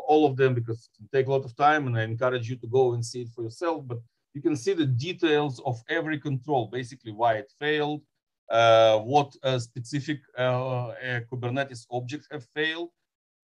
all 0.07 0.26
of 0.26 0.36
them 0.36 0.53
because 0.53 0.89
it 0.99 1.09
take 1.11 1.28
a 1.28 1.32
lot 1.32 1.45
of 1.45 1.55
time 1.55 1.88
and 1.88 1.97
I 1.97 2.03
encourage 2.03 2.49
you 2.49 2.57
to 2.57 2.67
go 2.67 2.93
and 2.93 3.05
see 3.05 3.21
it 3.21 3.30
for 3.30 3.43
yourself, 3.43 3.88
but 3.88 3.99
you 4.34 4.41
can 4.41 4.55
see 4.57 4.74
the 4.74 4.86
details 4.86 5.61
of 5.65 5.82
every 5.88 6.19
control, 6.19 6.67
basically 6.67 7.13
why 7.13 7.36
it 7.36 7.51
failed, 7.59 8.01
what 8.50 9.36
uh, 9.44 9.60
specific 9.60 10.20
uh, 10.38 10.91
Kubernetes 11.32 11.86
objects 11.91 12.28
have 12.32 12.46
failed, 12.56 12.89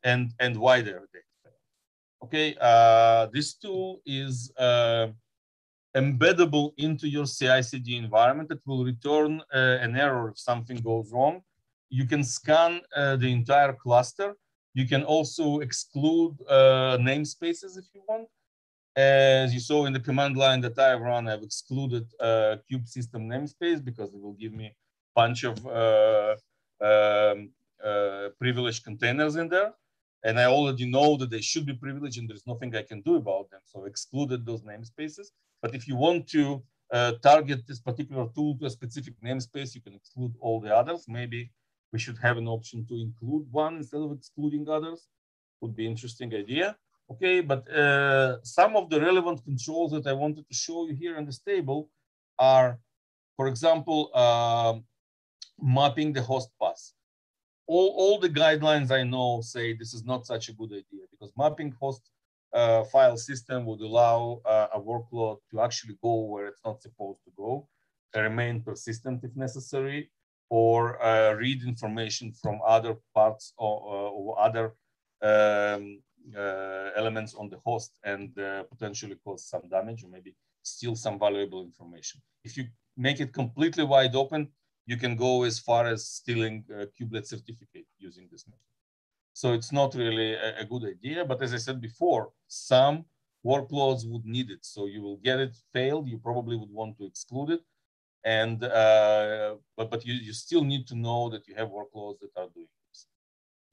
and, 0.03 0.31
and 0.39 0.57
why 0.57 0.81
they 0.81 0.91
failed. 0.91 1.25
Okay, 2.23 2.55
uh, 2.59 3.27
this 3.33 3.53
tool 3.53 4.01
is 4.05 4.51
uh, 4.57 5.07
embeddable 5.95 6.73
into 6.77 7.07
your 7.07 7.25
CI/CD 7.25 7.97
environment. 7.97 8.51
It 8.51 8.59
will 8.65 8.83
return 8.83 9.41
an 9.51 9.95
error 9.95 10.29
if 10.29 10.37
something 10.37 10.77
goes 10.77 11.11
wrong 11.11 11.41
you 11.89 12.05
can 12.05 12.23
scan 12.23 12.81
uh, 12.95 13.15
the 13.15 13.31
entire 13.31 13.73
cluster. 13.73 14.35
You 14.73 14.87
can 14.87 15.03
also 15.03 15.59
exclude 15.59 16.37
uh, 16.47 16.97
namespaces 17.01 17.77
if 17.77 17.85
you 17.93 18.01
want. 18.07 18.27
As 18.95 19.53
you 19.53 19.59
saw 19.59 19.85
in 19.85 19.93
the 19.93 19.99
command 19.99 20.37
line 20.37 20.61
that 20.61 20.77
I've 20.77 21.01
run, 21.01 21.27
I've 21.27 21.43
excluded 21.43 22.05
uh, 22.19 22.57
kube 22.69 22.87
system 22.87 23.27
namespace 23.27 23.83
because 23.83 24.13
it 24.13 24.21
will 24.21 24.33
give 24.33 24.53
me 24.53 24.75
bunch 25.15 25.43
of 25.43 25.65
uh, 25.65 26.35
um, 26.81 27.49
uh, 27.83 28.29
privileged 28.39 28.83
containers 28.83 29.35
in 29.35 29.49
there. 29.49 29.73
And 30.23 30.39
I 30.39 30.45
already 30.45 30.85
know 30.85 31.15
that 31.17 31.29
they 31.29 31.41
should 31.41 31.65
be 31.65 31.73
privileged 31.73 32.17
and 32.19 32.29
there's 32.29 32.45
nothing 32.45 32.75
I 32.75 32.83
can 32.83 33.01
do 33.01 33.15
about 33.15 33.49
them. 33.51 33.61
So 33.63 33.85
excluded 33.85 34.45
those 34.45 34.63
namespaces. 34.63 35.27
But 35.61 35.75
if 35.75 35.87
you 35.87 35.95
want 35.95 36.27
to 36.29 36.61
uh, 36.91 37.13
target 37.23 37.65
this 37.67 37.79
particular 37.79 38.27
tool 38.35 38.57
to 38.59 38.65
a 38.65 38.69
specific 38.69 39.13
namespace, 39.23 39.75
you 39.75 39.81
can 39.81 39.93
exclude 39.93 40.33
all 40.41 40.59
the 40.59 40.75
others. 40.75 41.05
Maybe 41.07 41.51
we 41.93 41.99
should 41.99 42.17
have 42.17 42.37
an 42.37 42.47
option 42.47 42.85
to 42.87 42.95
include 42.95 43.47
one 43.51 43.77
instead 43.77 44.01
of 44.01 44.11
excluding 44.11 44.67
others. 44.67 45.07
Would 45.61 45.75
be 45.75 45.85
interesting 45.85 46.33
idea. 46.33 46.77
Okay, 47.11 47.41
but 47.41 47.67
uh, 47.71 48.41
some 48.43 48.75
of 48.75 48.89
the 48.89 49.01
relevant 49.01 49.43
controls 49.43 49.91
that 49.91 50.05
I 50.05 50.13
wanted 50.13 50.47
to 50.47 50.53
show 50.53 50.87
you 50.87 50.95
here 50.95 51.17
in 51.17 51.25
this 51.25 51.39
table 51.39 51.89
are, 52.37 52.79
for 53.35 53.47
example, 53.47 54.11
uh, 54.13 54.75
mapping 55.61 56.13
the 56.13 56.21
host 56.21 56.49
path. 56.61 56.91
All, 57.67 57.89
all 57.97 58.19
the 58.19 58.29
guidelines 58.29 58.91
I 58.91 59.03
know 59.03 59.41
say 59.41 59.73
this 59.73 59.93
is 59.93 60.03
not 60.03 60.25
such 60.25 60.49
a 60.49 60.53
good 60.53 60.71
idea 60.71 61.05
because 61.11 61.31
mapping 61.37 61.73
host 61.79 62.09
uh, 62.53 62.83
file 62.85 63.17
system 63.17 63.65
would 63.65 63.81
allow 63.81 64.41
uh, 64.45 64.67
a 64.73 64.79
workload 64.79 65.37
to 65.51 65.61
actually 65.61 65.97
go 66.01 66.21
where 66.21 66.47
it's 66.47 66.61
not 66.65 66.81
supposed 66.81 67.23
to 67.25 67.31
go, 67.37 67.67
remain 68.15 68.61
persistent 68.61 69.23
if 69.23 69.35
necessary, 69.35 70.09
or 70.49 71.01
uh, 71.03 71.33
read 71.33 71.63
information 71.63 72.31
from 72.31 72.59
other 72.65 72.95
parts 73.13 73.53
or, 73.57 74.11
or 74.11 74.39
other 74.39 74.73
um, 75.21 76.01
uh, 76.35 76.89
elements 76.95 77.35
on 77.35 77.49
the 77.49 77.59
host 77.65 77.99
and 78.03 78.37
uh, 78.39 78.63
potentially 78.63 79.15
cause 79.23 79.45
some 79.45 79.61
damage 79.69 80.03
or 80.03 80.09
maybe 80.09 80.35
steal 80.63 80.95
some 80.95 81.19
valuable 81.19 81.61
information. 81.61 82.19
If 82.43 82.57
you 82.57 82.65
make 82.97 83.19
it 83.19 83.31
completely 83.31 83.83
wide 83.83 84.15
open, 84.15 84.49
you 84.91 84.97
can 85.03 85.15
go 85.15 85.31
as 85.43 85.57
far 85.59 85.83
as 85.93 85.99
stealing 86.19 86.55
a 86.81 86.85
kubelet 86.95 87.25
certificate 87.33 87.87
using 88.07 88.27
this 88.31 88.45
method. 88.47 88.75
So 89.33 89.53
it's 89.57 89.71
not 89.71 89.89
really 89.95 90.33
a, 90.33 90.49
a, 90.63 90.65
good 90.71 90.83
idea, 90.95 91.23
but 91.23 91.41
as 91.45 91.53
I 91.53 91.57
said 91.57 91.79
before, 91.79 92.23
some 92.47 93.05
workloads 93.51 94.01
would 94.11 94.25
need 94.25 94.49
it. 94.55 94.63
So 94.73 94.87
you 94.93 95.01
will 95.05 95.19
get 95.29 95.39
it 95.39 95.55
failed, 95.73 96.09
you 96.09 96.17
probably 96.17 96.55
would 96.57 96.73
want 96.79 96.97
to 96.97 97.05
exclude 97.05 97.49
it 97.51 97.61
and 98.23 98.63
uh, 98.63 99.55
but 99.77 99.89
but 99.89 100.05
you, 100.05 100.13
you 100.13 100.33
still 100.33 100.63
need 100.63 100.87
to 100.87 100.95
know 100.95 101.29
that 101.29 101.47
you 101.47 101.55
have 101.55 101.69
workloads 101.69 102.19
that 102.19 102.31
are 102.35 102.49
doing 102.53 102.67
this. 102.89 103.07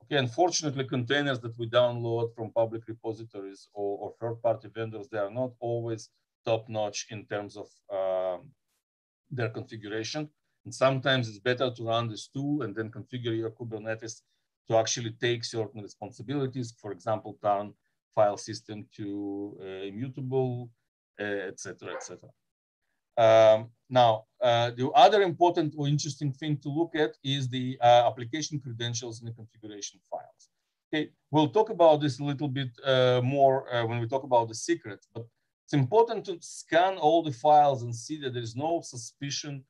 Okay, 0.04 0.16
unfortunately, 0.16 0.84
containers 0.84 1.40
that 1.40 1.58
we 1.58 1.68
download 1.68 2.34
from 2.34 2.52
public 2.52 2.86
repositories 2.86 3.68
or, 3.74 3.98
or 3.98 4.14
third-party 4.20 4.68
vendors, 4.68 5.08
they 5.08 5.18
are 5.18 5.30
not 5.30 5.50
always 5.58 6.10
top-notch 6.44 7.08
in 7.10 7.26
terms 7.26 7.56
of 7.56 7.66
um, 7.90 8.48
their 9.30 9.48
configuration. 9.48 10.28
And 10.66 10.74
sometimes 10.74 11.28
it's 11.28 11.38
better 11.38 11.70
to 11.70 11.84
run 11.84 12.08
this 12.08 12.26
tool 12.26 12.62
and 12.62 12.74
then 12.74 12.90
configure 12.90 13.36
your 13.36 13.52
Kubernetes 13.52 14.22
to 14.68 14.76
actually 14.76 15.12
take 15.12 15.44
certain 15.44 15.80
responsibilities, 15.80 16.74
for 16.82 16.90
example, 16.90 17.38
turn 17.40 17.72
file 18.16 18.36
system 18.36 18.84
to 18.96 19.56
uh, 19.62 19.86
immutable, 19.86 20.68
etc., 21.18 21.92
uh, 21.92 21.96
etc. 21.96 22.18
Et 23.16 23.22
um, 23.22 23.70
now, 23.88 24.24
uh, 24.42 24.72
the 24.76 24.90
other 24.90 25.22
important 25.22 25.72
or 25.78 25.86
interesting 25.86 26.32
thing 26.32 26.58
to 26.58 26.68
look 26.68 26.96
at 26.96 27.12
is 27.22 27.48
the 27.48 27.78
uh, 27.80 28.08
application 28.08 28.58
credentials 28.58 29.20
in 29.20 29.26
the 29.26 29.32
configuration 29.32 30.00
files. 30.10 30.42
Okay, 30.92 31.10
we'll 31.30 31.48
talk 31.48 31.70
about 31.70 32.00
this 32.00 32.18
a 32.18 32.24
little 32.24 32.48
bit 32.48 32.70
uh, 32.84 33.20
more 33.22 33.72
uh, 33.72 33.86
when 33.86 34.00
we 34.00 34.08
talk 34.08 34.24
about 34.24 34.48
the 34.48 34.54
secret, 34.54 35.06
but 35.14 35.24
it's 35.64 35.74
important 35.74 36.24
to 36.24 36.36
scan 36.40 36.96
all 36.96 37.22
the 37.22 37.32
files 37.32 37.82
and 37.84 37.94
see 37.94 38.20
that 38.20 38.34
there 38.34 38.42
is 38.42 38.56
no 38.56 38.80
suspicion 38.82 39.64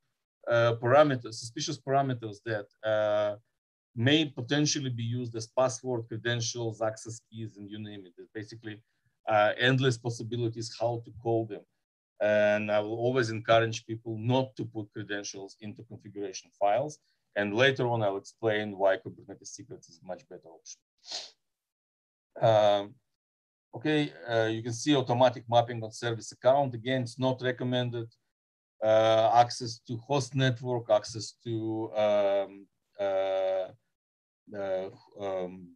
parameters, 0.48 1.34
suspicious 1.34 1.78
parameters 1.78 2.36
that 2.44 2.66
uh, 2.84 3.36
may 3.94 4.26
potentially 4.26 4.90
be 4.90 5.02
used 5.02 5.34
as 5.34 5.48
password, 5.48 6.06
credentials, 6.08 6.82
access 6.82 7.20
keys, 7.30 7.56
and 7.56 7.70
you 7.70 7.78
name 7.78 8.04
it. 8.06 8.12
There's 8.16 8.28
basically 8.34 8.80
endless 9.58 9.98
possibilities 9.98 10.76
how 10.78 11.02
to 11.04 11.10
call 11.22 11.46
them. 11.46 11.62
And 12.20 12.70
I 12.70 12.80
will 12.80 12.96
always 12.96 13.30
encourage 13.30 13.86
people 13.86 14.16
not 14.18 14.56
to 14.56 14.64
put 14.64 14.92
credentials 14.92 15.56
into 15.60 15.82
configuration 15.82 16.50
files. 16.58 16.98
And 17.34 17.54
later 17.54 17.86
on, 17.88 18.02
I'll 18.02 18.16
explain 18.16 18.78
why 18.78 18.96
Kubernetes 18.96 19.48
secrets 19.48 19.88
is 19.90 20.00
a 20.02 20.06
much 20.06 20.22
better 20.28 20.48
option. 20.58 20.80
Um, 22.40 22.94
okay, 23.74 24.12
uh, 24.28 24.46
you 24.46 24.62
can 24.62 24.72
see 24.72 24.96
automatic 24.96 25.44
mapping 25.48 25.82
on 25.82 25.92
service 25.92 26.32
account. 26.32 26.74
Again, 26.74 27.02
it's 27.02 27.18
not 27.18 27.42
recommended. 27.42 28.06
Uh, 28.82 29.30
access 29.34 29.80
to 29.86 29.96
host 29.96 30.34
network, 30.34 30.90
access 30.90 31.32
to 31.42 31.90
um, 31.96 32.66
uh, 33.00 33.68
uh 34.54 34.90
um, 35.18 35.68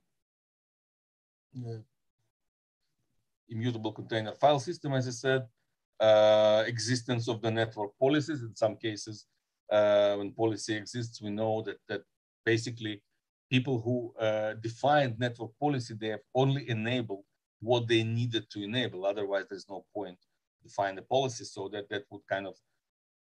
uh, 1.56 1.78
immutable 3.48 3.92
container 3.92 4.34
file 4.34 4.60
system, 4.60 4.92
as 4.92 5.08
I 5.08 5.12
said, 5.12 5.46
uh, 5.98 6.62
existence 6.66 7.26
of 7.26 7.40
the 7.40 7.50
network 7.50 7.98
policies. 7.98 8.42
In 8.42 8.54
some 8.54 8.76
cases, 8.76 9.26
uh, 9.72 10.16
when 10.16 10.32
policy 10.32 10.76
exists, 10.76 11.22
we 11.22 11.30
know 11.30 11.62
that, 11.62 11.78
that 11.88 12.02
basically 12.44 13.02
people 13.50 13.80
who 13.80 14.12
defined 14.60 15.18
network 15.18 15.52
policy, 15.58 15.94
they 15.94 16.08
have 16.08 16.20
only 16.34 16.68
enabled 16.68 17.24
what 17.60 17.88
they 17.88 18.02
needed 18.02 18.48
to 18.50 18.62
enable. 18.62 19.06
Otherwise, 19.06 19.46
there's 19.48 19.68
no 19.70 19.84
point 19.94 20.18
to 20.20 20.68
define 20.68 20.96
the 20.96 21.02
policy. 21.02 21.44
So 21.44 21.68
that, 21.68 21.88
that 21.88 22.04
would 22.10 22.26
kind 22.28 22.46
of 22.46 22.56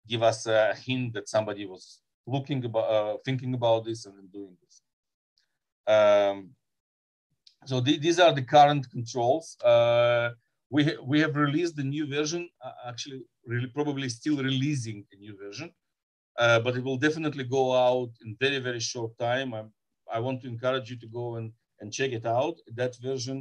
give 0.09 0.23
us 0.23 0.47
a 0.47 0.75
hint 0.75 1.15
that 1.15 1.29
somebody 1.29 1.67
was 1.67 2.01
looking 2.27 2.65
about, 2.65 2.89
uh, 2.91 3.17
thinking 3.25 3.55
about 3.55 3.85
this 3.85 4.07
and 4.07 4.33
doing 4.33 4.57
this. 4.63 4.83
Um, 5.87 6.51
so 7.65 7.81
th 7.81 8.01
these 8.01 8.19
are 8.25 8.33
the 8.33 8.47
current 8.57 8.85
controls. 8.91 9.57
Uh, 9.73 10.31
we, 10.75 10.85
ha 10.85 10.93
we 11.13 11.21
have 11.25 11.35
released 11.37 11.75
the 11.77 11.89
new 11.95 12.07
version, 12.19 12.43
uh, 12.65 12.91
actually 12.91 13.21
really 13.53 13.71
probably 13.79 14.09
still 14.09 14.37
releasing 14.51 14.99
a 15.13 15.17
new 15.25 15.35
version, 15.45 15.69
uh, 16.43 16.59
but 16.65 16.77
it 16.77 16.85
will 16.85 17.01
definitely 17.07 17.45
go 17.59 17.65
out 17.87 18.11
in 18.23 18.37
very, 18.45 18.59
very 18.59 18.81
short 18.81 19.13
time. 19.19 19.49
I'm, 19.59 19.71
i 20.17 20.19
want 20.27 20.41
to 20.43 20.49
encourage 20.49 20.89
you 20.91 20.99
to 21.05 21.09
go 21.21 21.37
and, 21.39 21.53
and 21.81 21.93
check 21.93 22.13
it 22.13 22.27
out. 22.27 22.57
That 22.81 22.95
version 23.09 23.39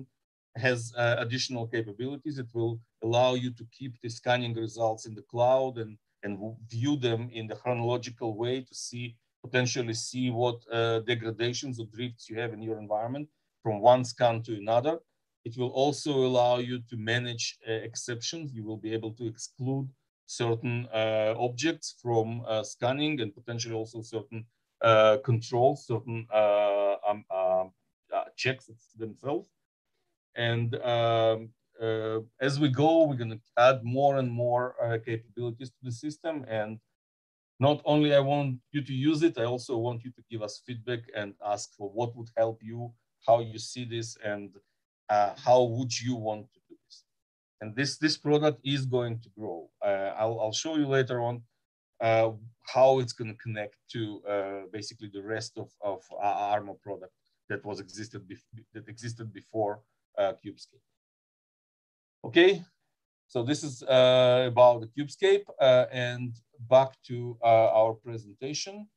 has 0.65 0.79
uh, 0.97 1.15
additional 1.19 1.67
capabilities. 1.67 2.37
It 2.39 2.49
will 2.53 2.79
allow 3.03 3.31
you 3.43 3.51
to 3.59 3.65
keep 3.77 3.93
the 4.01 4.09
scanning 4.09 4.53
results 4.53 5.05
in 5.05 5.13
the 5.15 5.25
cloud 5.33 5.77
and, 5.77 5.97
and 6.25 6.37
view 6.69 6.97
them 6.97 7.29
in 7.31 7.47
the 7.47 7.55
chronological 7.55 8.35
way 8.35 8.61
to 8.61 8.75
see, 8.75 9.15
potentially 9.43 9.93
see 9.93 10.31
what 10.31 10.57
uh, 10.71 10.99
degradations 11.01 11.79
or 11.79 11.85
drifts 11.93 12.29
you 12.29 12.35
have 12.41 12.51
in 12.51 12.61
your 12.61 12.79
environment 12.79 13.29
from 13.63 13.79
one 13.79 14.03
scan 14.03 14.41
to 14.43 14.53
another. 14.57 14.97
It 15.45 15.55
will 15.57 15.69
also 15.69 16.11
allow 16.11 16.57
you 16.57 16.79
to 16.89 16.97
manage 16.97 17.57
uh, 17.69 17.71
exceptions. 17.71 18.53
You 18.53 18.63
will 18.65 18.81
be 18.87 18.91
able 18.93 19.13
to 19.13 19.27
exclude 19.27 19.87
certain 20.25 20.87
uh, 20.91 21.35
objects 21.37 21.95
from 22.01 22.41
uh, 22.47 22.63
scanning 22.63 23.21
and 23.21 23.33
potentially 23.33 23.75
also 23.75 24.01
certain 24.01 24.45
uh, 24.81 25.17
controls, 25.23 25.85
certain 25.85 26.27
uh, 26.33 26.95
um, 27.07 27.71
checks 28.35 28.65
themselves. 28.97 29.49
And 30.35 30.75
um, 30.83 31.49
as 32.39 32.59
we 32.59 32.69
go, 32.69 33.03
we're 33.03 33.15
going 33.15 33.31
to 33.31 33.39
add 33.57 33.83
more 33.83 34.17
and 34.17 34.31
more 34.31 34.75
capabilities 35.05 35.69
to 35.69 35.81
the 35.83 35.91
system. 35.91 36.45
And 36.47 36.79
not 37.59 37.81
only 37.85 38.13
I 38.13 38.19
want 38.19 38.57
you 38.71 38.81
to 38.81 38.93
use 38.93 39.23
it, 39.23 39.37
I 39.37 39.45
also 39.45 39.77
want 39.77 40.03
you 40.03 40.11
to 40.11 40.23
give 40.29 40.41
us 40.41 40.61
feedback 40.65 41.01
and 41.15 41.33
ask 41.45 41.73
for 41.77 41.89
what 41.89 42.15
would 42.15 42.29
help 42.35 42.61
you, 42.61 42.91
how 43.25 43.39
you 43.39 43.57
see 43.57 43.85
this, 43.85 44.17
and 44.23 44.49
uh, 45.09 45.31
how 45.37 45.63
would 45.63 45.97
you 45.99 46.15
want 46.15 46.51
to 46.53 46.59
do 46.69 46.75
this? 46.85 47.03
And 47.61 47.75
this, 47.75 47.97
this 47.97 48.17
product 48.17 48.59
is 48.63 48.85
going 48.85 49.19
to 49.19 49.29
grow. 49.37 49.69
Uh, 49.83 50.11
I'll, 50.17 50.39
I'll 50.39 50.51
show 50.51 50.75
you 50.75 50.87
later 50.87 51.21
on 51.21 51.41
uh, 52.01 52.31
how 52.63 52.99
it's 52.99 53.13
going 53.13 53.31
to 53.31 53.37
connect 53.37 53.77
to 53.93 54.21
uh, 54.29 54.61
basically 54.71 55.09
the 55.13 55.23
rest 55.23 55.57
of, 55.57 55.69
of 55.81 56.01
our 56.19 56.59
Armo 56.59 56.79
product 56.81 57.13
that 57.47 57.63
was 57.63 57.79
existed 57.79 58.21
that 58.73 58.87
existed 58.89 59.31
before 59.31 59.81
uh, 60.17 60.33
Kubescape. 60.43 60.81
Okay, 62.25 62.63
so 63.27 63.43
this 63.43 63.63
is 63.63 63.83
uh, 63.83 64.45
about 64.47 64.81
the 64.81 64.87
Kubescape 64.87 65.43
uh, 65.61 65.85
and 65.91 66.33
back 66.67 66.93
to 67.05 67.37
uh, 67.43 67.69
our 67.79 67.93
presentation. 67.93 68.87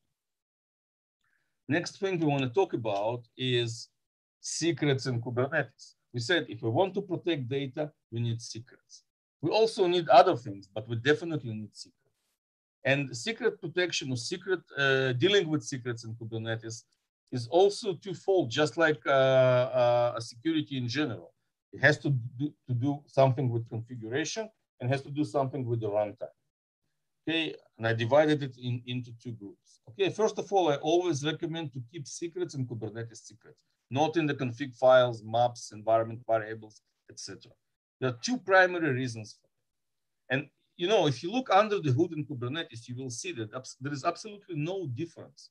Next 1.68 1.98
thing 1.98 2.18
we 2.18 2.24
want 2.24 2.44
to 2.44 2.48
talk 2.48 2.72
about 2.72 3.28
is 3.36 3.90
secrets 4.40 5.04
in 5.04 5.20
Kubernetes. 5.20 5.96
We 6.14 6.20
said 6.20 6.46
if 6.48 6.62
we 6.62 6.70
want 6.70 6.94
to 6.94 7.02
protect 7.02 7.50
data, 7.50 7.92
we 8.10 8.20
need 8.20 8.40
secrets. 8.40 9.02
We 9.42 9.50
also 9.50 9.86
need 9.86 10.08
other 10.08 10.34
things, 10.34 10.66
but 10.74 10.88
we 10.88 10.96
definitely 10.96 11.52
need 11.52 11.76
secrets. 11.76 12.16
And 12.82 13.14
secret 13.14 13.60
protection 13.60 14.10
or 14.10 14.16
secret 14.16 14.60
uh, 14.78 15.12
dealing 15.12 15.50
with 15.50 15.62
secrets 15.62 16.04
in 16.04 16.14
Kubernetes 16.14 16.84
is 17.30 17.46
also 17.48 17.92
twofold, 17.92 18.50
just 18.50 18.78
like 18.78 19.06
uh, 19.06 19.10
uh, 19.10 20.20
security 20.20 20.78
in 20.78 20.88
general. 20.88 21.34
It 21.72 21.80
has 21.80 21.98
to 21.98 22.10
do, 22.10 22.52
to 22.66 22.74
do 22.74 23.02
something 23.06 23.50
with 23.50 23.68
configuration 23.68 24.48
and 24.80 24.90
has 24.90 25.02
to 25.02 25.10
do 25.10 25.24
something 25.24 25.64
with 25.66 25.80
the 25.80 25.88
runtime. 25.88 26.34
Okay, 27.28 27.54
and 27.76 27.86
I 27.86 27.92
divided 27.92 28.42
it 28.42 28.56
in, 28.56 28.82
into 28.86 29.10
two 29.22 29.32
groups. 29.32 29.80
Okay, 29.90 30.08
first 30.08 30.38
of 30.38 30.50
all, 30.52 30.70
I 30.70 30.76
always 30.76 31.24
recommend 31.24 31.72
to 31.74 31.82
keep 31.92 32.06
secrets 32.06 32.54
in 32.54 32.66
Kubernetes 32.66 33.18
secrets, 33.18 33.58
not 33.90 34.16
in 34.16 34.26
the 34.26 34.34
config 34.34 34.74
files, 34.74 35.22
maps, 35.22 35.72
environment 35.72 36.22
variables, 36.26 36.80
etc. 37.10 37.52
There 38.00 38.10
are 38.10 38.18
two 38.22 38.38
primary 38.38 38.92
reasons 38.92 39.36
for 39.38 39.46
it. 39.46 40.34
And 40.34 40.48
you 40.76 40.86
know, 40.86 41.06
if 41.06 41.22
you 41.22 41.30
look 41.30 41.50
under 41.50 41.80
the 41.80 41.92
hood 41.92 42.12
in 42.12 42.24
Kubernetes, 42.24 42.88
you 42.88 42.96
will 42.96 43.10
see 43.10 43.32
that 43.32 43.50
there 43.80 43.92
is 43.92 44.04
absolutely 44.04 44.56
no 44.56 44.86
difference 44.86 45.50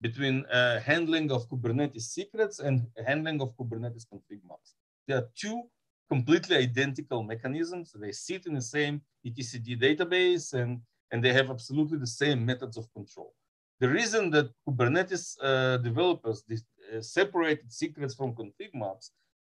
between 0.00 0.44
uh, 0.46 0.78
handling 0.80 1.32
of 1.32 1.48
Kubernetes 1.48 2.02
secrets 2.02 2.60
and 2.60 2.86
handling 3.04 3.40
of 3.40 3.56
Kubernetes 3.56 4.06
config 4.12 4.40
maps. 4.48 4.74
There 5.08 5.16
are 5.16 5.28
two 5.34 5.62
completely 6.10 6.56
identical 6.56 7.22
mechanisms. 7.22 7.92
They 7.98 8.12
sit 8.12 8.46
in 8.46 8.54
the 8.54 8.62
same 8.62 9.00
etcd 9.26 9.80
database 9.80 10.52
and, 10.52 10.80
and 11.10 11.24
they 11.24 11.32
have 11.32 11.50
absolutely 11.50 11.98
the 11.98 12.06
same 12.06 12.44
methods 12.44 12.76
of 12.76 12.92
control. 12.92 13.34
The 13.80 13.88
reason 13.88 14.30
that 14.30 14.50
Kubernetes 14.68 15.36
uh, 15.42 15.78
developers 15.78 16.44
uh, 16.50 17.00
separated 17.00 17.72
secrets 17.72 18.14
from 18.14 18.34
config 18.34 18.74
maps 18.74 19.12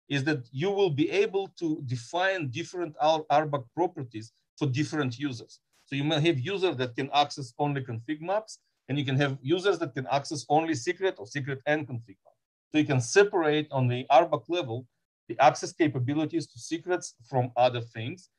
is 0.09 0.23
that 0.25 0.47
you 0.51 0.71
will 0.71 0.89
be 0.89 1.09
able 1.09 1.47
to 1.59 1.81
define 1.85 2.49
different 2.49 2.95
RBAC 2.97 3.63
properties 3.73 4.31
for 4.57 4.67
different 4.67 5.17
users. 5.17 5.59
So 5.85 5.95
you 5.95 6.03
may 6.03 6.19
have 6.19 6.39
users 6.39 6.75
that 6.77 6.95
can 6.95 7.09
access 7.13 7.53
only 7.59 7.81
config 7.81 8.21
maps, 8.21 8.59
and 8.89 8.97
you 8.97 9.05
can 9.05 9.17
have 9.17 9.37
users 9.41 9.79
that 9.79 9.93
can 9.93 10.07
access 10.11 10.45
only 10.49 10.75
secret 10.75 11.15
or 11.17 11.27
secret 11.27 11.59
and 11.65 11.87
config 11.87 12.17
map. 12.25 12.35
So 12.71 12.79
you 12.79 12.85
can 12.85 13.01
separate 13.01 13.67
on 13.71 13.87
the 13.87 14.05
RBAC 14.11 14.43
level 14.49 14.85
the 15.27 15.37
access 15.39 15.73
capabilities 15.73 16.47
to 16.47 16.59
secrets 16.59 17.15
from 17.29 17.51
other 17.55 17.81
things. 17.81 18.29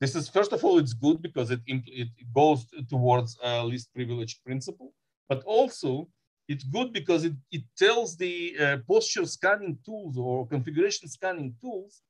This 0.00 0.16
is, 0.16 0.28
first 0.28 0.52
of 0.52 0.64
all, 0.64 0.78
it's 0.78 0.92
good 0.92 1.22
because 1.22 1.50
it, 1.50 1.60
it 1.66 2.08
goes 2.34 2.66
towards 2.90 3.38
a 3.42 3.64
least 3.64 3.94
privilege 3.94 4.40
principle, 4.44 4.92
but 5.28 5.42
also 5.44 6.08
it's 6.48 6.64
good 6.64 6.92
because 6.92 7.24
it, 7.24 7.34
it 7.50 7.62
tells 7.78 8.16
the 8.16 8.56
uh, 8.60 8.76
posture 8.86 9.24
scanning 9.24 9.78
tools 9.84 10.18
or 10.18 10.46
configuration 10.46 11.08
scanning 11.08 11.54
tools, 11.60 12.02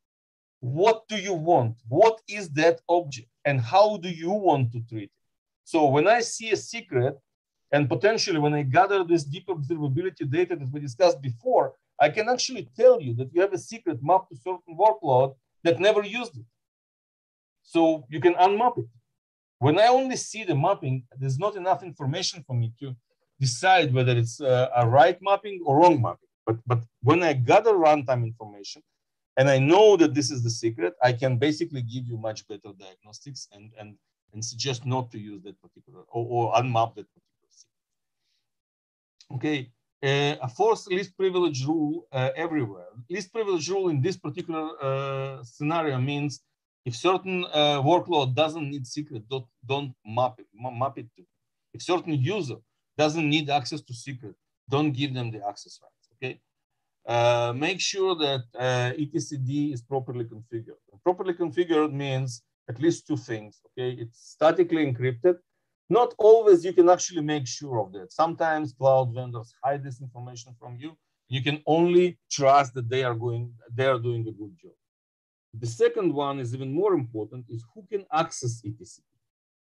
what 0.61 1.07
do 1.09 1.17
you 1.17 1.35
want? 1.35 1.77
What 1.89 2.21
is 2.27 2.49
that 2.51 2.81
object? 2.89 3.29
And 3.45 3.61
how 3.61 3.99
do 3.99 4.09
you 4.09 4.31
want 4.31 4.73
to 4.73 4.81
treat 4.89 5.05
it? 5.05 5.11
So 5.65 5.87
when 5.87 6.09
I 6.09 6.21
see 6.21 6.51
a 6.51 6.57
secret, 6.57 7.17
and 7.71 7.89
potentially 7.89 8.39
when 8.39 8.55
I 8.55 8.63
gather 8.63 9.05
this 9.05 9.25
deep 9.25 9.47
observability 9.49 10.31
data 10.31 10.57
that 10.57 10.71
we 10.73 10.81
discussed 10.81 11.21
before, 11.21 11.75
I 12.07 12.11
can 12.17 12.27
actually 12.35 12.65
tell 12.81 12.97
you 13.07 13.13
that 13.19 13.31
you 13.33 13.41
have 13.45 13.55
a 13.55 13.63
secret 13.73 13.99
mapped 14.09 14.29
to 14.31 14.37
certain 14.49 14.75
workload 14.85 15.31
that 15.65 15.81
never 15.89 16.03
used 16.21 16.35
it. 16.43 16.49
So 17.63 17.81
you 18.15 18.21
can 18.27 18.35
unmap 18.47 18.75
it. 18.83 18.91
When 19.67 19.77
I 19.85 19.87
only 19.99 20.17
see 20.17 20.43
the 20.45 20.57
mapping, 20.67 20.97
there's 21.19 21.39
not 21.45 21.55
enough 21.63 21.83
information 21.83 22.39
for 22.47 22.55
me 22.63 22.69
to 22.81 22.87
decide 23.41 23.89
whether 23.97 24.15
it's 24.23 24.39
uh, 24.41 24.69
a 24.83 24.85
right 24.87 25.19
mapping 25.29 25.57
or 25.67 25.73
wrong 25.81 25.97
mapping. 26.07 26.33
But, 26.47 26.57
but 26.71 26.81
when 27.09 27.21
I 27.23 27.33
gather 27.33 27.75
runtime 27.87 28.23
information 28.33 28.83
and 29.39 29.47
I 29.49 29.59
know 29.71 29.97
that 29.97 30.13
this 30.19 30.31
is 30.35 30.41
the 30.43 30.55
secret, 30.63 30.93
I 31.09 31.13
can 31.13 31.33
basically 31.39 31.83
give 31.83 32.05
you 32.11 32.19
much 32.19 32.47
better 32.51 32.71
diagnostics 32.85 33.49
and, 33.55 33.73
and, 33.81 33.97
and 34.35 34.45
suggest 34.45 34.85
not 34.85 35.11
to 35.13 35.19
use 35.19 35.41
that 35.47 35.59
particular 35.63 36.03
or, 36.15 36.23
or 36.35 36.43
unmap 36.61 36.91
that 36.97 37.09
particular 37.17 37.51
secret. 37.61 37.83
Okay, 39.37 39.59
uh, 40.05 40.37
a 40.43 40.49
forced 40.49 40.87
least 40.97 41.17
privilege 41.17 41.65
rule 41.65 42.07
uh, 42.13 42.31
everywhere. 42.37 42.91
Least 43.09 43.33
privilege 43.33 43.69
rule 43.71 43.89
in 43.89 44.03
this 44.03 44.17
particular 44.17 44.65
uh, 44.83 45.43
scenario 45.43 45.99
means 45.99 46.43
if 46.85 46.95
certain 46.95 47.45
uh, 47.47 47.81
workload 47.83 48.35
doesn't 48.35 48.69
need 48.71 48.87
secret, 48.87 49.23
don't, 49.31 49.47
don't 49.65 49.95
map 50.05 50.35
it, 50.39 50.47
map 50.55 50.99
it 50.99 51.07
to. 51.17 51.23
If 51.73 51.83
certain 51.83 52.15
user 52.15 52.57
doesn't 52.99 53.29
need 53.29 53.49
access 53.49 53.81
to 53.81 53.95
secret, 53.95 54.35
don't 54.69 54.93
give 54.93 55.15
them 55.15 55.31
the 55.31 55.41
access 55.49 55.81
rights, 55.83 56.09
okay? 56.15 56.41
Uh, 57.07 57.53
make 57.57 57.81
sure 57.81 58.15
that 58.15 58.45
uh, 58.59 58.93
etcd 59.03 59.73
is 59.73 59.83
properly 59.83 60.25
configured. 60.25 60.81
Properly 61.03 61.35
configured 61.35 61.93
means 61.93 62.43
at 62.69 62.81
least 62.81 63.07
two 63.07 63.17
things, 63.17 63.61
okay? 63.67 63.91
It's 64.01 64.19
statically 64.37 64.85
encrypted 64.87 65.37
not 65.89 66.15
always 66.19 66.65
you 66.65 66.73
can 66.73 66.89
actually 66.89 67.23
make 67.23 67.47
sure 67.47 67.79
of 67.79 67.93
that. 67.93 68.13
Sometimes 68.13 68.73
cloud 68.73 69.13
vendors 69.15 69.55
hide 69.63 69.85
this 69.85 70.01
information 70.01 70.55
from 70.59 70.77
you. 70.77 70.97
You 71.29 71.43
can 71.43 71.63
only 71.67 72.19
trust 72.31 72.75
that 72.75 72.89
they 72.89 73.03
are 73.05 73.15
going, 73.15 73.53
they 73.73 73.87
are 73.87 73.99
doing 73.99 74.23
a 74.29 74.33
good 74.33 74.57
job. 74.61 74.73
The 75.59 75.67
second 75.67 76.13
one 76.13 76.41
is 76.41 76.55
even 76.55 76.73
more 76.73 76.95
important 76.95 77.47
is 77.49 77.65
who 77.75 77.85
can 77.91 78.05
access 78.13 78.61
etcd. 78.63 79.01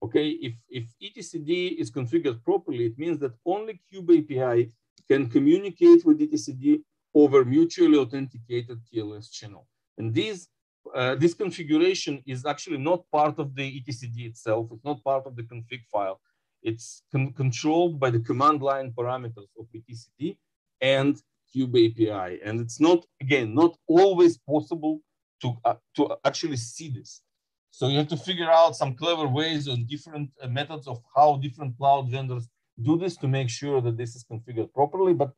Okay, 0.03 0.29
if, 0.31 0.55
if 0.69 0.85
etcd 1.03 1.77
is 1.79 1.91
configured 1.91 2.43
properly, 2.45 2.87
it 2.87 2.99
means 2.99 3.19
that 3.19 3.33
only 3.45 3.81
Kube 3.93 4.19
API 4.21 4.71
can 5.09 5.29
communicate 5.29 6.05
with 6.05 6.21
etcd 6.21 6.83
over 7.15 7.45
mutually 7.45 7.99
authenticated 7.99 8.79
TLS 8.87 9.31
channel. 9.33 9.67
And 9.99 10.13
these 10.13 10.49
uh, 10.95 11.15
this 11.15 11.35
configuration 11.35 12.23
is 12.27 12.45
actually 12.45 12.79
not 12.79 13.05
part 13.11 13.39
of 13.39 13.55
the 13.55 13.81
etcd 13.81 14.27
itself. 14.27 14.69
It's 14.73 14.85
not 14.85 15.03
part 15.03 15.27
of 15.27 15.37
the 15.37 15.43
config 15.43 15.83
file. 15.93 16.21
It's 16.63 17.03
con 17.13 17.33
controlled 17.33 18.01
by 18.01 18.11
the 18.11 18.21
command 18.21 18.63
line 18.63 18.93
parameters 18.97 19.51
of 19.59 19.67
etcd 19.75 20.37
and 20.81 21.21
Kube 21.55 21.91
API. 21.91 22.41
And 22.45 22.61
it's 22.61 22.81
not, 22.81 23.07
again, 23.21 23.55
not 23.55 23.77
always 23.87 24.39
possible 24.39 25.01
to, 25.43 25.57
uh, 25.65 25.75
to 25.97 26.17
actually 26.25 26.57
see 26.57 26.89
this. 26.89 27.23
So 27.71 27.89
you 27.89 27.99
have 27.99 28.09
to 28.09 28.17
figure 28.17 28.51
out 28.51 28.77
some 28.77 28.95
clever 28.95 29.27
ways 29.27 29.67
and 29.67 29.87
different 29.89 30.31
uh, 30.41 30.49
methods 30.49 30.87
of 30.87 30.99
how 31.15 31.37
different 31.37 31.77
cloud 31.77 32.11
vendors 32.11 32.49
do 32.81 32.97
this 32.97 33.17
to 33.19 33.29
make 33.29 33.49
sure 33.49 33.81
that 33.81 33.97
this 33.97 34.15
is 34.17 34.25
configured 34.25 34.73
properly. 34.73 35.13
But 35.13 35.33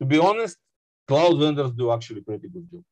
to 0.00 0.06
be 0.06 0.18
honest, 0.18 0.58
cloud 1.08 1.38
vendors 1.38 1.72
do 1.72 1.92
actually 1.92 2.20
pretty 2.20 2.48
good 2.48 2.70
job. 2.70 2.84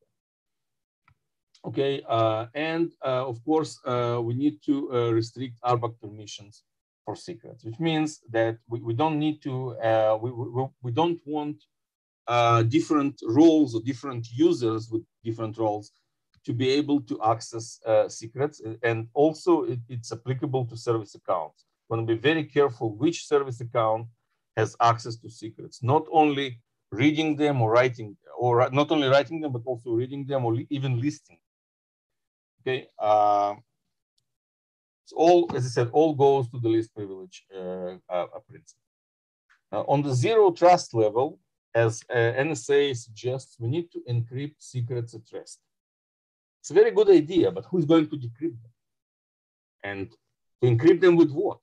Okay, 1.65 2.01
uh, 2.09 2.47
and 2.53 2.91
uh, 3.05 3.25
of 3.25 3.43
course, 3.45 3.79
uh, 3.85 4.19
we 4.21 4.33
need 4.33 4.61
to 4.65 4.91
uh, 4.91 5.11
restrict 5.11 5.57
RBAC 5.63 5.93
permissions 6.01 6.63
for 7.05 7.15
secrets, 7.15 7.63
which 7.63 7.79
means 7.79 8.19
that 8.31 8.57
we, 8.67 8.81
we 8.81 8.93
don't 8.93 9.17
need 9.17 9.41
to, 9.43 9.71
uh, 9.77 10.17
we, 10.21 10.31
we, 10.31 10.65
we 10.81 10.91
don't 10.91 11.21
want 11.25 11.63
uh, 12.27 12.63
different 12.63 13.21
roles 13.25 13.75
or 13.75 13.81
different 13.81 14.27
users 14.33 14.89
with 14.91 15.03
different 15.23 15.57
roles 15.57 15.91
to 16.45 16.51
be 16.51 16.69
able 16.69 16.99
to 16.99 17.17
access 17.23 17.79
secrets. 18.09 18.61
And 18.83 19.07
also 19.13 19.63
it, 19.63 19.79
it's 19.87 20.11
applicable 20.11 20.65
to 20.65 20.75
service 20.75 21.15
accounts. 21.15 21.63
We 21.87 21.95
want 21.95 22.07
to 22.07 22.15
be 22.15 22.19
very 22.19 22.43
careful 22.43 22.93
which 22.97 23.25
service 23.25 23.61
account 23.61 24.07
has 24.57 24.75
access 24.81 25.15
to 25.17 25.29
secrets, 25.29 25.81
not 25.81 26.05
only 26.11 26.59
reading 26.91 27.37
them 27.37 27.61
or 27.61 27.71
writing, 27.71 28.17
or 28.37 28.69
not 28.71 28.91
only 28.91 29.07
writing 29.07 29.39
them, 29.39 29.53
but 29.53 29.61
also 29.65 29.91
reading 29.91 30.25
them 30.25 30.43
or 30.43 30.57
even 30.69 30.99
listing 30.99 31.37
Okay. 32.65 32.87
Uh, 32.97 33.55
it's 35.03 35.11
all, 35.13 35.51
as 35.53 35.65
I 35.65 35.69
said, 35.69 35.89
all 35.91 36.13
goes 36.13 36.47
to 36.49 36.59
the 36.59 36.69
least 36.69 36.95
privilege 36.95 37.45
uh, 37.53 37.95
uh, 38.09 38.25
principle. 38.49 38.79
on 39.93 40.01
the 40.01 40.13
zero 40.13 40.51
trust 40.51 40.93
level, 40.93 41.39
as 41.75 42.03
uh, 42.09 42.15
NSA 42.15 42.95
suggests, 42.95 43.57
we 43.59 43.67
need 43.67 43.91
to 43.91 43.99
encrypt 44.09 44.55
secrets 44.59 45.13
at 45.13 45.21
rest. 45.33 45.59
It's 46.61 46.71
a 46.71 46.73
very 46.73 46.91
good 46.91 47.09
idea, 47.09 47.51
but 47.51 47.65
who's 47.65 47.83
going 47.83 48.07
to 48.07 48.15
decrypt 48.15 48.61
them? 48.61 48.73
And 49.83 50.11
to 50.61 50.69
encrypt 50.69 51.01
them 51.01 51.17
with 51.17 51.31
what? 51.31 51.59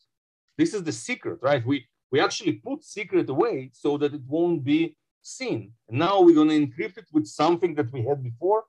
This 0.59 0.75
is 0.75 0.83
the 0.83 0.93
secret, 0.93 1.39
right? 1.41 1.65
We, 1.65 1.87
we 2.13 2.21
actually 2.21 2.55
put 2.55 2.85
secret 2.85 3.31
away 3.31 3.71
so 3.73 3.97
that 3.97 4.13
it 4.13 4.21
won't 4.27 4.63
be 4.65 4.97
seen. 5.23 5.73
And 5.89 5.99
now 5.99 6.21
we're 6.21 6.35
going 6.35 6.51
to 6.51 6.67
encrypt 6.67 6.99
it 6.99 7.07
with 7.11 7.27
something 7.27 7.75
that 7.77 7.91
we 7.91 8.03
had 8.03 8.23
before 8.23 8.65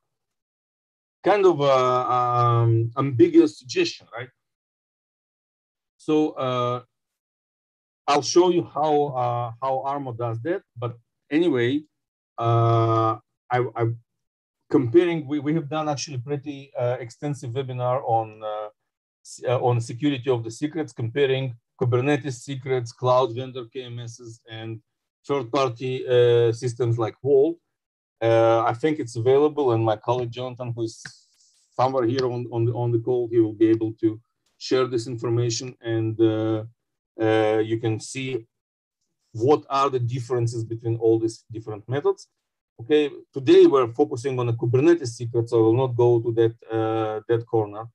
kind 1.24 1.46
of 1.46 1.62
a, 1.62 2.14
um, 2.16 2.92
ambiguous 2.98 3.60
suggestion, 3.60 4.08
right? 4.16 4.30
So 5.98 6.32
uh, 6.32 6.82
I'll 8.08 8.24
show 8.24 8.50
you 8.50 8.64
how 8.64 8.94
uh, 9.24 9.52
how 9.62 9.84
Armo 9.86 10.18
does 10.18 10.42
that. 10.42 10.64
But 10.76 10.98
anyway, 11.30 11.84
uh, 12.38 13.18
I, 13.52 13.58
I 13.76 13.88
comparing, 14.72 15.28
we, 15.28 15.40
we 15.40 15.54
have 15.54 15.70
done 15.70 15.88
actually 15.88 16.18
pretty 16.18 16.72
uh, 16.80 16.98
extensive 17.00 17.52
webinar 17.52 18.02
on, 18.06 18.42
uh, 18.44 18.70
uh, 19.48 19.60
on 19.60 19.80
security 19.80 20.30
of 20.30 20.44
the 20.44 20.50
secrets, 20.50 20.94
comparing 20.94 21.56
Kubernetes 21.80 22.40
secrets, 22.40 22.92
cloud 22.92 23.36
vendor 23.36 23.66
KMSs, 23.76 24.40
and 24.50 24.82
third-party 25.28 26.52
systems 26.52 26.98
like 26.98 27.16
Vault. 27.22 27.58
Uh, 28.22 28.64
I 28.68 28.74
think 28.74 29.00
it's 29.00 29.16
available, 29.16 29.72
and 29.72 29.84
my 29.84 29.96
colleague 29.96 30.32
Jonathan, 30.32 30.74
who 30.76 30.84
is 30.84 31.02
somewhere 31.76 32.06
here 32.06 32.26
on, 32.26 32.48
on, 32.52 32.66
the, 32.66 32.74
on 32.74 32.92
the 32.92 33.00
call, 33.00 33.28
he 33.32 33.40
will 33.40 33.54
be 33.54 33.70
able 33.70 33.94
to 34.02 34.20
share 34.58 34.86
this 34.86 35.08
information, 35.08 35.76
and 35.82 36.20
uh, 36.22 36.64
you 37.60 37.80
can 37.80 38.00
see 38.00 38.46
what 39.34 39.64
are 39.70 39.90
the 39.90 40.00
differences 40.00 40.64
between 40.64 40.98
all 40.98 41.18
these 41.20 41.44
different 41.52 41.88
methods. 41.88 42.28
Okay, 42.80 43.10
today 43.34 43.66
we're 43.66 43.92
focusing 43.94 44.40
on 44.40 44.48
the 44.48 44.54
Kubernetes 44.54 45.10
secret, 45.10 45.50
so 45.50 45.58
I 45.58 45.62
will 45.62 45.78
not 45.78 45.96
go 45.96 46.20
to 46.20 46.32
that 46.34 46.56
uh, 46.72 47.22
that 47.28 47.46
corner. 47.46 47.86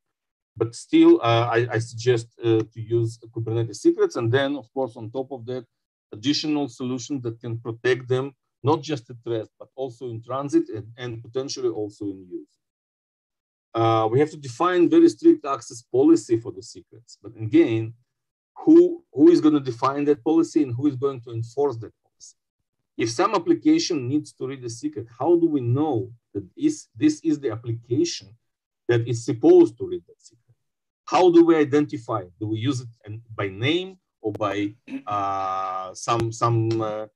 But 0.57 0.75
still, 0.75 1.21
uh, 1.23 1.49
I, 1.57 1.69
I, 1.73 1.79
suggest 1.79 2.29
uh, 2.43 2.63
to 2.73 2.81
use 2.81 3.19
Kubernetes 3.35 3.77
secrets, 3.77 4.17
and 4.17 4.33
then, 4.33 4.57
of 4.57 4.73
course, 4.73 4.97
on 4.97 5.11
top 5.11 5.31
of 5.31 5.45
that, 5.47 5.67
additional 6.13 6.69
solutions 6.69 7.23
that 7.25 7.39
can 7.41 7.59
protect 7.59 8.09
them 8.09 8.33
not 8.71 8.79
just 8.91 9.05
at 9.11 9.17
rest, 9.35 9.51
but 9.61 9.69
also 9.83 10.03
in 10.13 10.19
transit 10.29 10.67
and, 10.77 10.87
and 11.03 11.11
potentially 11.27 11.69
also 11.81 12.05
in 12.13 12.21
use. 12.41 12.55
Uh, 13.81 14.09
we 14.11 14.19
have 14.23 14.33
to 14.35 14.41
define 14.49 14.83
very 14.97 15.09
strict 15.17 15.45
access 15.57 15.81
policy 15.99 16.37
for 16.45 16.53
the 16.57 16.65
secrets. 16.75 17.19
But 17.23 17.33
again, 17.47 17.85
who, 18.63 18.79
who 19.13 19.25
is 19.35 19.41
going 19.45 19.57
to 19.61 19.71
define 19.73 20.05
that 20.07 20.25
policy 20.31 20.63
and 20.65 20.75
who 20.77 20.87
is 20.91 20.97
going 20.97 21.21
to 21.23 21.31
enforce 21.41 21.77
that 21.83 21.93
policy? 22.03 22.07
if 22.97 23.11
some 23.11 23.35
application 23.35 24.09
needs 24.09 24.33
to 24.33 24.47
read 24.47 24.63
the 24.63 24.71
secret, 24.71 25.07
how 25.19 25.37
do 25.37 25.47
we 25.47 25.61
know 25.61 26.11
that 26.33 26.45
is, 26.57 26.89
this 26.97 27.21
is 27.21 27.39
the 27.39 27.51
application 27.51 28.29
that 28.89 29.07
is 29.07 29.25
supposed 29.25 29.77
to 29.79 29.87
read 29.87 30.03
that 30.09 30.21
secret? 30.21 30.55
How 31.05 31.31
do 31.31 31.45
we 31.45 31.57
identify? 31.57 32.23
Do 32.41 32.49
we 32.49 32.59
use 32.59 32.81
it 32.81 32.89
by 33.35 33.49
name 33.49 33.99
or 34.23 34.33
by 34.33 34.75
uh, 35.07 35.95
some 35.95 36.33
some 36.33 36.83
uh, 36.83 37.07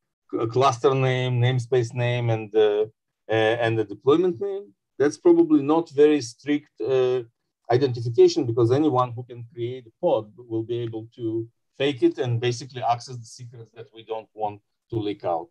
cluster 0.50 0.94
name, 0.94 1.40
namespace 1.40 1.92
name, 1.94 2.30
and 2.30 2.54
uh, 2.54 2.86
and 3.28 3.78
the 3.78 3.84
deployment 3.84 4.40
name? 4.40 4.72
That's 4.98 5.16
probably 5.16 5.62
not 5.62 5.88
very 5.90 6.20
strict 6.20 6.80
uh, 6.80 7.22
identification 7.70 8.44
because 8.44 8.70
anyone 8.70 9.12
who 9.12 9.22
can 9.22 9.46
create 9.52 9.86
a 9.86 9.92
pod 10.00 10.32
will 10.36 10.62
be 10.62 10.78
able 10.80 11.08
to 11.16 11.48
fake 11.78 12.02
it 12.02 12.18
and 12.18 12.40
basically 12.40 12.82
access 12.82 13.16
the 13.16 13.24
secrets 13.24 13.70
that 13.74 13.86
we 13.94 14.02
don't 14.04 14.28
want 14.34 14.60
to 14.90 14.96
leak 14.98 15.24
out. 15.24 15.48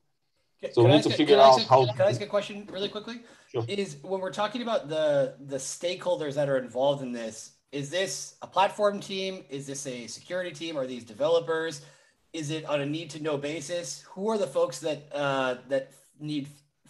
So 0.74 0.84
we 0.84 0.92
need 0.92 1.04
to 1.04 1.10
figure 1.10 1.40
out 1.40 1.64
how. 1.64 1.86
Can 1.86 2.02
I 2.02 2.10
ask 2.10 2.22
a 2.22 2.26
question 2.26 2.68
really 2.70 2.90
quickly? 2.90 3.22
Sure. 3.52 3.64
Is 3.68 3.98
when 4.02 4.20
we're 4.20 4.38
talking 4.44 4.62
about 4.62 4.90
the 4.90 5.36
the 5.40 5.56
stakeholders 5.56 6.34
that 6.36 6.50
are 6.50 6.58
involved 6.58 7.02
in 7.02 7.12
this, 7.14 7.54
is 7.72 7.90
this 7.90 8.36
a 8.42 8.48
platform 8.48 9.00
team? 9.00 9.46
Is 9.50 9.66
this 9.66 9.88
a 9.88 10.08
security 10.08 10.52
team? 10.52 10.78
Are 10.78 10.86
these 10.86 11.06
developers? 11.06 11.82
Is 12.34 12.52
it 12.52 12.66
on 12.66 12.82
a 12.82 12.86
need 12.86 13.10
to 13.12 13.24
know 13.24 13.38
basis? 13.38 14.04
Who 14.12 14.30
are 14.30 14.38
the 14.38 14.48
folks 14.48 14.80
that 14.80 15.10
uh, 15.14 15.56
that 15.68 15.92
need 16.20 16.48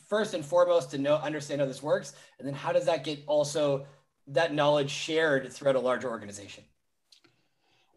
first 0.07 0.33
and 0.33 0.43
foremost 0.43 0.91
to 0.91 0.97
know 0.97 1.15
understand 1.15 1.61
how 1.61 1.67
this 1.67 1.83
works, 1.83 2.13
and 2.37 2.47
then 2.47 2.55
how 2.55 2.71
does 2.73 2.85
that 2.85 3.03
get 3.03 3.23
also 3.27 3.85
that 4.27 4.53
knowledge 4.53 4.89
shared 4.89 5.51
throughout 5.51 5.75
a 5.75 5.79
larger 5.79 6.09
organization? 6.09 6.63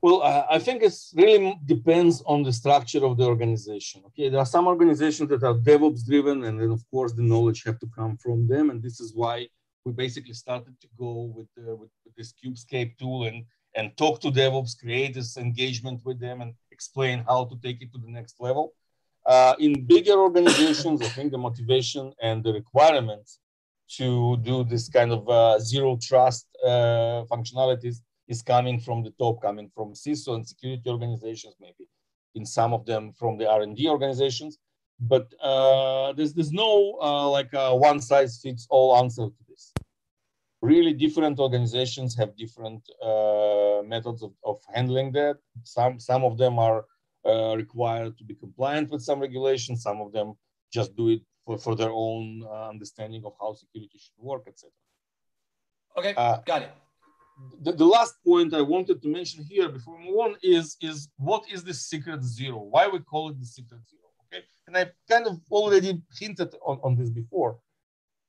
Well, 0.03 0.20
I 0.51 0.59
think 0.59 0.82
it 0.82 0.93
really 1.14 1.57
depends 1.64 2.22
on 2.26 2.43
the 2.43 2.53
structure 2.53 3.05
of 3.05 3.16
the 3.16 3.24
organization. 3.24 4.03
Okay, 4.07 4.28
there 4.28 4.40
are 4.40 4.47
some 4.47 4.66
organizations 4.66 5.28
that 5.28 5.45
are 5.45 5.55
DevOps 5.55 6.05
driven, 6.05 6.43
and 6.43 6.61
then 6.61 6.72
of 6.72 6.82
course 6.90 7.12
the 7.12 7.22
knowledge 7.22 7.62
have 7.62 7.78
to 7.78 7.86
come 7.86 8.16
from 8.16 8.49
them, 8.49 8.70
and 8.70 8.82
this 8.82 8.99
is 8.99 9.14
why 9.14 9.47
we 9.84 9.93
basically 9.93 10.34
started 10.34 10.74
to 10.80 10.88
go 10.99 11.32
with, 11.36 11.47
uh, 11.59 11.76
with, 11.76 11.90
with, 12.05 12.16
this 12.16 12.32
Kubescape 12.32 12.99
tool 12.99 13.24
and 13.24 13.45
and 13.74 13.97
talk 13.97 14.20
to 14.20 14.30
DevOps, 14.30 14.78
create 14.78 15.14
this 15.14 15.36
engagement 15.36 16.01
with 16.05 16.18
them, 16.20 16.40
and 16.43 16.53
explain 16.82 17.24
how 17.30 17.40
to 17.50 17.54
take 17.64 17.78
it 17.84 17.90
to 17.92 17.98
the 18.04 18.10
next 18.18 18.36
level. 18.40 18.64
Uh, 19.24 19.54
in 19.66 19.72
bigger 19.94 20.16
organizations, 20.28 21.00
I 21.00 21.10
think 21.16 21.30
the 21.30 21.42
motivation 21.48 22.04
and 22.28 22.42
the 22.46 22.52
requirements 22.52 23.38
to 23.98 24.36
do 24.38 24.64
this 24.64 24.88
kind 24.88 25.12
of 25.12 25.22
uh, 25.28 25.58
zero 25.60 25.90
trust 26.08 26.46
uh, 26.64 27.22
functionalities 27.32 27.96
is 28.26 28.42
coming 28.42 28.80
from 28.80 28.98
the 29.04 29.12
top, 29.22 29.40
coming 29.48 29.68
from 29.74 29.88
CISO 30.02 30.30
and 30.36 30.44
security 30.52 30.88
organizations, 30.96 31.54
maybe 31.60 31.84
in 32.34 32.44
some 32.44 32.72
of 32.72 32.84
them 32.90 33.12
from 33.20 33.32
the 33.38 33.46
R&D 33.48 33.80
organizations. 33.88 34.58
But 34.98 35.26
uh, 35.50 36.12
there's, 36.16 36.32
there's 36.34 36.52
no 36.52 36.98
uh, 37.00 37.28
like 37.28 37.52
one 37.88 38.00
size 38.00 38.40
fits 38.42 38.66
all 38.70 38.96
answer 39.02 39.26
to. 39.26 39.41
Really 40.62 40.92
different 40.92 41.38
organizations 41.38 42.16
have 42.16 42.36
different 42.36 42.82
uh, 43.02 43.82
methods 43.84 44.22
of, 44.22 44.32
of 44.44 44.58
handling 44.72 45.12
that. 45.12 45.36
Some, 45.64 45.98
some 45.98 46.22
of 46.24 46.38
them 46.38 46.58
are 46.58 46.84
uh, 47.26 47.56
required 47.56 48.16
to 48.18 48.24
be 48.24 48.34
compliant 48.34 48.90
with 48.90 49.02
some 49.02 49.20
regulations. 49.20 49.82
Some 49.82 50.00
of 50.00 50.12
them 50.12 50.34
just 50.72 50.96
do 50.96 51.08
it 51.08 51.22
for, 51.44 51.58
for 51.58 51.74
their 51.74 51.90
own 51.90 52.44
uh, 52.46 52.68
understanding 52.68 53.22
of 53.24 53.32
how 53.40 53.54
security 53.54 53.98
should 53.98 54.18
work, 54.18 54.44
etc. 54.46 54.70
Okay, 55.98 56.14
uh, 56.16 56.38
got 56.46 56.62
it 56.62 56.72
the, 57.60 57.72
the, 57.72 57.84
last 57.84 58.14
point 58.24 58.54
I 58.54 58.60
wanted 58.60 59.02
to 59.02 59.08
mention 59.08 59.44
here 59.44 59.68
before 59.68 59.96
we 59.96 60.06
move 60.06 60.18
on 60.18 60.36
is, 60.42 60.76
is 60.80 61.08
what 61.16 61.44
is 61.52 61.64
the 61.64 61.74
secret 61.74 62.22
zero? 62.22 62.58
Why 62.58 62.88
we 62.88 63.00
call 63.00 63.30
it 63.30 63.38
the 63.38 63.46
secret 63.46 63.80
zero, 63.88 64.02
okay? 64.26 64.44
And 64.66 64.76
I 64.76 64.90
kind 65.08 65.26
of 65.26 65.40
already 65.50 66.02
hinted 66.18 66.54
on, 66.64 66.78
on 66.82 66.96
this 66.96 67.10
before. 67.10 67.58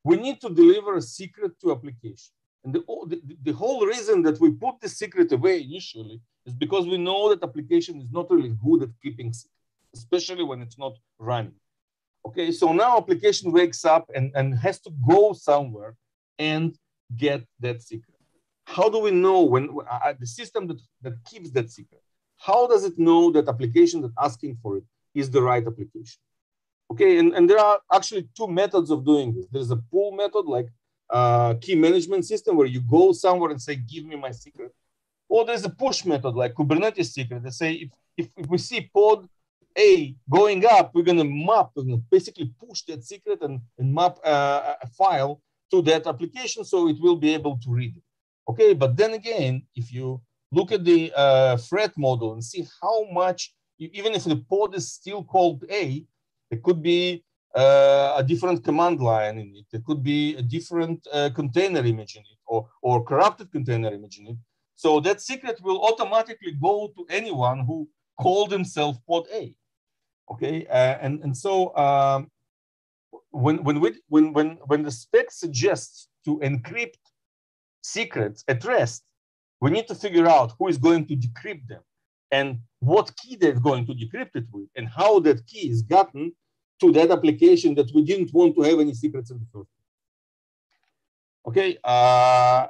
We 0.03 0.17
need 0.17 0.41
to 0.41 0.49
deliver 0.49 0.97
a 0.97 1.01
secret 1.01 1.59
to 1.61 1.71
application. 1.71 2.33
And 2.63 2.73
the, 2.73 2.81
the, 3.07 3.21
the 3.43 3.51
whole 3.51 3.85
reason 3.85 4.21
that 4.23 4.39
we 4.39 4.51
put 4.51 4.79
the 4.81 4.89
secret 4.89 5.31
away 5.31 5.61
initially 5.61 6.21
is 6.45 6.53
because 6.53 6.85
we 6.85 6.97
know 6.97 7.29
that 7.29 7.43
application 7.43 7.99
is 7.99 8.09
not 8.11 8.31
really 8.31 8.55
good 8.63 8.83
at 8.83 8.89
keeping 9.01 9.33
secret, 9.33 9.51
especially 9.93 10.43
when 10.43 10.61
it's 10.61 10.77
not 10.77 10.93
running. 11.19 11.55
Okay, 12.25 12.51
so 12.51 12.71
now 12.71 12.97
application 12.97 13.51
wakes 13.51 13.83
up 13.83 14.09
and, 14.15 14.31
and 14.35 14.57
has 14.57 14.79
to 14.81 14.91
go 15.07 15.33
somewhere 15.33 15.95
and 16.39 16.77
get 17.17 17.43
that 17.59 17.81
secret 17.81 18.13
how 18.65 18.89
do 18.89 18.99
we 18.99 19.11
know 19.11 19.41
when 19.41 19.69
uh, 19.89 20.13
the 20.19 20.25
system 20.25 20.67
that, 20.67 20.81
that 21.01 21.13
keeps 21.25 21.51
that 21.51 21.69
secret, 21.69 22.01
how 22.37 22.67
does 22.67 22.83
it 22.83 22.97
know 22.97 23.31
that 23.31 23.47
application 23.47 24.01
that 24.01 24.11
asking 24.19 24.57
for 24.61 24.77
it 24.77 24.83
is 25.13 25.29
the 25.29 25.41
right 25.41 25.65
application? 25.65 26.19
Okay, 26.93 27.17
and, 27.17 27.33
and 27.33 27.49
there 27.49 27.57
are 27.57 27.79
actually 27.91 28.29
two 28.37 28.47
methods 28.47 28.91
of 28.91 29.03
doing 29.03 29.33
this. 29.33 29.47
There's 29.51 29.71
a 29.71 29.81
pull 29.91 30.11
method 30.11 30.45
like 30.45 30.67
uh, 31.09 31.55
key 31.55 31.73
management 31.73 32.23
system 32.23 32.55
where 32.55 32.67
you 32.67 32.81
go 32.81 33.11
somewhere 33.13 33.49
and 33.49 33.59
say, 33.59 33.75
give 33.75 34.05
me 34.05 34.15
my 34.15 34.29
secret. 34.29 34.71
Or 35.27 35.43
there's 35.43 35.65
a 35.65 35.69
push 35.69 36.05
method 36.05 36.35
like 36.35 36.53
Kubernetes 36.53 37.11
secret. 37.17 37.41
They 37.41 37.49
say, 37.49 37.71
if, 37.73 37.89
if, 38.15 38.27
if 38.37 38.45
we 38.47 38.59
see 38.59 38.91
pod 38.93 39.27
A 39.75 40.15
going 40.29 40.63
up, 40.75 40.91
we're 40.93 41.09
gonna 41.09 41.23
map, 41.23 41.71
we're 41.75 41.87
gonna 41.89 42.07
basically 42.11 42.51
push 42.63 42.83
that 42.83 43.03
secret 43.03 43.39
and, 43.41 43.59
and 43.79 43.91
map 43.91 44.19
uh, 44.23 44.75
a 44.79 44.87
file 44.99 45.41
to 45.71 45.81
that 45.89 46.05
application 46.05 46.63
so 46.63 46.89
it 46.89 46.97
will 47.01 47.15
be 47.15 47.33
able 47.33 47.57
to 47.63 47.71
read 47.71 47.97
it. 47.97 48.03
Okay, 48.47 48.73
but 48.73 48.95
then 48.95 49.13
again, 49.13 49.63
if 49.75 49.91
you 49.91 50.21
look 50.51 50.71
at 50.71 50.85
the 50.85 51.11
uh, 51.15 51.57
threat 51.57 51.97
model 51.97 52.33
and 52.33 52.43
see 52.43 52.67
how 52.83 52.97
much, 53.11 53.55
even 53.79 54.13
if 54.13 54.25
the 54.25 54.43
pod 54.47 54.75
is 54.75 54.91
still 54.91 55.23
called 55.23 55.63
A, 55.71 56.05
it 56.53 56.61
could 56.63 56.81
be 56.81 57.23
uh, 57.55 58.13
a 58.21 58.23
different 58.31 58.63
command 58.63 58.99
line 58.99 59.37
in 59.43 59.49
it. 59.59 59.65
There 59.71 59.83
could 59.87 60.01
be 60.03 60.35
a 60.35 60.41
different 60.41 60.99
uh, 61.11 61.29
container 61.39 61.83
image 61.93 62.15
in 62.15 62.23
it 62.33 62.39
or, 62.47 62.67
or 62.81 63.03
corrupted 63.03 63.51
container 63.51 63.91
image 63.93 64.17
in 64.19 64.27
it. 64.27 64.37
So 64.75 64.99
that 65.01 65.21
secret 65.21 65.57
will 65.61 65.79
automatically 65.89 66.53
go 66.67 66.75
to 66.95 67.05
anyone 67.09 67.59
who 67.67 67.77
called 68.23 68.51
himself 68.51 68.97
pod 69.07 69.25
A. 69.33 69.55
Okay, 70.31 70.65
uh, 70.67 70.95
and, 71.05 71.21
and 71.23 71.35
so 71.35 71.75
um, 71.75 72.31
when, 73.31 73.63
when, 73.63 73.79
we, 73.81 73.89
when, 74.07 74.33
when, 74.33 74.49
when 74.69 74.81
the 74.83 74.91
spec 74.91 75.31
suggests 75.31 76.07
to 76.25 76.39
encrypt 76.39 77.03
secrets 77.81 78.43
at 78.47 78.63
rest, 78.63 79.03
we 79.59 79.69
need 79.69 79.87
to 79.87 79.95
figure 79.95 80.27
out 80.27 80.53
who 80.57 80.67
is 80.69 80.77
going 80.77 81.05
to 81.07 81.15
decrypt 81.15 81.67
them 81.67 81.83
and 82.31 82.59
what 82.79 83.15
key 83.17 83.35
they're 83.35 83.59
going 83.69 83.85
to 83.85 83.93
decrypt 83.93 84.35
it 84.35 84.45
with 84.51 84.67
and 84.75 84.87
how 84.87 85.19
that 85.19 85.45
key 85.45 85.69
is 85.69 85.81
gotten 85.81 86.33
to 86.84 86.91
that 86.91 87.09
application 87.17 87.71
that 87.75 87.89
we 87.95 88.01
didn't 88.09 88.31
want 88.34 88.51
to 88.55 88.61
have 88.61 88.79
any 88.86 88.93
secrets 88.93 89.29
in 89.31 89.38
the 89.39 89.49
first 89.53 89.71
Okay, 91.45 91.77
uh, 91.84 92.67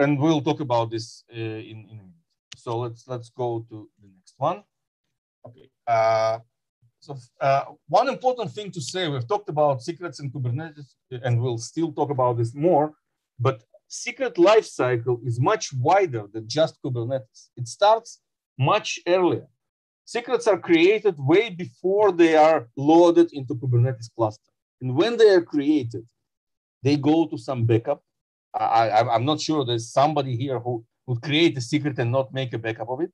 and 0.00 0.18
we'll 0.18 0.40
talk 0.48 0.60
about 0.60 0.90
this 0.90 1.22
uh, 1.32 1.60
in, 1.72 1.78
in 1.90 1.96
a 2.02 2.06
minute. 2.10 2.26
So 2.56 2.70
let's 2.84 3.02
let's 3.06 3.30
go 3.42 3.48
to 3.70 3.88
the 4.02 4.08
next 4.16 4.34
one. 4.36 4.58
Okay. 5.46 5.68
Uh, 5.86 6.38
so 6.98 7.16
uh, 7.40 7.64
one 7.88 8.08
important 8.08 8.50
thing 8.50 8.72
to 8.72 8.80
say, 8.80 9.06
we've 9.06 9.28
talked 9.28 9.48
about 9.48 9.80
secrets 9.80 10.18
in 10.18 10.30
Kubernetes, 10.32 10.88
and 11.24 11.40
we'll 11.40 11.62
still 11.72 11.92
talk 11.92 12.10
about 12.10 12.36
this 12.38 12.52
more, 12.52 12.94
but 13.38 13.62
secret 13.86 14.34
lifecycle 14.34 15.16
is 15.24 15.38
much 15.38 15.72
wider 15.72 16.24
than 16.32 16.48
just 16.48 16.82
Kubernetes. 16.82 17.40
It 17.56 17.68
starts 17.68 18.20
much 18.58 18.98
earlier. 19.06 19.46
Secrets 20.06 20.46
are 20.46 20.58
created 20.58 21.16
way 21.18 21.50
before 21.50 22.12
they 22.12 22.36
are 22.36 22.68
loaded 22.76 23.32
into 23.32 23.56
Kubernetes 23.56 24.08
cluster. 24.16 24.52
And 24.80 24.94
when 24.94 25.16
they 25.16 25.30
are 25.30 25.42
created, 25.42 26.06
they 26.84 26.96
go 26.96 27.26
to 27.26 27.36
some 27.36 27.66
backup. 27.66 28.02
I, 28.54 29.00
I'm 29.00 29.24
not 29.24 29.40
sure 29.40 29.64
there's 29.64 29.92
somebody 29.92 30.36
here 30.36 30.60
who 30.60 30.84
would 31.06 31.20
create 31.22 31.58
a 31.58 31.60
secret 31.60 31.98
and 31.98 32.12
not 32.12 32.32
make 32.32 32.52
a 32.54 32.58
backup 32.58 32.88
of 32.88 33.00
it. 33.00 33.10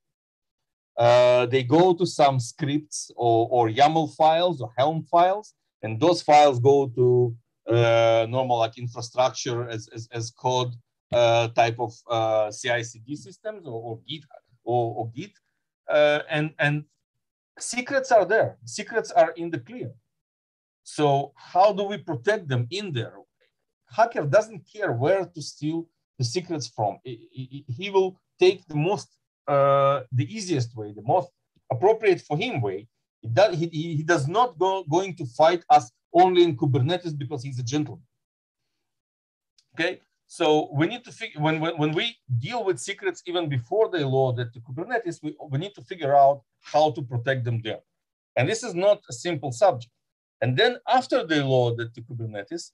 Uh, 0.96 1.46
they 1.46 1.62
go 1.62 1.94
to 1.94 2.06
some 2.06 2.38
scripts 2.38 3.10
or, 3.16 3.48
or 3.50 3.68
YAML 3.70 4.14
files 4.14 4.60
or 4.60 4.70
Helm 4.76 5.02
files, 5.10 5.54
and 5.82 5.98
those 5.98 6.20
files 6.20 6.60
go 6.60 6.88
to 6.88 7.34
uh, 7.68 8.26
normal 8.28 8.58
like 8.58 8.76
infrastructure 8.76 9.66
as, 9.66 9.88
as, 9.94 10.08
as 10.12 10.30
code 10.30 10.74
uh, 11.12 11.48
type 11.48 11.76
of 11.78 11.94
uh, 12.10 12.50
CI/CD 12.50 13.16
systems 13.16 13.66
or, 13.66 13.80
or 13.82 14.00
Git 14.06 14.24
or, 14.64 14.94
or 14.96 15.10
Git, 15.16 15.32
and 16.28 16.54
and 16.58 16.84
secrets 17.58 18.10
are 18.12 18.24
there. 18.24 18.58
Secrets 18.64 19.10
are 19.10 19.30
in 19.32 19.50
the 19.50 19.58
clear. 19.58 19.92
So 20.82 21.32
how 21.36 21.72
do 21.72 21.84
we 21.84 21.98
protect 21.98 22.48
them 22.48 22.66
in 22.70 22.92
there? 22.92 23.14
Hacker 23.86 24.24
doesn't 24.24 24.62
care 24.72 24.92
where 24.92 25.24
to 25.26 25.42
steal 25.42 25.86
the 26.18 26.24
secrets 26.24 26.66
from. 26.66 26.98
He 27.04 27.90
will 27.92 28.18
take 28.38 28.66
the 28.66 28.74
most, 28.74 29.08
uh, 29.46 30.02
the 30.12 30.26
easiest 30.34 30.74
way, 30.76 30.92
the 30.92 31.02
most 31.02 31.30
appropriate 31.70 32.20
for 32.20 32.36
him 32.36 32.60
way. 32.60 32.88
He 33.20 33.28
does, 33.28 33.56
he, 33.56 33.66
he 33.68 34.02
does 34.02 34.26
not 34.26 34.58
go 34.58 34.84
going 34.84 35.14
to 35.16 35.26
fight 35.26 35.62
us 35.70 35.90
only 36.12 36.42
in 36.42 36.56
Kubernetes 36.56 37.16
because 37.16 37.42
he's 37.42 37.58
a 37.58 37.62
gentleman. 37.62 38.04
Okay, 39.74 40.00
so 40.38 40.70
we 40.72 40.86
need 40.86 41.04
to 41.04 41.12
figure 41.12 41.42
when, 41.42 41.60
when, 41.60 41.76
when 41.76 41.92
we 41.92 42.16
deal 42.38 42.64
with 42.64 42.78
secrets 42.78 43.22
even 43.26 43.50
before 43.50 43.90
they 43.90 44.02
loaded 44.02 44.50
to 44.54 44.60
Kubernetes, 44.60 45.22
we, 45.22 45.36
we 45.50 45.58
need 45.58 45.74
to 45.74 45.82
figure 45.82 46.16
out 46.16 46.40
how 46.62 46.90
to 46.92 47.02
protect 47.02 47.44
them 47.44 47.60
there. 47.62 47.80
And 48.34 48.48
this 48.48 48.62
is 48.62 48.74
not 48.74 49.02
a 49.10 49.12
simple 49.12 49.52
subject. 49.52 49.92
And 50.40 50.56
then 50.56 50.78
after 50.88 51.26
they 51.26 51.42
loaded 51.42 51.94
to 51.94 52.00
Kubernetes, 52.00 52.70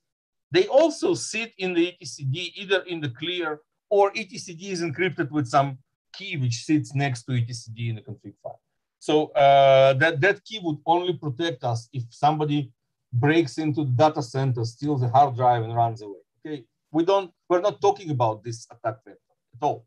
they 0.52 0.68
also 0.68 1.14
sit 1.14 1.52
in 1.58 1.74
the 1.74 1.86
etcd 2.00 2.36
either 2.60 2.80
in 2.82 3.00
the 3.00 3.08
clear 3.08 3.58
or 3.90 4.12
etcd 4.12 4.62
is 4.74 4.80
encrypted 4.80 5.28
with 5.32 5.48
some 5.48 5.78
key 6.12 6.36
which 6.36 6.62
sits 6.64 6.94
next 6.94 7.24
to 7.24 7.32
etcd 7.32 7.88
in 7.90 7.96
the 7.96 8.02
config 8.02 8.34
file. 8.40 8.60
So 9.00 9.14
uh, 9.32 9.94
that, 9.94 10.20
that 10.20 10.44
key 10.44 10.60
would 10.62 10.78
only 10.86 11.14
protect 11.14 11.64
us 11.64 11.88
if 11.92 12.04
somebody 12.10 12.70
breaks 13.12 13.58
into 13.58 13.82
the 13.82 13.90
data 13.90 14.22
center, 14.22 14.64
steals 14.64 15.00
the 15.00 15.08
hard 15.08 15.34
drive 15.34 15.64
and 15.64 15.74
runs 15.74 16.02
away. 16.02 16.20
Okay, 16.38 16.64
we 16.98 17.04
don't, 17.04 17.30
we're 17.48 17.66
not 17.68 17.80
talking 17.86 18.10
about 18.16 18.36
this 18.46 18.58
attack 18.74 18.96
vector 19.06 19.34
at 19.56 19.62
all, 19.68 19.80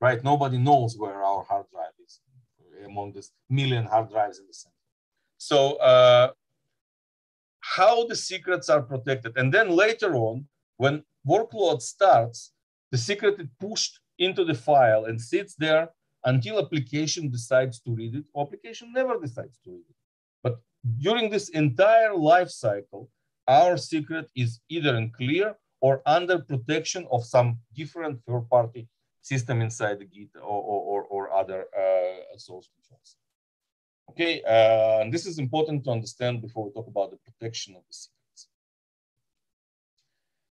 right? 0.00 0.20
Nobody 0.32 0.58
knows 0.68 0.90
where 1.02 1.18
our 1.30 1.42
hard 1.50 1.66
drive 1.72 1.96
is 2.06 2.12
among 2.90 3.12
this 3.12 3.28
million 3.58 3.84
hard 3.92 4.06
drives 4.14 4.38
in 4.40 4.46
the 4.50 4.56
center. 4.62 4.82
So 5.36 5.58
uh, 5.92 6.26
how 7.76 8.06
the 8.10 8.18
secrets 8.30 8.66
are 8.74 8.82
protected. 8.92 9.32
And 9.40 9.48
then 9.56 9.68
later 9.84 10.10
on, 10.28 10.46
when 10.82 10.94
workload 11.34 11.82
starts, 11.82 12.38
the 12.92 13.00
secret 13.08 13.34
is 13.42 13.48
pushed 13.60 13.94
into 14.18 14.42
the 14.50 14.58
file 14.68 15.02
and 15.08 15.20
sits 15.20 15.54
there 15.64 15.84
until 16.24 16.58
application 16.64 17.24
decides 17.30 17.76
to 17.80 17.90
read 18.00 18.14
it, 18.14 18.24
or 18.32 18.46
application 18.46 18.86
never 19.00 19.14
decides 19.20 19.58
to 19.64 19.70
read 19.76 19.88
it. 19.92 19.96
But 20.42 20.54
during 21.04 21.26
this 21.28 21.50
entire 21.50 22.14
life 22.32 22.50
cycle, 22.66 23.10
our 23.46 23.76
secret 23.76 24.26
is 24.34 24.60
either 24.70 24.96
in 24.96 25.10
clear 25.10 25.48
or 25.84 26.00
under 26.06 26.38
protection 26.38 27.02
of 27.14 27.20
some 27.34 27.48
different 27.80 28.14
third-party 28.26 28.82
system 29.30 29.56
inside 29.60 29.96
the 29.98 30.08
Git 30.14 30.30
or, 30.36 30.60
or, 30.92 31.00
or 31.14 31.22
other 31.40 31.60
uh, 31.82 32.38
source 32.38 32.70
controls. 32.74 33.10
Okay, 34.10 34.34
uh, 34.54 35.00
and 35.02 35.12
this 35.12 35.26
is 35.26 35.38
important 35.38 35.84
to 35.84 35.90
understand 35.90 36.40
before 36.40 36.64
we 36.64 36.70
talk 36.72 36.88
about 36.94 37.10
the 37.10 37.18
protection 37.26 37.70
of 37.76 37.82
the 37.88 37.94
secrets. 38.02 38.42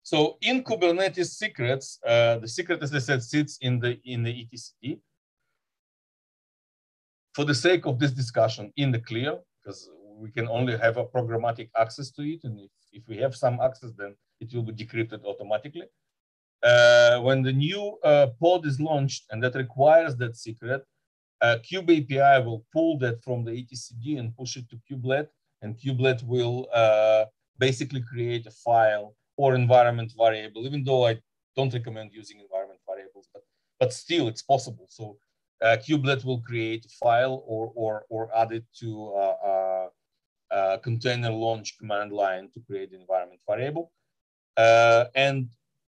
So 0.02 0.18
in 0.42 0.64
Kubernetes 0.64 1.32
secrets, 1.44 2.00
uh, 2.12 2.40
the 2.44 2.48
secret, 2.48 2.82
as 2.82 2.92
I 3.00 3.02
said, 3.10 3.22
sits 3.22 3.54
in 3.68 3.74
the 3.84 3.92
in 4.14 4.24
the 4.24 4.34
etcd. 4.42 5.00
For 7.36 7.46
the 7.46 7.58
sake 7.68 7.84
of 7.86 8.00
this 8.02 8.14
discussion, 8.22 8.66
in 8.84 8.90
the 8.96 9.02
clear, 9.10 9.34
because 9.58 9.80
we 10.24 10.30
can 10.38 10.48
only 10.58 10.76
have 10.86 10.98
a 10.98 11.06
programmatic 11.06 11.70
access 11.84 12.10
to 12.16 12.22
it, 12.34 12.42
and 12.46 12.56
if, 12.68 12.72
if 12.98 13.04
we 13.08 13.18
have 13.24 13.36
some 13.36 13.60
access, 13.68 13.92
then 14.02 14.16
it 14.40 14.54
will 14.54 14.64
be 14.64 14.74
decrypted 14.74 15.24
automatically. 15.26 15.88
Uh, 16.62 17.20
when 17.22 17.42
the 17.42 17.54
new 17.54 17.98
uh, 18.04 18.28
pod 18.42 18.66
is 18.66 18.80
launched 18.80 19.26
and 19.32 19.42
that 19.42 19.56
requires 19.56 20.16
that 20.18 20.36
secret, 20.36 20.84
uh, 21.42 21.58
Kube 21.64 22.04
API 22.04 22.46
will 22.46 22.66
pull 22.74 22.98
that 23.00 23.24
from 23.24 23.46
the 23.46 23.52
etcd 23.52 24.20
and 24.20 24.36
push 24.36 24.58
it 24.58 24.66
to 24.70 24.78
kubelet, 24.90 25.28
and 25.62 25.78
kubelet 25.78 26.22
will 26.24 26.68
uh, 26.74 27.24
basically 27.60 28.02
create 28.02 28.46
a 28.46 28.52
file 28.52 29.16
or 29.38 29.56
environment 29.56 30.12
variable, 30.18 30.66
even 30.66 30.84
though 30.84 31.08
I 31.08 31.18
don't 31.56 31.74
recommend 31.74 32.12
using 32.14 32.42
environment 32.42 32.82
variables, 32.86 33.30
but, 33.34 33.44
but 33.80 33.94
still 33.94 34.28
it's 34.28 34.42
possible. 34.42 34.88
So 34.90 35.18
uh, 35.62 35.78
kubelet 35.78 36.26
will 36.26 36.42
create 36.42 36.86
a 36.86 36.90
file 36.90 37.44
or, 37.48 37.72
or, 37.74 38.06
or 38.10 38.30
add 38.36 38.52
it 38.52 38.66
to 38.82 39.14
a, 39.16 39.88
a 40.52 40.80
container 40.80 41.32
launch 41.32 41.78
command 41.78 42.12
line 42.12 42.50
to 42.54 42.60
create 42.68 42.92
the 42.92 43.00
environment 43.00 43.40
variable. 43.48 43.94
Uh, 44.60 45.06
and 45.16 45.48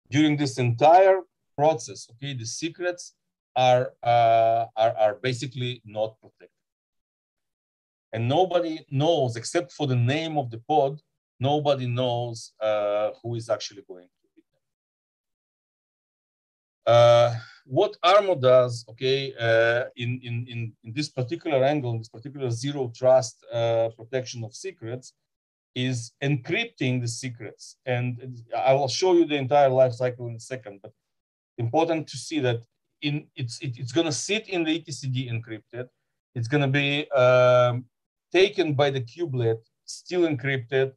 during 0.10 0.38
this 0.38 0.58
entire 0.58 1.20
process, 1.58 2.08
okay, 2.12 2.34
the 2.34 2.46
secrets 2.46 3.16
are, 3.56 3.92
uh, 4.02 4.66
are, 4.78 4.96
are 5.04 5.16
basically 5.22 5.82
not 5.84 6.16
protected. 6.22 6.50
And 8.14 8.30
nobody 8.30 8.86
knows, 8.90 9.36
except 9.36 9.74
for 9.74 9.88
the 9.88 9.96
name 9.96 10.38
of 10.38 10.50
the 10.52 10.60
pod, 10.60 11.02
nobody 11.40 11.88
knows 11.88 12.54
uh, 12.62 13.10
who 13.22 13.36
is 13.36 13.50
actually 13.50 13.84
going 13.88 14.08
to 14.22 14.28
be 14.36 14.42
them. 16.86 16.94
Uh, 16.94 17.36
what 17.66 17.98
Armo 18.04 18.40
does, 18.40 18.86
okay, 18.90 19.34
uh, 19.40 19.84
in, 19.98 20.20
in, 20.24 20.46
in, 20.48 20.74
in, 20.84 20.94
this 20.94 21.10
particular 21.10 21.64
angle, 21.64 21.92
in 21.92 21.98
this 21.98 22.10
particular 22.10 22.50
zero 22.50 22.92
trust 22.96 23.46
uh, 23.52 23.90
protection 23.98 24.44
of 24.46 24.54
secrets, 24.54 25.14
is 25.76 26.12
encrypting 26.24 27.02
the 27.02 27.08
secrets. 27.08 27.78
And 27.86 28.42
I 28.56 28.74
will 28.74 28.88
show 28.88 29.14
you 29.14 29.26
the 29.26 29.36
entire 29.36 29.70
life 29.70 29.94
cycle 29.94 30.28
in 30.28 30.36
a 30.36 30.40
second, 30.40 30.80
but 30.82 30.92
important 31.58 32.08
to 32.08 32.18
see 32.18 32.40
that 32.40 32.62
in 33.02 33.28
it's 33.36 33.60
it, 33.62 33.78
it's 33.78 33.92
going 33.92 34.06
to 34.06 34.12
sit 34.12 34.48
in 34.50 34.64
the 34.64 34.80
etcd 34.80 35.32
encrypted. 35.32 35.88
It's 36.36 36.48
going 36.48 36.62
to 36.62 36.68
be 36.68 37.10
um, 37.12 37.86
taken 38.32 38.74
by 38.74 38.90
the 38.90 39.02
kubelet, 39.02 39.60
still 39.86 40.22
encrypted, 40.22 40.94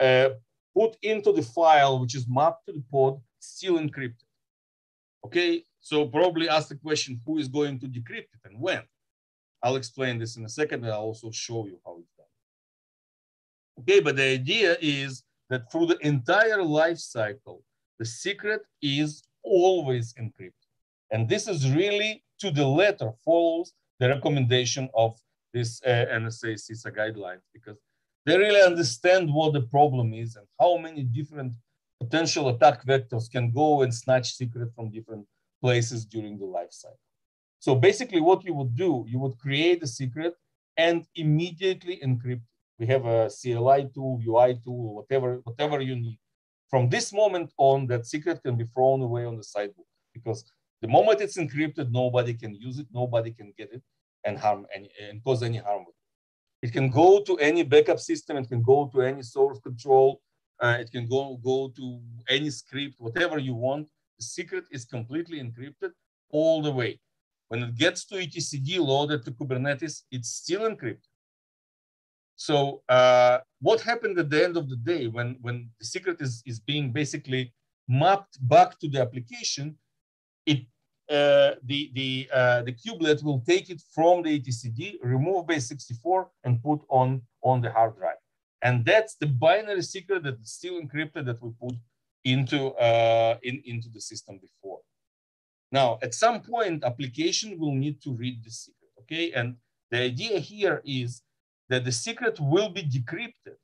uh, 0.00 0.30
put 0.74 0.96
into 1.02 1.32
the 1.32 1.42
file 1.42 1.98
which 1.98 2.14
is 2.14 2.26
mapped 2.28 2.66
to 2.66 2.72
the 2.72 2.84
pod, 2.90 3.20
still 3.38 3.78
encrypted. 3.78 4.24
Okay, 5.24 5.64
so 5.80 6.06
probably 6.06 6.48
ask 6.48 6.68
the 6.68 6.76
question, 6.76 7.20
who 7.24 7.38
is 7.38 7.48
going 7.48 7.78
to 7.80 7.86
decrypt 7.86 8.30
it 8.36 8.42
and 8.44 8.60
when? 8.60 8.82
I'll 9.62 9.76
explain 9.76 10.18
this 10.18 10.36
in 10.36 10.44
a 10.44 10.48
second, 10.48 10.84
and 10.84 10.92
I'll 10.92 11.00
also 11.00 11.30
show 11.30 11.66
you 11.66 11.78
how 11.84 11.94
done. 11.94 12.15
Okay, 13.80 14.00
but 14.00 14.16
the 14.16 14.24
idea 14.24 14.76
is 14.80 15.22
that 15.50 15.70
through 15.70 15.86
the 15.86 15.98
entire 15.98 16.62
life 16.62 16.98
cycle, 16.98 17.62
the 17.98 18.04
secret 18.04 18.62
is 18.82 19.22
always 19.42 20.14
encrypted. 20.14 20.52
And 21.10 21.28
this 21.28 21.46
is 21.48 21.70
really 21.70 22.24
to 22.40 22.50
the 22.50 22.66
letter 22.66 23.12
follows 23.24 23.72
the 24.00 24.08
recommendation 24.08 24.88
of 24.94 25.18
this 25.54 25.80
uh, 25.86 26.06
NSA 26.12 26.54
CISA 26.54 26.94
guidelines 26.94 27.42
because 27.54 27.78
they 28.26 28.36
really 28.36 28.60
understand 28.60 29.32
what 29.32 29.52
the 29.52 29.62
problem 29.62 30.12
is 30.12 30.36
and 30.36 30.46
how 30.60 30.76
many 30.76 31.02
different 31.02 31.54
potential 32.00 32.48
attack 32.48 32.84
vectors 32.84 33.30
can 33.30 33.52
go 33.52 33.82
and 33.82 33.94
snatch 33.94 34.34
secret 34.34 34.70
from 34.74 34.90
different 34.90 35.24
places 35.62 36.04
during 36.04 36.36
the 36.38 36.44
life 36.44 36.72
cycle. 36.72 36.98
So 37.60 37.74
basically 37.74 38.20
what 38.20 38.44
you 38.44 38.52
would 38.54 38.76
do, 38.76 39.06
you 39.08 39.18
would 39.20 39.38
create 39.38 39.82
a 39.82 39.86
secret 39.86 40.34
and 40.76 41.06
immediately 41.14 42.00
encrypt. 42.04 42.42
We 42.78 42.86
have 42.86 43.06
a 43.06 43.30
CLI 43.30 43.90
tool, 43.94 44.20
UI 44.26 44.60
tool, 44.62 44.94
whatever, 44.96 45.40
whatever 45.44 45.80
you 45.80 45.96
need. 45.96 46.18
From 46.68 46.88
this 46.88 47.12
moment 47.12 47.52
on, 47.56 47.86
that 47.86 48.06
secret 48.06 48.42
can 48.42 48.56
be 48.56 48.64
thrown 48.64 49.00
away 49.00 49.24
on 49.24 49.36
the 49.36 49.44
sideboard 49.44 49.86
because 50.12 50.44
the 50.82 50.88
moment 50.88 51.20
it's 51.20 51.38
encrypted, 51.38 51.90
nobody 51.90 52.34
can 52.34 52.54
use 52.54 52.78
it, 52.78 52.86
nobody 52.92 53.30
can 53.30 53.52
get 53.56 53.72
it 53.72 53.82
and 54.24 54.38
harm 54.38 54.66
any 54.74 54.90
and 55.00 55.22
cause 55.24 55.42
any 55.42 55.58
harm. 55.58 55.84
It 56.62 56.72
can 56.72 56.90
go 56.90 57.22
to 57.22 57.38
any 57.38 57.62
backup 57.62 58.00
system, 58.00 58.36
it 58.36 58.48
can 58.48 58.62
go 58.62 58.90
to 58.92 59.00
any 59.02 59.22
source 59.22 59.58
control, 59.60 60.20
uh, 60.60 60.76
it 60.80 60.90
can 60.90 61.08
go, 61.08 61.38
go 61.42 61.72
to 61.76 62.00
any 62.28 62.50
script, 62.50 62.96
whatever 62.98 63.38
you 63.38 63.54
want. 63.54 63.88
The 64.18 64.24
secret 64.24 64.64
is 64.70 64.84
completely 64.84 65.38
encrypted 65.40 65.92
all 66.30 66.62
the 66.62 66.72
way. 66.72 67.00
When 67.48 67.62
it 67.62 67.76
gets 67.76 68.04
to 68.06 68.16
etcd 68.16 68.78
loaded 68.78 69.24
to 69.24 69.30
Kubernetes, 69.30 70.02
it's 70.10 70.30
still 70.30 70.62
encrypted. 70.62 71.06
So 72.36 72.82
uh, 72.88 73.38
what 73.60 73.80
happened 73.80 74.18
at 74.18 74.30
the 74.30 74.44
end 74.44 74.56
of 74.56 74.68
the 74.68 74.76
day 74.76 75.08
when, 75.08 75.38
when 75.40 75.70
the 75.80 75.86
secret 75.86 76.20
is, 76.20 76.42
is 76.46 76.60
being 76.60 76.92
basically 76.92 77.54
mapped 77.88 78.36
back 78.46 78.78
to 78.80 78.88
the 78.88 79.00
application, 79.00 79.78
it 80.44 80.60
uh, 81.08 81.54
the 81.64 81.92
the 81.94 82.28
uh, 82.32 82.62
the 82.62 82.72
kubelet 82.72 83.22
will 83.22 83.40
take 83.46 83.70
it 83.70 83.80
from 83.94 84.22
the 84.22 84.40
etcd, 84.40 84.96
remove 85.02 85.46
base 85.46 85.68
64, 85.68 86.28
and 86.44 86.60
put 86.62 86.80
on 86.88 87.22
on 87.42 87.60
the 87.60 87.70
hard 87.70 87.96
drive. 87.96 88.16
And 88.62 88.84
that's 88.84 89.14
the 89.14 89.26
binary 89.26 89.82
secret 89.82 90.24
that 90.24 90.40
is 90.40 90.52
still 90.52 90.80
encrypted 90.80 91.26
that 91.26 91.40
we 91.40 91.50
put 91.60 91.76
into, 92.24 92.72
uh, 92.74 93.38
in, 93.42 93.62
into 93.64 93.88
the 93.88 94.00
system 94.00 94.38
before. 94.38 94.80
Now, 95.70 95.98
at 96.02 96.14
some 96.14 96.40
point, 96.40 96.82
application 96.82 97.58
will 97.58 97.74
need 97.74 98.02
to 98.02 98.12
read 98.12 98.42
the 98.42 98.50
secret, 98.50 98.90
okay? 99.02 99.32
And 99.32 99.56
the 99.90 100.00
idea 100.00 100.38
here 100.40 100.82
is 100.84 101.22
that 101.68 101.84
the 101.84 101.92
secret 101.92 102.38
will 102.40 102.68
be 102.68 102.82
decrypted 102.82 103.56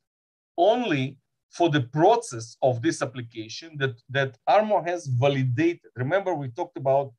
only 0.56 1.18
for 1.50 1.68
the 1.68 1.82
process 1.82 2.56
of 2.62 2.82
this 2.82 3.02
application 3.02 3.76
that, 3.78 4.00
that 4.08 4.36
Armo 4.48 4.86
has 4.86 5.06
validated. 5.06 5.90
Remember, 5.96 6.34
we 6.34 6.48
talked 6.48 6.78
about 6.78 7.12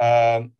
um, 0.00 0.52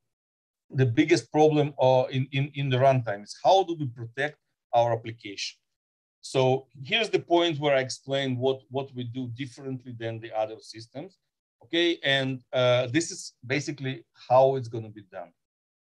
the 0.70 0.86
biggest 0.86 1.30
problem 1.32 1.72
uh, 1.80 2.04
in, 2.10 2.28
in, 2.32 2.50
in 2.54 2.68
the 2.68 2.76
runtime 2.76 3.22
is 3.22 3.36
how 3.44 3.62
do 3.64 3.76
we 3.78 3.86
protect 3.86 4.36
our 4.74 4.92
application? 4.92 5.58
So 6.22 6.66
here's 6.84 7.08
the 7.08 7.20
point 7.20 7.58
where 7.58 7.74
I 7.74 7.80
explain 7.80 8.36
what, 8.36 8.60
what 8.68 8.94
we 8.94 9.04
do 9.04 9.28
differently 9.28 9.94
than 9.98 10.20
the 10.20 10.36
other 10.36 10.56
systems. 10.60 11.16
Okay, 11.64 11.98
and 12.02 12.40
uh, 12.52 12.86
this 12.86 13.10
is 13.10 13.34
basically 13.46 14.04
how 14.28 14.56
it's 14.56 14.68
going 14.68 14.84
to 14.84 14.90
be 14.90 15.04
done. 15.12 15.30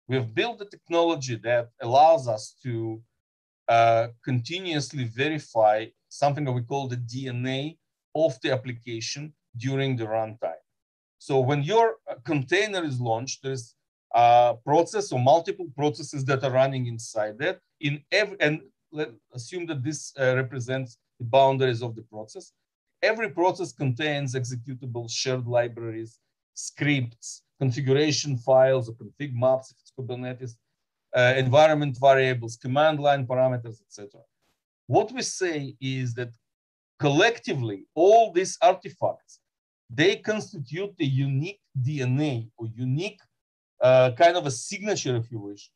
We 0.08 0.16
have 0.18 0.36
built 0.36 0.62
a 0.62 0.66
technology 0.66 1.36
that 1.44 1.70
allows 1.82 2.28
us 2.28 2.56
to 2.64 3.02
uh, 3.72 4.08
continuously 4.32 5.06
verify 5.06 5.86
something 6.10 6.44
that 6.46 6.52
we 6.52 6.64
call 6.72 6.84
the 6.88 7.02
DNA 7.12 7.78
of 8.16 8.32
the 8.42 8.52
application 8.52 9.34
during 9.66 9.96
the 9.96 10.08
runtime. 10.16 10.64
So 11.20 11.40
when 11.40 11.64
your 11.64 11.88
uh, 12.10 12.16
container 12.26 12.84
is 12.84 13.00
launched, 13.00 13.44
there's 13.44 13.76
a 14.14 14.56
process 14.66 15.14
or 15.14 15.20
multiple 15.20 15.70
processes 15.78 16.26
that 16.26 16.44
are 16.44 16.52
running 16.52 16.88
inside 16.88 17.38
that. 17.40 17.60
In 17.80 18.04
every 18.12 18.38
and 18.42 18.62
let 18.92 19.10
assume 19.34 19.66
that 19.68 19.84
this 19.84 20.12
uh, 20.20 20.36
represents 20.36 20.98
the 21.20 21.28
boundaries 21.38 21.82
of 21.82 21.96
the 21.96 22.06
process. 22.14 22.52
Every 23.02 23.30
process 23.30 23.72
contains 23.72 24.36
executable 24.36 25.10
shared 25.10 25.48
libraries, 25.48 26.20
scripts, 26.56 27.44
configuration 27.58 28.36
files 28.38 28.90
or 28.90 28.96
config 29.02 29.34
maps 29.34 29.72
if 29.72 29.78
it's 29.80 29.94
Kubernetes, 29.98 30.56
uh, 31.16 31.34
environment 31.38 31.98
variables, 32.00 32.58
command 32.58 33.00
line 33.00 33.26
parameters, 33.26 33.82
etc. 33.82 34.22
What 34.88 35.12
we 35.12 35.22
say 35.22 35.76
is 35.82 36.14
that 36.16 36.30
collectively, 37.00 37.86
all 37.96 38.32
these 38.32 38.58
artifacts, 38.62 39.40
they 39.90 40.18
constitute 40.18 40.96
the 40.98 41.06
unique 41.06 41.60
DNA 41.82 42.50
or 42.58 42.68
unique 42.76 43.20
uh, 43.82 44.12
kind 44.18 44.38
of 44.38 44.46
a 44.46 44.52
signature, 44.52 45.16
if 45.16 45.32
you 45.32 45.40
wish, 45.40 45.70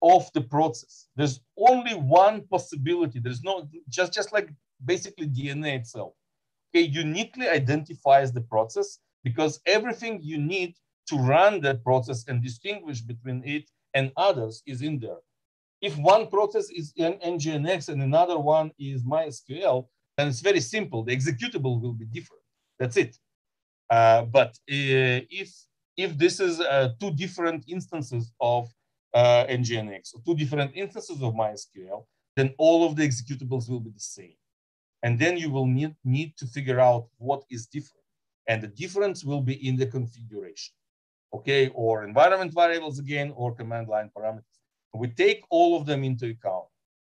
of 0.00 0.30
the 0.32 0.40
process. 0.40 1.08
There's 1.16 1.40
only 1.56 1.94
one 1.94 2.42
possibility. 2.48 3.18
There's 3.18 3.42
no, 3.42 3.68
just, 3.88 4.12
just 4.12 4.32
like 4.32 4.50
basically 4.84 5.28
DNA 5.28 5.76
itself. 5.80 6.14
Okay, 6.74 6.86
uniquely 6.86 7.48
identifies 7.48 8.32
the 8.32 8.40
process 8.40 8.98
because 9.24 9.60
everything 9.66 10.20
you 10.22 10.38
need 10.38 10.74
to 11.08 11.16
run 11.16 11.60
that 11.60 11.84
process 11.84 12.24
and 12.28 12.42
distinguish 12.42 13.00
between 13.00 13.42
it 13.44 13.68
and 13.94 14.12
others 14.16 14.62
is 14.66 14.82
in 14.82 14.98
there. 14.98 15.20
If 15.80 15.96
one 15.98 16.28
process 16.28 16.70
is 16.70 16.92
in 16.96 17.14
NGINX 17.14 17.88
and 17.88 18.02
another 18.02 18.38
one 18.38 18.70
is 18.78 19.02
MySQL, 19.02 19.86
then 20.16 20.28
it's 20.28 20.40
very 20.40 20.60
simple. 20.60 21.02
The 21.02 21.16
executable 21.16 21.80
will 21.80 21.94
be 21.94 22.06
different. 22.06 22.42
That's 22.78 22.96
it. 22.96 23.16
Uh, 23.90 24.22
but 24.22 24.50
uh, 24.70 25.26
if 25.30 25.50
if 25.96 26.16
this 26.16 26.40
is 26.40 26.60
uh, 26.60 26.90
two 27.00 27.10
different 27.12 27.64
instances 27.68 28.32
of 28.40 28.68
uh, 29.14 29.44
NGINX, 29.48 30.14
or 30.14 30.22
two 30.24 30.34
different 30.34 30.72
instances 30.74 31.22
of 31.22 31.34
MySQL, 31.34 32.04
then 32.36 32.54
all 32.58 32.86
of 32.86 32.96
the 32.96 33.06
executables 33.06 33.68
will 33.68 33.80
be 33.80 33.90
the 33.90 34.00
same. 34.00 34.34
And 35.02 35.18
then 35.18 35.36
you 35.36 35.50
will 35.50 35.66
need, 35.66 35.94
need 36.04 36.36
to 36.38 36.46
figure 36.46 36.80
out 36.80 37.08
what 37.18 37.42
is 37.50 37.66
different. 37.66 38.04
And 38.48 38.62
the 38.62 38.68
difference 38.68 39.24
will 39.24 39.42
be 39.42 39.66
in 39.66 39.76
the 39.76 39.86
configuration, 39.86 40.74
okay? 41.32 41.70
Or 41.74 42.04
environment 42.04 42.52
variables 42.54 42.98
again, 42.98 43.32
or 43.36 43.54
command 43.54 43.88
line 43.88 44.10
parameters. 44.16 44.58
We 44.94 45.08
take 45.08 45.44
all 45.50 45.76
of 45.76 45.86
them 45.86 46.04
into 46.04 46.26
account. 46.26 46.66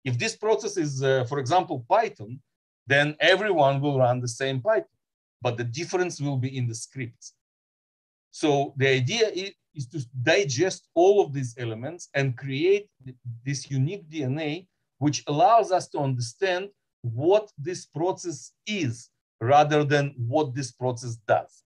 If 0.04 0.18
this 0.18 0.36
process 0.36 0.76
is, 0.76 1.02
uh, 1.02 1.24
for 1.24 1.38
example, 1.38 1.84
Python, 1.88 2.40
then 2.86 3.16
everyone 3.20 3.80
will 3.80 3.98
run 3.98 4.20
the 4.20 4.28
same 4.28 4.60
Python, 4.60 4.98
but 5.42 5.56
the 5.56 5.64
difference 5.64 6.20
will 6.20 6.36
be 6.36 6.56
in 6.56 6.66
the 6.66 6.74
scripts. 6.74 7.34
So 8.30 8.74
the 8.76 8.88
idea 8.88 9.28
is, 9.28 9.52
is 9.74 9.86
to 9.88 10.04
digest 10.22 10.88
all 10.94 11.24
of 11.24 11.32
these 11.32 11.54
elements 11.58 12.08
and 12.14 12.36
create 12.36 12.88
this 13.44 13.70
unique 13.70 14.08
DNA, 14.08 14.66
which 14.98 15.22
allows 15.26 15.72
us 15.72 15.88
to 15.88 15.98
understand 15.98 16.68
what 17.02 17.50
this 17.56 17.86
process 17.86 18.52
is 18.66 19.10
rather 19.40 19.84
than 19.84 20.14
what 20.16 20.54
this 20.54 20.70
process 20.72 21.16
does. 21.26 21.62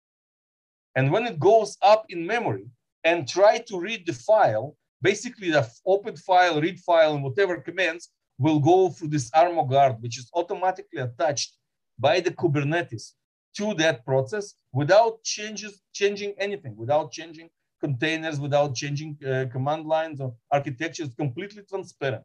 And 0.96 1.12
when 1.12 1.26
it 1.26 1.40
goes 1.40 1.78
up 1.82 2.06
in 2.10 2.26
memory 2.26 2.66
and 3.04 3.28
try 3.28 3.60
to 3.60 3.80
read 3.80 4.06
the 4.06 4.14
file, 4.14 4.76
basically 5.02 5.52
the 5.52 5.68
open 5.86 6.16
file, 6.16 6.62
read 6.62 6.80
file, 6.80 7.14
and 7.14 7.24
whatever 7.24 7.62
commands 7.62 8.10
will 8.38 8.60
go 8.60 8.90
through 8.90 9.10
this 9.10 9.30
Armo 9.32 9.70
guard, 9.70 10.02
which 10.02 10.18
is 10.18 10.30
automatically 10.34 11.00
attached 11.02 11.56
by 12.00 12.20
the 12.20 12.32
Kubernetes 12.32 13.14
to 13.58 13.74
that 13.76 14.06
process 14.06 14.56
without 14.74 15.24
changes, 15.24 15.82
changing 15.94 16.34
anything, 16.38 16.76
without 16.76 17.12
changing 17.12 17.50
containers, 17.80 18.40
without 18.40 18.76
changing 18.76 19.18
uh, 19.26 19.46
command 19.52 19.86
lines 19.86 20.22
or 20.22 20.34
architecture. 20.52 21.04
It's 21.04 21.16
completely 21.16 21.64
transparent. 21.64 22.24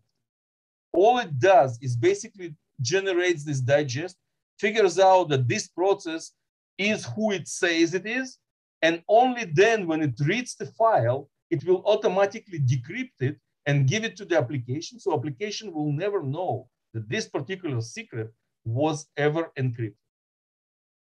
All 0.92 1.18
it 1.18 1.38
does 1.38 1.78
is 1.82 1.96
basically 1.96 2.54
generates 2.80 3.44
this 3.44 3.60
digest, 3.60 4.16
figures 4.58 4.98
out 4.98 5.28
that 5.30 5.48
this 5.48 5.68
process 5.68 6.32
is 6.78 7.06
who 7.14 7.32
it 7.32 7.48
says 7.48 7.94
it 7.94 8.06
is, 8.06 8.38
and 8.86 9.02
only 9.20 9.44
then 9.62 9.78
when 9.88 10.00
it 10.08 10.16
reads 10.30 10.52
the 10.54 10.68
file, 10.80 11.20
it 11.54 11.60
will 11.66 11.82
automatically 11.92 12.60
decrypt 12.72 13.18
it 13.28 13.36
and 13.68 13.88
give 13.92 14.02
it 14.08 14.14
to 14.18 14.24
the 14.24 14.36
application. 14.42 14.94
So 15.00 15.08
application 15.18 15.66
will 15.74 15.92
never 16.04 16.20
know 16.22 16.68
that 16.94 17.08
this 17.08 17.26
particular 17.36 17.80
secret 17.80 18.28
was 18.64 18.96
ever 19.16 19.44
encrypted. 19.62 20.04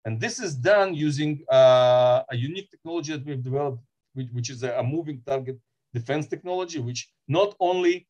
And 0.05 0.19
this 0.19 0.35
is 0.45 0.51
done 0.55 0.89
using 0.93 1.31
uh, 1.59 2.23
a 2.33 2.35
unique 2.49 2.69
technology 2.69 3.11
that 3.13 3.25
we've 3.25 3.43
developed, 3.49 3.81
which, 4.15 4.29
which 4.35 4.49
is 4.49 4.63
a, 4.63 4.71
a, 4.81 4.83
moving 4.83 5.21
target 5.25 5.57
defense 5.93 6.25
technology, 6.27 6.79
which 6.79 7.01
not 7.27 7.55
only 7.61 8.07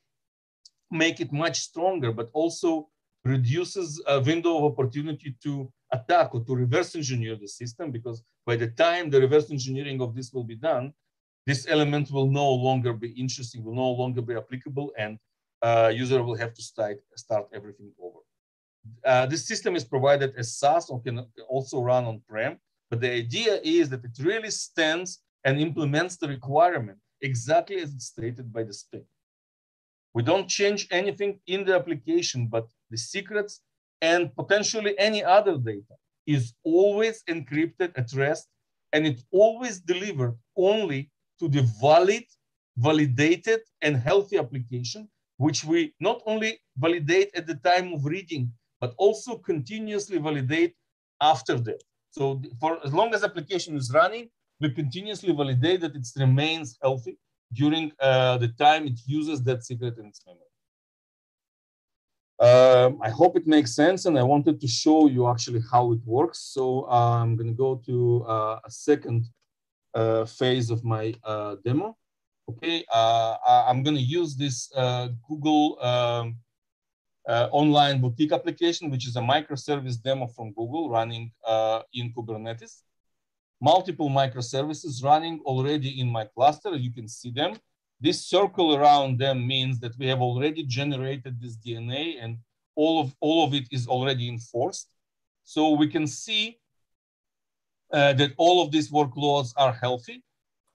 make 1.03 1.19
it 1.19 1.31
much 1.31 1.57
stronger, 1.69 2.11
but 2.11 2.29
also 2.33 2.89
reduces 3.25 4.01
a 4.07 4.19
window 4.19 4.57
of 4.57 4.71
opportunity 4.71 5.35
to 5.43 5.71
attack 5.91 6.33
or 6.33 6.43
to 6.43 6.55
reverse 6.55 6.95
engineer 6.95 7.35
the 7.35 7.47
system, 7.47 7.91
because 7.91 8.23
by 8.45 8.55
the 8.55 8.67
time 8.67 9.09
the 9.09 9.19
reverse 9.19 9.51
engineering 9.51 10.01
of 10.01 10.15
this 10.15 10.31
will 10.33 10.43
be 10.43 10.55
done, 10.55 10.93
this 11.45 11.67
element 11.67 12.11
will 12.11 12.29
no 12.29 12.49
longer 12.49 12.93
be 12.93 13.09
interesting, 13.11 13.63
will 13.63 13.75
no 13.75 13.91
longer 13.91 14.21
be 14.21 14.35
applicable, 14.35 14.91
and 14.97 15.17
uh, 15.61 15.91
user 15.93 16.23
will 16.23 16.37
have 16.37 16.53
to 16.53 16.61
start, 16.61 16.99
start 17.15 17.47
everything 17.53 17.91
over. 18.01 18.19
Uh, 19.05 19.25
this 19.25 19.47
system 19.47 19.75
is 19.75 19.83
provided 19.83 20.33
as 20.37 20.55
SaaS 20.55 20.89
or 20.89 21.01
can 21.01 21.25
also 21.49 21.81
run 21.81 22.05
on-prem, 22.05 22.57
but 22.89 23.01
the 23.01 23.11
idea 23.11 23.59
is 23.63 23.89
that 23.89 24.03
it 24.03 24.17
really 24.19 24.51
stands 24.51 25.21
and 25.43 25.59
implements 25.59 26.17
the 26.17 26.27
requirement 26.27 26.97
exactly 27.21 27.77
as 27.77 27.93
it's 27.93 28.05
stated 28.05 28.51
by 28.53 28.63
the 28.63 28.73
spec. 28.73 29.01
We 30.13 30.23
don't 30.23 30.47
change 30.47 30.87
anything 30.91 31.39
in 31.47 31.65
the 31.65 31.75
application, 31.75 32.47
but 32.47 32.67
the 32.89 32.97
secrets 32.97 33.61
and 34.01 34.33
potentially 34.35 34.97
any 34.97 35.23
other 35.23 35.57
data 35.57 35.95
is 36.25 36.53
always 36.63 37.23
encrypted 37.23 37.91
at 37.97 38.13
rest, 38.13 38.47
and 38.93 39.05
it's 39.05 39.23
always 39.31 39.79
delivered 39.79 40.35
only 40.55 41.11
to 41.39 41.47
the 41.47 41.67
valid, 41.81 42.23
validated, 42.77 43.61
and 43.81 43.97
healthy 43.97 44.37
application, 44.37 45.09
which 45.37 45.63
we 45.63 45.93
not 45.99 46.21
only 46.25 46.59
validate 46.77 47.29
at 47.35 47.47
the 47.47 47.55
time 47.55 47.93
of 47.93 48.05
reading 48.05 48.51
but 48.79 48.93
also 48.97 49.37
continuously 49.37 50.17
validate 50.17 50.73
after 51.21 51.55
that. 51.59 51.81
So 52.11 52.41
for 52.59 52.79
as 52.85 52.93
long 52.93 53.13
as 53.13 53.23
application 53.23 53.75
is 53.75 53.91
running, 53.93 54.29
we 54.61 54.71
continuously 54.71 55.33
validate 55.33 55.81
that 55.81 55.95
it 55.95 56.07
remains 56.17 56.77
healthy 56.81 57.17
during 57.53 57.91
uh, 57.99 58.37
the 58.37 58.49
time 58.49 58.87
it 58.87 58.99
uses 59.05 59.43
that 59.43 59.63
secret 59.63 59.97
in 59.97 60.05
its 60.07 60.21
memory. 60.25 60.48
Um, 62.39 62.99
I 63.01 63.09
hope 63.09 63.35
it 63.35 63.47
makes 63.47 63.75
sense, 63.75 64.05
and 64.05 64.17
I 64.17 64.23
wanted 64.23 64.61
to 64.61 64.67
show 64.67 65.07
you 65.07 65.27
actually 65.27 65.61
how 65.71 65.91
it 65.91 65.99
works. 66.05 66.39
So 66.39 66.85
uh, 66.89 67.21
I'm 67.21 67.35
going 67.35 67.47
to 67.47 67.53
go 67.53 67.81
to 67.85 68.25
uh, 68.25 68.59
a 68.63 68.71
second 68.71 69.25
uh, 69.93 70.25
phase 70.25 70.69
of 70.69 70.83
my 70.83 71.13
uh, 71.23 71.55
demo. 71.65 71.97
Okay, 72.49 72.83
uh, 72.91 73.35
I'm 73.67 73.83
going 73.83 73.95
to 73.95 74.01
use 74.01 74.35
this 74.35 74.69
Google 75.27 75.77
um, 75.83 76.37
uh, 77.27 77.47
online 77.51 78.01
boutique 78.01 78.31
application, 78.31 78.89
which 78.89 79.07
is 79.07 79.15
a 79.15 79.21
microservice 79.21 80.01
demo 80.01 80.25
from 80.27 80.51
Google 80.53 80.89
running 80.89 81.31
uh, 81.45 81.81
in 81.93 82.11
Kubernetes. 82.11 82.81
Multiple 83.61 84.09
microservices 84.09 85.03
running 85.03 85.39
already 85.45 85.99
in 85.99 86.09
my 86.09 86.25
cluster. 86.25 86.75
You 86.75 86.91
can 86.91 87.07
see 87.07 87.29
them. 87.29 87.57
This 88.01 88.25
circle 88.25 88.75
around 88.75 89.19
them 89.19 89.45
means 89.45 89.79
that 89.81 89.97
we 89.97 90.07
have 90.07 90.21
already 90.21 90.63
generated 90.63 91.39
this 91.39 91.57
DNA 91.57 92.15
and 92.21 92.37
all 92.75 93.01
of, 93.01 93.13
all 93.19 93.45
of 93.45 93.53
it 93.53 93.67
is 93.71 93.87
already 93.87 94.29
enforced. 94.29 94.89
So 95.43 95.71
we 95.71 95.87
can 95.87 96.07
see 96.07 96.59
uh, 97.91 98.13
that 98.13 98.31
all 98.37 98.63
of 98.63 98.71
these 98.71 98.89
workloads 98.91 99.51
are 99.57 99.73
healthy. 99.73 100.23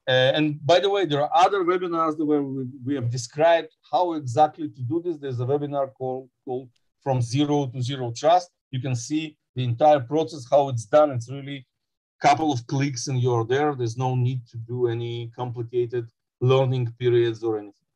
Uh, 0.07 0.33
and 0.37 0.65
by 0.67 0.81
the 0.81 0.91
way, 0.91 1.07
there 1.07 1.23
are 1.23 1.31
other 1.35 1.65
webinars 1.65 2.19
where 2.19 2.43
we, 2.43 2.67
we, 2.85 2.95
have 2.95 3.09
described 3.09 3.75
how 3.91 4.13
exactly 4.15 4.69
to 4.69 4.83
do 4.83 5.01
this. 5.03 5.17
There's 5.17 5.41
a 5.41 5.47
webinar 5.47 5.95
called, 5.95 6.29
called 6.45 6.69
From 7.03 7.23
Zero 7.23 7.67
to 7.69 7.81
Zero 7.81 8.13
Trust. 8.15 8.51
You 8.71 8.81
can 8.81 8.95
see 8.95 9.39
the 9.57 9.65
entire 9.65 10.01
process, 10.01 10.45
how 10.51 10.69
it's 10.69 10.85
done. 10.85 11.13
It's 11.13 11.31
really 11.31 11.65
a 12.21 12.27
couple 12.27 12.53
of 12.53 12.67
clicks 12.67 13.07
and 13.07 13.19
you're 13.19 13.47
there. 13.47 13.75
There's 13.75 13.97
no 13.97 14.15
need 14.15 14.47
to 14.49 14.59
do 14.59 14.89
any 14.89 15.31
complicated 15.35 16.11
learning 16.53 16.87
periods 16.99 17.43
or 17.43 17.59
anything. 17.59 17.91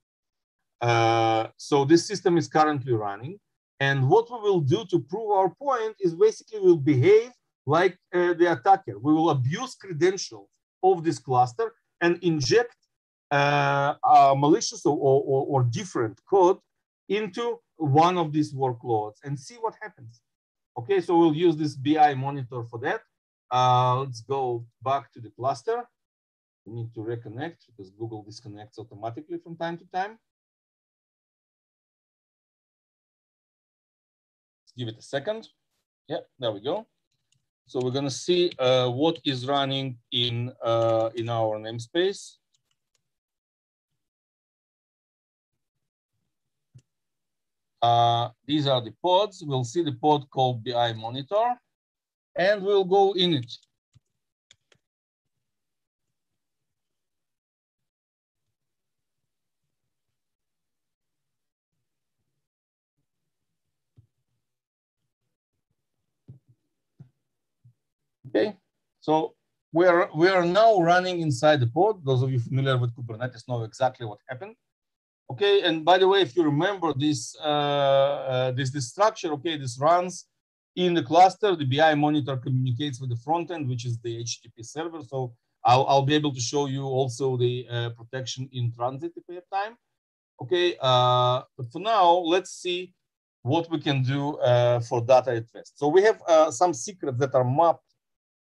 Uh, 0.80 1.48
so 1.56 1.84
this 1.84 2.06
system 2.06 2.36
is 2.36 2.48
currently 2.48 2.92
running. 2.92 3.38
And 3.80 4.08
what 4.08 4.26
we 4.30 4.38
will 4.48 4.60
do 4.60 4.84
to 4.90 4.98
prove 4.98 5.30
our 5.30 5.50
point 5.50 5.94
is 6.00 6.14
basically 6.14 6.60
we'll 6.60 6.76
behave 6.94 7.30
like 7.66 7.96
uh, 8.14 8.34
the 8.40 8.52
attacker. 8.52 8.98
We 8.98 9.12
will 9.12 9.30
abuse 9.30 9.74
credentials 9.74 10.50
of 10.82 11.04
this 11.04 11.18
cluster 11.18 11.74
and 12.00 12.18
inject 12.22 12.76
uh, 13.30 13.94
malicious 14.36 14.86
or, 14.86 14.96
or, 14.96 15.40
or, 15.52 15.62
different 15.62 16.18
code 16.30 16.56
into 17.10 17.58
one 17.76 18.16
of 18.16 18.32
these 18.32 18.54
workloads 18.54 19.16
and 19.22 19.38
see 19.38 19.56
what 19.56 19.74
happens. 19.82 20.22
Okay, 20.78 20.98
so 21.02 21.18
we'll 21.18 21.34
use 21.34 21.54
this 21.54 21.74
BI 21.76 22.14
monitor 22.14 22.62
for 22.70 22.78
that. 22.78 23.02
Uh, 23.50 24.00
let's 24.00 24.22
go 24.22 24.64
back 24.82 25.12
to 25.12 25.20
the 25.20 25.30
cluster. 25.30 25.86
We 26.68 26.74
need 26.74 26.92
to 26.94 27.00
reconnect 27.00 27.66
because 27.66 27.90
Google 27.90 28.22
disconnects 28.22 28.78
automatically 28.78 29.38
from 29.38 29.56
time 29.56 29.78
to 29.78 29.86
time. 29.86 30.18
Let's 34.60 34.72
give 34.76 34.88
it 34.88 34.98
a 34.98 35.02
second. 35.02 35.48
Yeah, 36.08 36.18
there 36.38 36.52
we 36.52 36.60
go. 36.60 36.86
So 37.66 37.80
we're 37.82 37.92
gonna 37.92 38.10
see 38.10 38.52
uh, 38.58 38.90
what 38.90 39.18
is 39.24 39.46
running 39.46 39.96
in, 40.12 40.52
uh, 40.62 41.08
in 41.14 41.30
our 41.30 41.58
namespace. 41.58 42.36
Uh, 47.80 48.28
these 48.44 48.66
are 48.66 48.82
the 48.82 48.92
pods. 49.02 49.42
We'll 49.46 49.64
see 49.64 49.82
the 49.82 49.92
pod 49.92 50.28
called 50.28 50.64
BI 50.64 50.92
monitor 50.92 51.54
and 52.36 52.62
we'll 52.62 52.84
go 52.84 53.12
in 53.12 53.34
it. 53.34 53.52
Okay, 68.28 68.56
so 69.00 69.34
we 69.72 69.86
are, 69.86 70.10
we 70.14 70.28
are 70.28 70.44
now 70.44 70.78
running 70.80 71.20
inside 71.20 71.60
the 71.60 71.66
pod. 71.66 72.04
Those 72.04 72.22
of 72.22 72.30
you 72.30 72.38
familiar 72.38 72.76
with 72.76 72.94
Kubernetes 72.94 73.48
know 73.48 73.62
exactly 73.62 74.04
what 74.04 74.18
happened. 74.28 74.54
Okay, 75.30 75.62
and 75.62 75.82
by 75.84 75.96
the 75.96 76.06
way, 76.06 76.20
if 76.20 76.36
you 76.36 76.42
remember 76.42 76.92
this, 76.94 77.34
uh, 77.40 77.44
uh, 77.44 78.50
this, 78.52 78.70
this 78.70 78.88
structure, 78.88 79.32
okay, 79.32 79.56
this 79.56 79.78
runs 79.80 80.26
in 80.76 80.92
the 80.92 81.02
cluster. 81.02 81.56
The 81.56 81.64
BI 81.64 81.94
monitor 81.94 82.36
communicates 82.36 83.00
with 83.00 83.10
the 83.10 83.16
front 83.16 83.50
end, 83.50 83.66
which 83.68 83.86
is 83.86 83.98
the 84.00 84.22
HTTP 84.22 84.62
server. 84.62 85.00
So 85.02 85.32
I'll, 85.64 85.86
I'll 85.86 86.06
be 86.06 86.14
able 86.14 86.34
to 86.34 86.40
show 86.40 86.66
you 86.66 86.84
also 86.84 87.38
the 87.38 87.66
uh, 87.70 87.90
protection 87.90 88.48
in 88.52 88.72
transit 88.72 89.12
if 89.16 89.24
we 89.26 89.36
have 89.36 89.48
time. 89.52 89.76
Okay, 90.42 90.76
uh, 90.80 91.42
but 91.56 91.72
for 91.72 91.80
now, 91.80 92.12
let's 92.12 92.50
see 92.50 92.92
what 93.42 93.70
we 93.70 93.80
can 93.80 94.02
do 94.02 94.36
uh, 94.38 94.80
for 94.80 95.00
data 95.00 95.30
at 95.36 95.44
rest. 95.54 95.78
So 95.78 95.88
we 95.88 96.02
have 96.02 96.22
uh, 96.28 96.50
some 96.50 96.74
secrets 96.74 97.18
that 97.18 97.34
are 97.34 97.44
mapped 97.44 97.87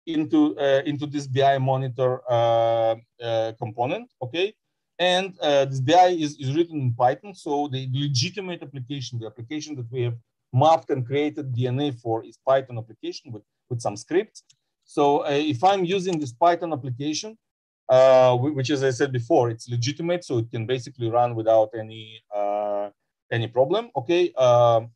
into 0.06 0.58
uh, 0.58 0.82
into 0.84 1.06
this 1.06 1.26
BI 1.26 1.58
monitor 1.58 2.20
uh, 2.30 2.96
uh, 3.22 3.52
component, 3.58 4.10
okay? 4.22 4.54
And 4.98 5.34
this 5.40 5.80
BI 5.80 6.08
is, 6.20 6.38
is 6.38 6.54
written 6.54 6.80
in 6.80 6.94
Python, 6.94 7.34
so 7.34 7.68
the 7.68 7.88
legitimate 7.92 8.62
application, 8.62 9.18
the 9.18 9.26
application 9.26 9.74
that 9.74 9.90
we 9.90 10.02
have 10.02 10.14
mapped 10.52 10.90
and 10.90 11.04
created 11.04 11.52
DNA 11.52 11.98
for 12.00 12.24
is 12.24 12.38
Python 12.46 12.78
application 12.78 13.32
with, 13.32 13.42
with 13.68 13.80
some 13.80 13.96
scripts. 13.96 14.44
So 14.84 15.24
uh, 15.24 15.30
if 15.30 15.64
I'm 15.64 15.84
using 15.84 16.18
this 16.18 16.32
Python 16.32 16.72
application, 16.72 17.36
uh, 17.88 18.36
which 18.36 18.70
as 18.70 18.84
I 18.84 18.90
said 18.90 19.12
before, 19.12 19.50
it's 19.50 19.68
legitimate, 19.68 20.24
so 20.24 20.38
it 20.38 20.50
can 20.50 20.64
basically 20.64 21.10
run 21.10 21.34
without 21.34 21.70
any 21.78 22.22
uh, 22.34 22.90
any 23.30 23.48
problem. 23.48 23.90
Okay, 23.96 24.32
um, 24.34 24.90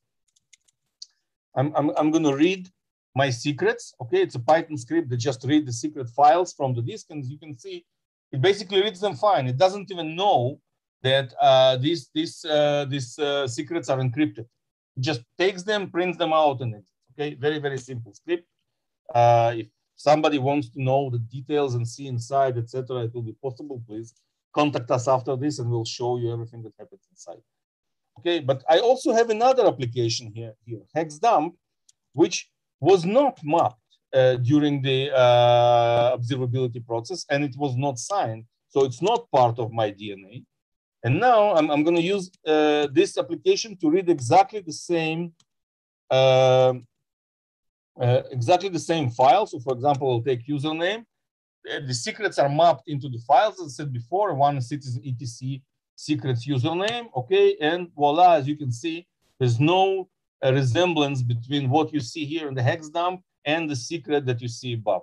I'm, 1.54 1.74
I'm, 1.74 1.90
I'm 1.98 2.11
going 2.11 2.24
to 2.24 2.34
read 2.34 2.70
my 3.22 3.30
secrets. 3.44 3.84
Okay, 4.02 4.20
it's 4.26 4.38
a 4.40 4.44
Python 4.50 4.78
script 4.84 5.08
that 5.10 5.20
just 5.30 5.40
read 5.50 5.64
the 5.66 5.76
secret 5.84 6.08
files 6.18 6.50
from 6.58 6.70
the 6.76 6.84
disk, 6.90 7.06
and 7.12 7.24
you 7.32 7.38
can 7.44 7.52
see 7.64 7.76
it 8.34 8.40
basically 8.48 8.80
reads 8.86 9.00
them 9.04 9.16
fine. 9.26 9.44
It 9.52 9.58
doesn't 9.64 9.90
even 9.94 10.08
know 10.20 10.40
that 11.08 11.28
uh, 11.48 11.74
these 11.84 12.02
these 12.16 12.34
uh, 12.56 12.84
these 12.92 13.10
uh, 13.18 13.46
secrets 13.58 13.88
are 13.92 14.00
encrypted. 14.06 14.46
It 14.96 15.02
just 15.10 15.22
takes 15.42 15.62
them, 15.70 15.90
prints 15.96 16.16
them 16.22 16.32
out, 16.42 16.58
and 16.62 16.70
it's 16.78 16.92
okay. 17.12 17.30
Very 17.46 17.58
very 17.66 17.80
simple 17.90 18.12
script. 18.20 18.46
Uh, 19.20 19.52
if 19.62 19.68
somebody 20.08 20.38
wants 20.48 20.66
to 20.74 20.80
know 20.88 21.10
the 21.14 21.22
details 21.36 21.74
and 21.76 21.84
see 21.94 22.06
inside, 22.14 22.54
etc., 22.62 23.04
it 23.06 23.14
will 23.14 23.28
be 23.32 23.36
possible. 23.46 23.78
Please 23.88 24.14
contact 24.60 24.88
us 24.98 25.06
after 25.16 25.34
this, 25.42 25.58
and 25.58 25.66
we'll 25.70 25.92
show 25.98 26.12
you 26.20 26.28
everything 26.36 26.62
that 26.64 26.74
happens 26.78 27.04
inside. 27.14 27.42
Okay, 28.18 28.38
but 28.50 28.58
I 28.74 28.78
also 28.88 29.08
have 29.18 29.30
another 29.30 29.64
application 29.72 30.32
here, 30.38 30.54
here 30.66 30.84
Hex 30.94 31.18
Dump, 31.26 31.54
which 32.12 32.36
was 32.81 33.05
not 33.05 33.39
mapped 33.43 33.76
uh, 34.14 34.37
during 34.37 34.81
the 34.83 35.11
uh, 35.14 36.16
observability 36.16 36.85
process 36.87 37.24
and 37.31 37.45
it 37.45 37.55
was 37.57 37.76
not 37.76 37.99
signed. 37.99 38.45
So 38.68 38.85
it's 38.85 39.03
not 39.03 39.31
part 39.31 39.59
of 39.59 39.72
my 39.72 39.91
DNA. 39.91 40.45
And 41.05 41.20
now 41.20 41.55
I'm, 41.55 41.70
I'm 41.70 41.85
going 41.85 41.97
to 41.97 42.03
use 42.03 42.31
uh, 42.47 42.89
this 42.93 43.16
application 43.18 43.76
to 43.79 43.91
read 43.91 44.09
exactly 44.09 44.61
the 44.61 44.72
same 44.72 45.33
um, 46.11 46.87
uh, 48.01 48.22
exactly 48.31 48.68
the 48.68 48.79
same 48.79 49.11
file. 49.11 49.47
So 49.47 49.59
for 49.59 49.74
example, 49.74 50.11
I'll 50.11 50.22
take 50.22 50.47
username. 50.47 51.05
Uh, 51.70 51.81
the 51.87 51.95
secrets 51.95 52.39
are 52.39 52.49
mapped 52.49 52.89
into 52.89 53.09
the 53.09 53.18
files, 53.26 53.61
as 53.61 53.66
I 53.66 53.70
said 53.70 53.93
before, 53.93 54.35
one 54.35 54.61
citizen 54.61 55.03
etc 55.05 55.61
secrets 55.99 56.47
username, 56.47 57.09
okay? 57.14 57.57
And 57.61 57.89
voila, 57.95 58.37
as 58.37 58.47
you 58.47 58.57
can 58.57 58.70
see, 58.70 59.07
there's 59.39 59.59
no 59.59 60.09
a 60.43 60.53
resemblance 60.53 61.22
between 61.22 61.68
what 61.68 61.93
you 61.93 62.01
see 62.01 62.24
here 62.24 62.49
in 62.49 62.55
the 62.55 62.62
hex 62.62 62.89
dump 62.89 63.22
and 63.45 63.68
the 63.68 63.76
secret 63.76 64.26
that 64.26 64.41
you 64.41 64.49
see 64.49 64.74
above, 64.74 65.03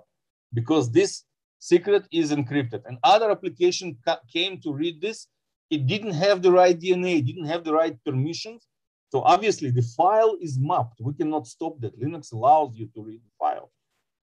because 0.54 0.90
this 0.90 1.24
secret 1.58 2.06
is 2.12 2.32
encrypted. 2.32 2.82
And 2.86 2.98
other 3.02 3.30
application 3.30 3.96
came 4.32 4.60
to 4.60 4.72
read 4.72 5.00
this. 5.00 5.28
It 5.70 5.86
didn't 5.86 6.12
have 6.12 6.42
the 6.42 6.52
right 6.52 6.78
DNA, 6.78 7.26
didn't 7.26 7.46
have 7.46 7.64
the 7.64 7.74
right 7.74 7.96
permissions. 8.04 8.66
So 9.10 9.22
obviously 9.22 9.70
the 9.70 9.82
file 9.82 10.36
is 10.40 10.58
mapped. 10.58 11.00
We 11.00 11.14
cannot 11.14 11.46
stop 11.46 11.80
that. 11.80 11.98
Linux 12.00 12.32
allows 12.32 12.76
you 12.76 12.88
to 12.94 13.02
read 13.02 13.20
the 13.24 13.30
file. 13.38 13.70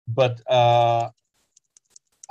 But 0.07 0.41
uh, 0.47 1.09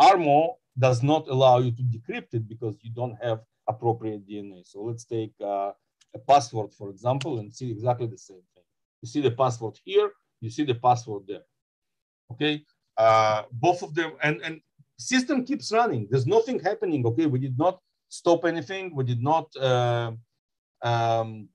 Armo 0.00 0.54
does 0.78 1.02
not 1.02 1.28
allow 1.28 1.58
you 1.58 1.72
to 1.72 1.82
decrypt 1.82 2.34
it 2.34 2.48
because 2.48 2.76
you 2.82 2.90
don't 2.92 3.16
have 3.22 3.40
appropriate 3.68 4.28
DNA. 4.28 4.66
So 4.66 4.82
let's 4.82 5.04
take 5.04 5.32
uh, 5.40 5.72
a 6.14 6.18
password, 6.26 6.72
for 6.72 6.90
example, 6.90 7.38
and 7.38 7.54
see 7.54 7.70
exactly 7.70 8.06
the 8.06 8.18
same 8.18 8.42
thing. 8.54 8.59
You 9.02 9.08
see 9.08 9.20
the 9.20 9.30
password 9.30 9.78
here, 9.84 10.10
you 10.40 10.50
see 10.50 10.64
the 10.64 10.74
password 10.74 11.22
there. 11.26 11.42
Okay, 12.32 12.62
uh, 12.96 13.42
both 13.52 13.82
of 13.82 13.94
them, 13.94 14.12
and, 14.22 14.40
and 14.42 14.60
system 14.98 15.44
keeps 15.44 15.72
running. 15.72 16.06
There's 16.10 16.26
nothing 16.26 16.60
happening, 16.60 17.04
okay? 17.06 17.26
We 17.26 17.38
did 17.38 17.58
not 17.58 17.80
stop 18.08 18.44
anything. 18.44 18.94
We 18.94 19.04
did 19.04 19.22
not 19.22 19.54
uh, 19.56 20.12
um, 20.82 21.48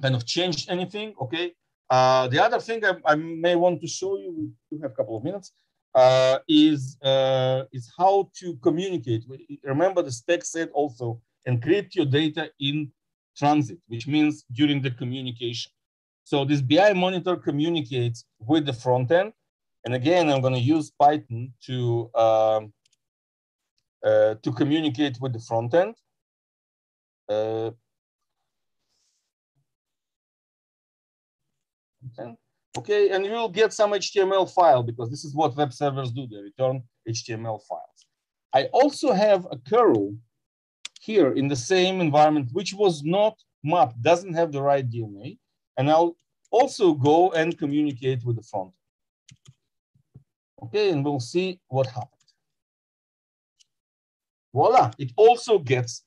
kind 0.00 0.14
of 0.14 0.24
change 0.24 0.68
anything, 0.68 1.14
okay? 1.20 1.54
Uh, 1.90 2.28
the 2.28 2.42
other 2.42 2.60
thing 2.60 2.84
I, 2.84 2.94
I, 3.04 3.14
may 3.16 3.54
want 3.56 3.80
to 3.82 3.86
show 3.86 4.16
you, 4.18 4.32
we 4.38 4.44
do 4.70 4.82
have 4.82 4.92
a 4.92 4.94
couple 4.94 5.16
of 5.16 5.24
minutes, 5.24 5.52
uh, 5.94 6.38
is, 6.48 6.96
uh, 7.02 7.64
is 7.72 7.92
how 7.98 8.30
to 8.38 8.56
communicate. 8.62 9.24
Remember 9.62 10.00
the 10.02 10.12
spec 10.12 10.44
said 10.44 10.70
also, 10.72 11.20
encrypt 11.46 11.94
your 11.94 12.06
data 12.06 12.50
in 12.60 12.90
transit, 13.36 13.78
which 13.88 14.06
means 14.06 14.44
during 14.52 14.80
the 14.80 14.90
communication. 14.90 15.72
So 16.24 16.44
this 16.44 16.62
BI 16.62 16.92
monitor 16.92 17.36
communicates 17.36 18.24
with 18.38 18.66
the 18.66 18.72
front 18.72 19.10
end. 19.10 19.32
And 19.84 19.94
again, 19.94 20.30
I'm 20.30 20.40
going 20.40 20.54
to 20.54 20.60
use 20.60 20.90
Python 20.90 21.52
to, 21.66 22.10
um, 22.14 22.72
uh, 24.04 24.34
to 24.42 24.52
communicate 24.52 25.18
with 25.20 25.32
the 25.32 25.40
front 25.40 25.74
end. 25.74 25.94
Uh, 27.28 27.70
okay, 32.78 33.10
and 33.10 33.24
you 33.24 33.32
will 33.32 33.48
get 33.48 33.72
some 33.72 33.92
HTML 33.92 34.52
file 34.52 34.82
because 34.82 35.10
this 35.10 35.24
is 35.24 35.34
what 35.34 35.56
web 35.56 35.72
servers 35.72 36.12
do. 36.12 36.26
They 36.26 36.36
return 36.36 36.82
HTML 37.08 37.60
files. 37.68 38.06
I 38.54 38.64
also 38.72 39.12
have 39.12 39.46
a 39.50 39.56
curl 39.56 40.14
here 41.00 41.32
in 41.32 41.48
the 41.48 41.56
same 41.56 42.00
environment, 42.00 42.50
which 42.52 42.74
was 42.74 43.02
not 43.02 43.34
mapped, 43.64 44.00
doesn't 44.02 44.34
have 44.34 44.52
the 44.52 44.62
right 44.62 44.88
DNA. 44.88 45.38
And 45.76 45.90
I'll 45.90 46.16
also 46.50 46.94
go 46.94 47.32
and 47.32 47.56
communicate 47.56 48.24
with 48.24 48.36
the 48.36 48.42
front. 48.42 48.72
Okay, 50.62 50.90
and 50.90 51.04
we'll 51.04 51.20
see 51.20 51.60
what 51.68 51.86
happened. 51.86 52.08
Voila, 54.54 54.90
it 54.98 55.12
also 55.16 55.58
gets 55.58 56.04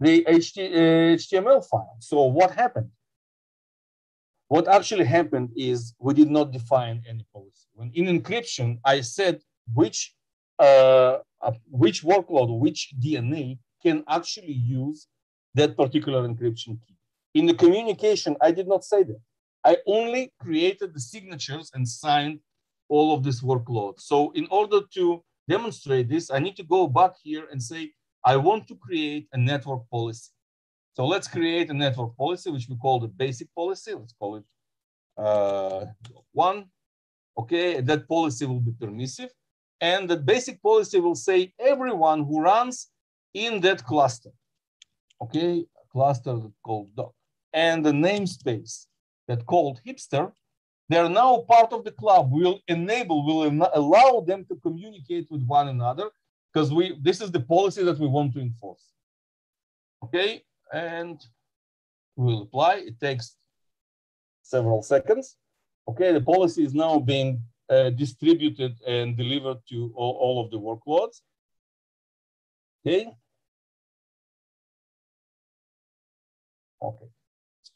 the 0.00 0.24
HTML 0.24 1.64
file. 1.64 1.96
So 2.00 2.24
what 2.24 2.50
happened? 2.50 2.90
What 4.48 4.66
actually 4.66 5.04
happened 5.04 5.50
is 5.56 5.94
we 5.98 6.14
did 6.14 6.30
not 6.30 6.52
define 6.52 7.02
any 7.08 7.24
policy. 7.32 7.68
When 7.74 7.90
in 7.94 8.06
encryption, 8.06 8.78
I 8.84 9.02
said 9.02 9.42
which 9.72 10.14
uh, 10.58 11.18
uh, 11.40 11.52
which 11.70 12.02
workload, 12.02 12.58
which 12.58 12.92
DNA 12.98 13.58
can 13.82 14.02
actually 14.08 14.52
use 14.52 15.06
that 15.54 15.76
particular 15.76 16.26
encryption 16.26 16.78
key. 16.84 16.97
In 17.34 17.46
the 17.46 17.54
communication, 17.54 18.36
I 18.40 18.50
did 18.52 18.68
not 18.68 18.84
say 18.84 19.02
that. 19.04 19.20
I 19.64 19.76
only 19.86 20.32
created 20.40 20.94
the 20.94 21.00
signatures 21.00 21.70
and 21.74 21.86
signed 21.86 22.40
all 22.88 23.14
of 23.14 23.22
this 23.22 23.42
workload. 23.42 24.00
So 24.00 24.30
in 24.32 24.46
order 24.50 24.80
to 24.94 25.22
demonstrate 25.48 26.08
this, 26.08 26.30
I 26.30 26.38
need 26.38 26.56
to 26.56 26.62
go 26.62 26.86
back 26.86 27.12
here 27.22 27.46
and 27.50 27.62
say, 27.62 27.92
I 28.24 28.36
want 28.36 28.66
to 28.68 28.76
create 28.76 29.28
a 29.32 29.38
network 29.38 29.88
policy. 29.90 30.30
So 30.94 31.06
let's 31.06 31.28
create 31.28 31.70
a 31.70 31.74
network 31.74 32.16
policy, 32.16 32.50
which 32.50 32.68
we 32.68 32.76
call 32.76 32.98
the 33.00 33.08
basic 33.08 33.48
policy. 33.54 33.94
Let's 33.94 34.14
call 34.18 34.36
it 34.36 34.44
uh, 35.16 35.86
one. 36.32 36.66
Okay, 37.38 37.80
that 37.80 38.08
policy 38.08 38.46
will 38.46 38.60
be 38.60 38.72
permissive. 38.72 39.30
And 39.80 40.08
the 40.08 40.16
basic 40.16 40.60
policy 40.60 40.98
will 40.98 41.14
say 41.14 41.52
everyone 41.60 42.24
who 42.24 42.40
runs 42.40 42.88
in 43.32 43.60
that 43.60 43.84
cluster, 43.84 44.30
okay, 45.22 45.64
cluster 45.92 46.36
called 46.64 46.94
doc, 46.96 47.12
and 47.52 47.84
the 47.84 47.92
namespace 47.92 48.86
that 49.26 49.46
called 49.46 49.80
hipster, 49.86 50.32
they're 50.88 51.08
now 51.08 51.44
part 51.48 51.72
of 51.72 51.84
the 51.84 51.92
club. 51.92 52.30
We'll 52.30 52.60
enable, 52.68 53.26
will 53.26 53.70
allow 53.74 54.20
them 54.26 54.44
to 54.46 54.56
communicate 54.56 55.26
with 55.30 55.44
one 55.46 55.68
another 55.68 56.10
because 56.52 56.72
we 56.72 56.98
this 57.02 57.20
is 57.20 57.30
the 57.30 57.40
policy 57.40 57.84
that 57.84 57.98
we 57.98 58.06
want 58.06 58.32
to 58.34 58.40
enforce. 58.40 58.84
Okay, 60.04 60.42
and 60.72 61.20
we'll 62.16 62.42
apply. 62.42 62.74
It 62.86 62.98
takes 63.00 63.36
several 64.42 64.82
seconds. 64.82 65.36
Okay, 65.88 66.12
the 66.12 66.20
policy 66.20 66.64
is 66.64 66.74
now 66.74 66.98
being 66.98 67.42
uh, 67.70 67.90
distributed 67.90 68.76
and 68.86 69.16
delivered 69.16 69.58
to 69.68 69.92
all, 69.94 70.16
all 70.20 70.44
of 70.44 70.50
the 70.50 70.58
workloads. 70.58 71.20
Okay. 72.86 73.10
Okay, 76.80 77.06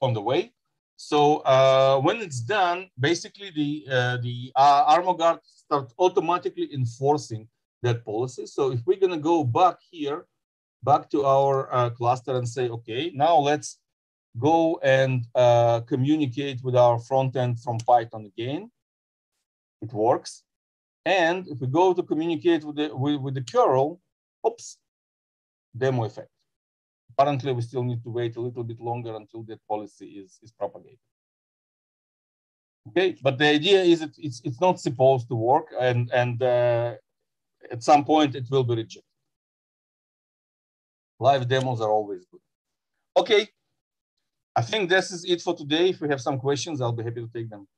on 0.02 0.12
the 0.12 0.20
way. 0.20 0.52
So 0.96 1.38
uh, 1.38 2.00
when 2.00 2.18
it's 2.18 2.40
done, 2.40 2.88
basically 2.98 3.50
the 3.50 3.70
uh, 3.90 4.16
the 4.18 4.52
uh, 4.54 4.94
Armoguard 4.94 5.38
starts 5.42 5.94
automatically 5.98 6.68
enforcing 6.74 7.48
that 7.82 8.04
policy. 8.04 8.46
So 8.46 8.72
if 8.72 8.80
we're 8.86 9.00
gonna 9.00 9.18
go 9.32 9.42
back 9.42 9.76
here, 9.90 10.26
back 10.82 11.08
to 11.10 11.24
our 11.24 11.72
uh, 11.72 11.90
cluster 11.90 12.36
and 12.36 12.48
say, 12.48 12.68
okay, 12.68 13.10
now 13.14 13.36
let's 13.36 13.78
go 14.38 14.80
and 14.82 15.24
uh, 15.34 15.80
communicate 15.80 16.62
with 16.62 16.76
our 16.76 16.98
front 16.98 17.36
end 17.36 17.60
from 17.60 17.78
Python 17.78 18.24
again. 18.26 18.70
It 19.80 19.92
works. 19.92 20.42
And 21.04 21.48
if 21.48 21.58
we 21.60 21.66
go 21.66 21.92
to 21.92 22.02
communicate 22.02 22.64
with 22.64 22.76
the, 22.76 22.96
with, 22.96 23.20
with 23.20 23.34
the 23.34 23.42
curl, 23.42 24.00
oops, 24.46 24.78
demo 25.76 26.04
effect. 26.04 26.31
Apparently, 27.22 27.52
we 27.52 27.62
still 27.62 27.84
need 27.84 28.02
to 28.02 28.10
wait 28.10 28.34
a 28.34 28.40
little 28.40 28.64
bit 28.64 28.80
longer 28.80 29.14
until 29.14 29.44
that 29.44 29.60
policy 29.68 30.06
is, 30.06 30.40
is 30.42 30.50
propagated. 30.50 30.98
Okay, 32.88 33.16
but 33.22 33.38
the 33.38 33.46
idea 33.46 33.80
is 33.80 34.00
that 34.00 34.10
it's, 34.18 34.40
it's 34.42 34.60
not 34.60 34.80
supposed 34.80 35.28
to 35.28 35.36
work 35.36 35.68
and, 35.80 36.10
and 36.12 36.42
uh, 36.42 36.94
at 37.70 37.80
some 37.80 38.04
point 38.04 38.34
it 38.34 38.50
will 38.50 38.64
be 38.64 38.74
rejected. 38.74 39.04
Live 41.20 41.46
demos 41.46 41.80
are 41.80 41.90
always 41.90 42.24
good. 42.28 42.40
Okay, 43.16 43.46
I 44.56 44.62
think 44.62 44.90
this 44.90 45.12
is 45.12 45.24
it 45.24 45.42
for 45.42 45.54
today. 45.54 45.90
If 45.90 46.00
we 46.00 46.08
have 46.08 46.20
some 46.20 46.40
questions, 46.40 46.80
I'll 46.80 46.90
be 46.90 47.04
happy 47.04 47.20
to 47.20 47.30
take 47.32 47.48
them. 47.48 47.68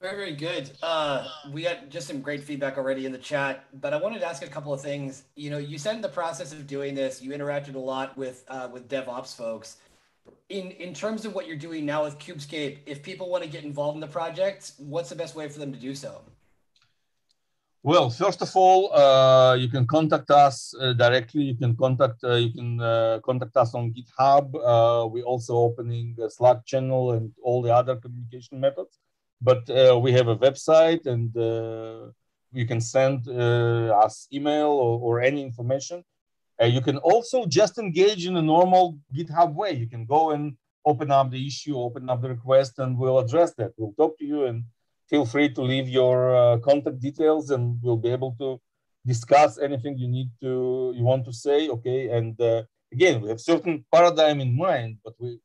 Very, 0.00 0.16
very 0.16 0.34
good. 0.36 0.70
Uh, 0.80 1.26
we 1.50 1.62
got 1.62 1.88
just 1.88 2.06
some 2.06 2.20
great 2.20 2.44
feedback 2.44 2.78
already 2.78 3.04
in 3.04 3.10
the 3.10 3.18
chat, 3.18 3.64
but 3.80 3.92
I 3.92 3.96
wanted 3.96 4.20
to 4.20 4.26
ask 4.26 4.44
a 4.44 4.46
couple 4.46 4.72
of 4.72 4.80
things. 4.80 5.24
You 5.34 5.50
know, 5.50 5.58
you 5.58 5.76
said 5.76 5.96
in 5.96 6.02
the 6.02 6.08
process 6.08 6.52
of 6.52 6.68
doing 6.68 6.94
this, 6.94 7.20
you 7.20 7.32
interacted 7.32 7.74
a 7.74 7.80
lot 7.80 8.16
with 8.16 8.44
uh, 8.46 8.68
with 8.72 8.88
DevOps 8.88 9.34
folks. 9.34 9.78
In 10.50 10.70
in 10.70 10.94
terms 10.94 11.24
of 11.24 11.34
what 11.34 11.48
you're 11.48 11.56
doing 11.56 11.84
now 11.84 12.04
with 12.04 12.16
Kubescape, 12.20 12.78
if 12.86 13.02
people 13.02 13.28
want 13.28 13.42
to 13.42 13.50
get 13.50 13.64
involved 13.64 13.96
in 13.96 14.00
the 14.00 14.06
project, 14.06 14.72
what's 14.78 15.08
the 15.08 15.16
best 15.16 15.34
way 15.34 15.48
for 15.48 15.58
them 15.58 15.72
to 15.72 15.78
do 15.78 15.96
so? 15.96 16.22
Well, 17.82 18.08
first 18.08 18.40
of 18.40 18.54
all, 18.54 18.94
uh, 18.94 19.54
you 19.54 19.68
can 19.68 19.84
contact 19.84 20.30
us 20.30 20.74
uh, 20.80 20.92
directly. 20.92 21.42
You 21.42 21.56
can 21.56 21.74
contact 21.74 22.22
uh, 22.22 22.34
you 22.34 22.52
can 22.52 22.80
uh, 22.80 23.18
contact 23.24 23.56
us 23.56 23.74
on 23.74 23.92
GitHub. 23.92 24.52
We're 25.10 25.24
also 25.24 25.56
opening 25.56 26.16
a 26.22 26.30
Slack 26.30 26.64
channel 26.66 27.12
and 27.12 27.32
all 27.42 27.62
the 27.62 27.74
other 27.74 27.96
communication 27.96 28.60
methods. 28.60 29.00
But 29.40 29.68
uh, 29.70 29.98
we 30.00 30.12
have 30.12 30.28
a 30.28 30.36
website, 30.36 31.06
and 31.06 31.32
you 32.52 32.66
can 32.66 32.80
send 32.80 33.28
us 33.28 34.26
email 34.32 34.68
or, 34.68 34.98
or 34.98 35.20
any 35.20 35.42
information. 35.42 36.04
you 36.76 36.80
can 36.80 36.98
also 36.98 37.46
just 37.46 37.78
engage 37.78 38.26
in 38.26 38.36
a 38.36 38.42
normal 38.42 38.98
GitHub 39.14 39.54
way. 39.54 39.72
You 39.72 39.86
can 39.86 40.04
go 40.06 40.30
and 40.30 40.56
open 40.84 41.10
up 41.10 41.30
the 41.30 41.46
issue, 41.46 41.78
open 41.78 42.08
up 42.10 42.22
the 42.22 42.30
request, 42.30 42.78
and 42.78 42.98
we'll 42.98 43.18
address 43.18 43.54
that. 43.58 43.72
We'll 43.76 43.92
talk 43.92 44.18
to 44.18 44.24
you 44.24 44.46
and 44.46 44.64
feel 45.08 45.24
free 45.24 45.48
to 45.48 45.62
leave 45.62 45.88
your 45.88 46.34
uh, 46.34 46.58
contact 46.58 47.00
details 47.00 47.50
and 47.50 47.78
we'll 47.82 47.96
be 47.96 48.10
able 48.10 48.34
to 48.38 48.60
discuss 49.06 49.58
anything 49.58 49.96
you 49.96 50.08
need 50.08 50.30
to 50.40 50.92
you 50.94 51.02
want 51.02 51.24
to 51.24 51.32
say 51.32 51.68
okay 51.68 52.08
and 52.10 52.38
uh, 52.40 52.62
again 52.92 53.20
we 53.22 53.28
have 53.28 53.40
certain 53.40 53.84
paradigm 53.90 54.38
in 54.40 54.54
mind 54.54 54.98
but 55.02 55.14
we 55.18 55.38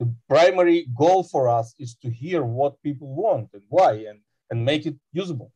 the 0.00 0.12
primary 0.28 0.88
goal 0.96 1.22
for 1.22 1.48
us 1.48 1.74
is 1.78 1.94
to 1.96 2.10
hear 2.10 2.42
what 2.42 2.82
people 2.82 3.14
want 3.14 3.50
and 3.52 3.62
why 3.68 3.92
and 4.08 4.18
and 4.50 4.64
make 4.64 4.84
it 4.86 4.96
usable. 5.12 5.52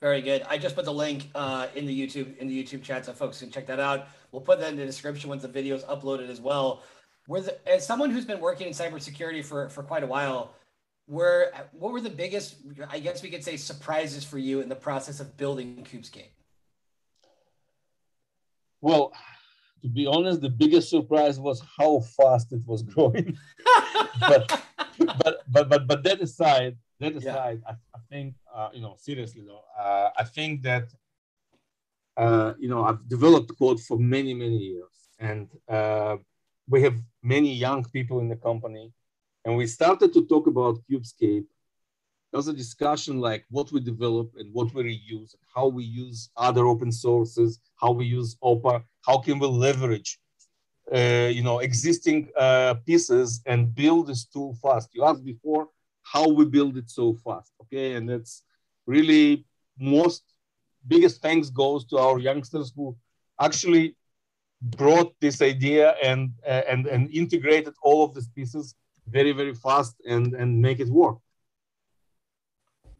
Very 0.00 0.22
good. 0.22 0.42
I 0.48 0.56
just 0.56 0.74
put 0.74 0.86
the 0.86 0.92
link 0.92 1.28
uh, 1.34 1.66
in 1.74 1.84
the 1.84 1.94
youtube 2.00 2.38
in 2.38 2.46
the 2.48 2.64
youtube 2.64 2.82
chat 2.82 3.04
so 3.04 3.12
folks 3.12 3.40
can 3.40 3.50
check 3.50 3.66
that 3.66 3.80
out. 3.80 4.06
We'll 4.30 4.40
put 4.40 4.60
that 4.60 4.70
in 4.70 4.76
the 4.76 4.86
description 4.86 5.28
once 5.28 5.42
the 5.42 5.48
video 5.48 5.74
is 5.74 5.82
uploaded 5.84 6.30
as 6.30 6.40
well. 6.40 6.82
Where 7.26 7.42
as 7.66 7.84
someone 7.84 8.10
who's 8.10 8.24
been 8.24 8.40
working 8.40 8.68
in 8.68 8.72
cybersecurity 8.72 9.44
for 9.44 9.68
for 9.68 9.82
quite 9.82 10.04
a 10.04 10.06
while 10.06 10.54
were 11.08 11.52
what 11.72 11.92
were 11.92 12.00
the 12.00 12.10
biggest 12.10 12.56
i 12.88 12.98
guess 12.98 13.22
we 13.22 13.30
could 13.30 13.42
say 13.42 13.56
surprises 13.56 14.24
for 14.24 14.38
you 14.38 14.60
in 14.60 14.68
the 14.68 14.76
process 14.76 15.18
of 15.18 15.36
building 15.36 15.84
kubescape 15.90 16.30
well 18.80 19.12
to 19.82 19.88
be 19.88 20.06
honest 20.06 20.40
the 20.40 20.48
biggest 20.48 20.88
surprise 20.88 21.38
was 21.38 21.62
how 21.78 22.00
fast 22.00 22.52
it 22.52 22.62
was 22.66 22.82
growing 22.90 23.36
but, 24.20 24.62
but 25.24 25.42
but 25.48 25.68
but 25.68 25.86
but 25.86 26.02
that 26.04 26.20
aside 26.20 26.76
that 27.00 27.14
aside 27.16 27.60
yeah. 27.62 27.70
I, 27.70 27.98
I, 27.98 28.00
think 28.10 28.34
uh, 28.54 28.68
you 28.72 28.80
know 28.80 28.94
seriously 28.98 29.42
though 29.46 29.64
uh, 29.78 30.10
i 30.18 30.24
think 30.24 30.62
that 30.62 30.86
uh, 32.16 32.52
you 32.58 32.68
know 32.68 32.84
i've 32.84 33.08
developed 33.08 33.50
code 33.58 33.80
for 33.80 33.98
many 33.98 34.34
many 34.34 34.58
years 34.58 34.94
and 35.18 35.48
uh, 35.68 36.16
we 36.68 36.82
have 36.82 36.96
many 37.22 37.52
young 37.54 37.84
people 37.84 38.20
in 38.20 38.28
the 38.28 38.36
company 38.36 38.92
and 39.44 39.56
we 39.56 39.66
started 39.66 40.12
to 40.12 40.26
talk 40.26 40.46
about 40.46 40.78
Kubescape. 40.88 41.46
There 42.32 42.38
was 42.38 42.48
a 42.48 42.54
discussion 42.54 43.20
like 43.20 43.44
what 43.50 43.70
we 43.72 43.80
develop 43.80 44.32
and 44.38 44.50
what 44.54 44.72
we 44.72 44.82
reuse, 44.84 45.34
and 45.34 45.42
how 45.54 45.66
we 45.66 45.84
use 45.84 46.30
other 46.34 46.66
open 46.66 46.90
sources, 46.90 47.60
how 47.76 47.92
we 47.92 48.06
use 48.06 48.36
OPA, 48.42 48.82
how 49.04 49.18
can 49.18 49.38
we 49.38 49.46
leverage, 49.46 50.18
uh, 50.94 51.28
you 51.30 51.42
know, 51.42 51.58
existing 51.58 52.30
uh, 52.38 52.74
pieces 52.86 53.42
and 53.44 53.74
build 53.74 54.06
this 54.06 54.24
tool 54.24 54.56
fast. 54.62 54.88
You 54.94 55.04
asked 55.04 55.26
before 55.26 55.68
how 56.04 56.26
we 56.26 56.46
build 56.46 56.78
it 56.78 56.88
so 56.88 57.12
fast, 57.22 57.52
okay? 57.64 57.94
And 57.96 58.08
it's 58.08 58.44
really 58.86 59.44
most 59.78 60.22
biggest 60.88 61.20
thanks 61.20 61.50
goes 61.50 61.84
to 61.86 61.98
our 61.98 62.18
youngsters 62.18 62.72
who 62.74 62.96
actually 63.38 63.94
brought 64.62 65.14
this 65.20 65.42
idea 65.42 65.96
and 66.02 66.30
uh, 66.46 66.62
and 66.66 66.86
and 66.86 67.10
integrated 67.10 67.74
all 67.82 68.04
of 68.04 68.14
these 68.14 68.28
pieces 68.28 68.74
very 69.08 69.32
very 69.32 69.54
fast 69.54 69.96
and 70.06 70.34
and 70.34 70.60
make 70.60 70.80
it 70.80 70.88
work 70.88 71.18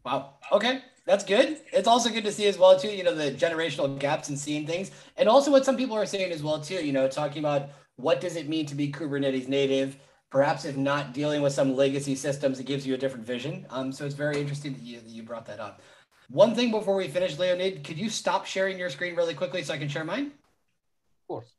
wow. 0.03 0.35
Okay. 0.51 0.81
That's 1.05 1.25
good. 1.25 1.57
It's 1.73 1.87
also 1.87 2.09
good 2.09 2.23
to 2.23 2.31
see 2.31 2.47
as 2.47 2.57
well 2.57 2.79
too 2.79 2.89
you 2.89 3.03
know 3.03 3.13
the 3.13 3.31
generational 3.31 3.97
gaps 3.99 4.29
and 4.29 4.39
seeing 4.39 4.65
things. 4.65 4.91
And 5.17 5.27
also 5.27 5.51
what 5.51 5.65
some 5.65 5.77
people 5.77 5.97
are 5.97 6.05
saying 6.05 6.31
as 6.31 6.43
well 6.43 6.61
too 6.61 6.85
you 6.85 6.93
know 6.93 7.07
talking 7.07 7.39
about 7.39 7.69
what 7.95 8.21
does 8.21 8.35
it 8.35 8.49
mean 8.49 8.65
to 8.67 8.75
be 8.75 8.91
kubernetes 8.91 9.47
native? 9.47 9.97
Perhaps 10.29 10.65
if 10.65 10.77
not 10.77 11.13
dealing 11.13 11.41
with 11.41 11.53
some 11.53 11.75
legacy 11.75 12.15
systems 12.15 12.59
it 12.59 12.65
gives 12.65 12.87
you 12.87 12.93
a 12.93 12.97
different 12.97 13.25
vision. 13.25 13.65
Um, 13.69 13.91
so 13.91 14.05
it's 14.05 14.15
very 14.15 14.39
interesting 14.39 14.73
that 14.73 14.81
you, 14.81 14.99
that 14.99 15.09
you 15.09 15.23
brought 15.23 15.45
that 15.47 15.59
up. 15.59 15.81
One 16.29 16.55
thing 16.55 16.71
before 16.71 16.95
we 16.95 17.07
finish 17.07 17.37
leonid 17.37 17.83
could 17.83 17.97
you 17.97 18.09
stop 18.09 18.45
sharing 18.45 18.79
your 18.79 18.89
screen 18.89 19.15
really 19.15 19.33
quickly 19.35 19.61
so 19.63 19.73
i 19.73 19.77
can 19.77 19.89
share 19.89 20.05
mine? 20.05 20.27
Of 20.27 21.27
course 21.27 21.53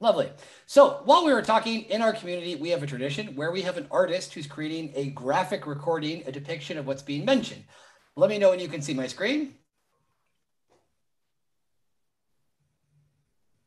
Lovely. 0.00 0.30
So 0.66 1.00
while 1.04 1.24
we 1.24 1.32
were 1.32 1.42
talking 1.42 1.82
in 1.82 2.02
our 2.02 2.12
community, 2.12 2.56
we 2.56 2.70
have 2.70 2.82
a 2.82 2.86
tradition 2.86 3.36
where 3.36 3.52
we 3.52 3.62
have 3.62 3.76
an 3.76 3.86
artist 3.90 4.34
who's 4.34 4.48
creating 4.48 4.92
a 4.96 5.10
graphic 5.10 5.64
recording, 5.64 6.24
a 6.26 6.32
depiction 6.32 6.76
of 6.76 6.88
what's 6.88 7.02
being 7.02 7.24
mentioned. 7.24 7.62
Let 8.16 8.30
me 8.30 8.38
know 8.38 8.50
when 8.50 8.58
you 8.58 8.68
can 8.68 8.82
see 8.82 8.94
my 8.94 9.06
screen. 9.06 9.54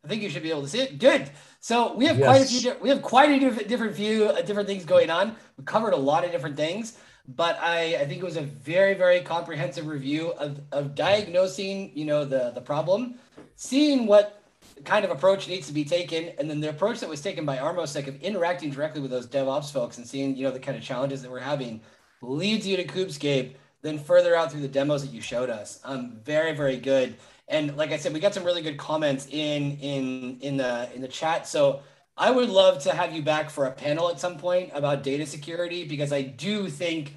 I 0.03 0.09
think 0.09 0.21
you 0.21 0.29
should 0.29 0.43
be 0.43 0.49
able 0.49 0.63
to 0.63 0.67
see 0.67 0.81
it. 0.81 0.99
Good. 0.99 1.31
So 1.61 1.93
we 1.95 2.05
have 2.07 2.19
yes. 2.19 2.25
quite 2.25 2.41
a 2.41 2.45
few. 2.45 2.75
We 2.81 2.89
have 2.89 3.01
quite 3.01 3.29
a 3.29 3.39
different, 3.39 3.69
different 3.69 3.95
view, 3.95 4.25
uh, 4.25 4.41
different 4.41 4.67
things 4.67 4.83
going 4.83 5.09
on. 5.09 5.37
We 5.57 5.63
covered 5.63 5.93
a 5.93 5.97
lot 5.97 6.25
of 6.25 6.31
different 6.31 6.57
things, 6.57 6.97
but 7.25 7.57
I, 7.61 7.95
I 7.95 8.05
think 8.05 8.21
it 8.21 8.25
was 8.25 8.35
a 8.35 8.41
very, 8.41 8.95
very 8.95 9.21
comprehensive 9.21 9.87
review 9.87 10.31
of, 10.33 10.59
of 10.73 10.95
diagnosing, 10.95 11.97
you 11.97 12.03
know, 12.03 12.25
the 12.25 12.51
the 12.53 12.59
problem, 12.59 13.15
seeing 13.55 14.05
what 14.05 14.42
kind 14.85 15.05
of 15.05 15.11
approach 15.11 15.47
needs 15.47 15.67
to 15.67 15.73
be 15.73 15.85
taken, 15.85 16.31
and 16.37 16.49
then 16.49 16.59
the 16.59 16.69
approach 16.69 16.99
that 16.99 17.09
was 17.09 17.21
taken 17.21 17.45
by 17.45 17.57
Armosec 17.57 18.07
of 18.07 18.21
interacting 18.21 18.69
directly 18.69 19.01
with 19.01 19.11
those 19.11 19.27
DevOps 19.27 19.71
folks 19.71 19.97
and 19.97 20.07
seeing, 20.07 20.35
you 20.35 20.43
know, 20.43 20.51
the 20.51 20.59
kind 20.59 20.77
of 20.77 20.83
challenges 20.83 21.21
that 21.21 21.31
we're 21.31 21.39
having 21.39 21.81
leads 22.21 22.67
you 22.67 22.77
to 22.77 22.85
Kubescape. 22.85 23.55
Then 23.81 23.99
further 23.99 24.33
out 24.33 24.49
through 24.51 24.61
the 24.61 24.69
demos 24.69 25.03
that 25.03 25.11
you 25.11 25.19
showed 25.19 25.49
us, 25.49 25.81
um, 25.83 26.17
very, 26.23 26.55
very 26.55 26.77
good. 26.77 27.17
And 27.49 27.75
like 27.75 27.91
I 27.91 27.97
said, 27.97 28.13
we 28.13 28.21
got 28.21 28.33
some 28.33 28.45
really 28.45 28.61
good 28.61 28.77
comments 28.77 29.27
in 29.29 29.77
in 29.79 30.37
in 30.39 30.57
the 30.57 30.89
in 30.95 31.01
the 31.01 31.07
chat. 31.07 31.47
So 31.47 31.81
I 32.15 32.31
would 32.31 32.49
love 32.49 32.81
to 32.83 32.93
have 32.93 33.13
you 33.13 33.21
back 33.21 33.49
for 33.49 33.65
a 33.65 33.71
panel 33.71 34.09
at 34.09 34.19
some 34.19 34.37
point 34.37 34.71
about 34.73 35.03
data 35.03 35.25
security 35.25 35.85
because 35.85 36.13
I 36.13 36.21
do 36.21 36.69
think 36.69 37.15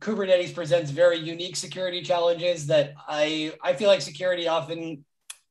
Kubernetes 0.00 0.54
presents 0.54 0.90
very 0.90 1.18
unique 1.18 1.56
security 1.56 2.02
challenges 2.02 2.66
that 2.68 2.94
I 3.08 3.52
I 3.62 3.72
feel 3.72 3.88
like 3.88 4.00
security 4.00 4.46
often 4.46 5.04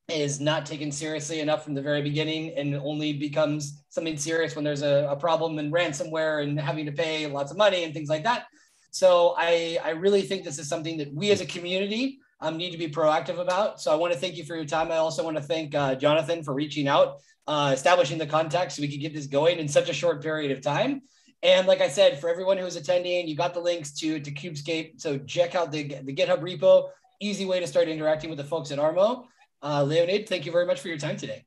is 0.10 0.40
not 0.40 0.66
taken 0.66 0.90
seriously 0.90 1.42
enough 1.42 1.66
from 1.66 1.74
the 1.74 1.82
very 1.82 2.02
beginning 2.02 2.54
and 2.56 2.76
only 2.76 3.12
becomes 3.12 3.84
something 3.90 4.16
serious 4.16 4.56
when 4.56 4.64
there's 4.64 4.82
a, 4.82 5.06
a 5.10 5.16
problem 5.18 5.60
and 5.60 5.74
ransomware 5.74 6.44
and 6.44 6.58
having 6.58 6.86
to 6.86 6.94
pay 6.94 7.28
lots 7.28 7.52
of 7.52 7.58
money 7.58 7.84
and 7.84 7.94
things 7.94 8.08
like 8.08 8.24
that. 8.24 8.46
So 8.92 9.36
I, 9.38 9.78
I 9.84 9.90
really 9.90 10.22
think 10.22 10.46
this 10.46 10.60
is 10.60 10.70
something 10.70 10.98
that 11.00 11.14
we 11.14 11.30
as 11.32 11.42
a 11.42 11.46
community 11.46 12.20
um, 12.40 12.56
need 12.56 12.72
to 12.72 12.78
be 12.78 12.88
proactive 12.88 13.38
about. 13.38 13.82
So 13.82 13.92
I 13.92 13.96
want 13.96 14.14
to 14.14 14.20
thank 14.20 14.38
you 14.38 14.46
for 14.46 14.56
your 14.56 14.64
time. 14.64 14.94
I 14.94 14.98
also 14.98 15.26
want 15.26 15.36
to 15.36 15.44
thank 15.44 15.76
uh, 15.76 15.96
Jonathan 15.96 16.42
for 16.42 16.54
reaching 16.54 16.88
out, 16.88 17.18
uh, 17.46 17.72
establishing 17.74 18.18
the 18.18 18.28
contact 18.28 18.72
so 18.72 18.82
we 18.82 18.88
could 18.88 19.02
get 19.02 19.14
this 19.14 19.28
going 19.28 19.60
in 19.60 19.68
such 19.68 19.90
a 19.90 19.94
short 19.94 20.22
period 20.22 20.52
of 20.52 20.62
time. 20.62 21.02
And 21.44 21.68
like 21.68 21.82
I 21.82 21.90
said, 21.90 22.20
for 22.20 22.30
everyone 22.30 22.58
who's 22.58 22.78
attending, 22.78 23.28
you 23.28 23.36
got 23.36 23.54
the 23.54 23.60
links 23.60 23.92
to, 24.00 24.22
to 24.22 24.32
Kubescape. 24.32 25.02
So 25.02 25.18
check 25.18 25.54
out 25.54 25.70
the, 25.70 25.84
the 25.84 26.16
GitHub 26.16 26.40
repo. 26.40 26.90
Easy 27.20 27.46
way 27.46 27.60
to 27.60 27.68
start 27.68 27.90
interacting 27.90 28.30
with 28.30 28.38
the 28.38 28.46
folks 28.46 28.72
at 28.72 28.80
Armo. 28.80 29.26
Uh, 29.62 29.84
Leonid, 29.84 30.28
thank 30.30 30.46
you 30.46 30.52
very 30.52 30.66
much 30.66 30.80
for 30.80 30.88
your 30.88 30.98
time 30.98 31.18
today. 31.18 31.46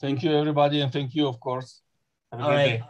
Thank 0.00 0.22
you, 0.22 0.32
everybody. 0.32 0.80
And 0.80 0.92
thank 0.92 1.14
you, 1.14 1.26
of 1.28 1.38
course. 1.38 1.82
Have 2.32 2.40
a 2.40 2.44
All 2.44 2.50
right. 2.50 2.80
Day. 2.80 2.82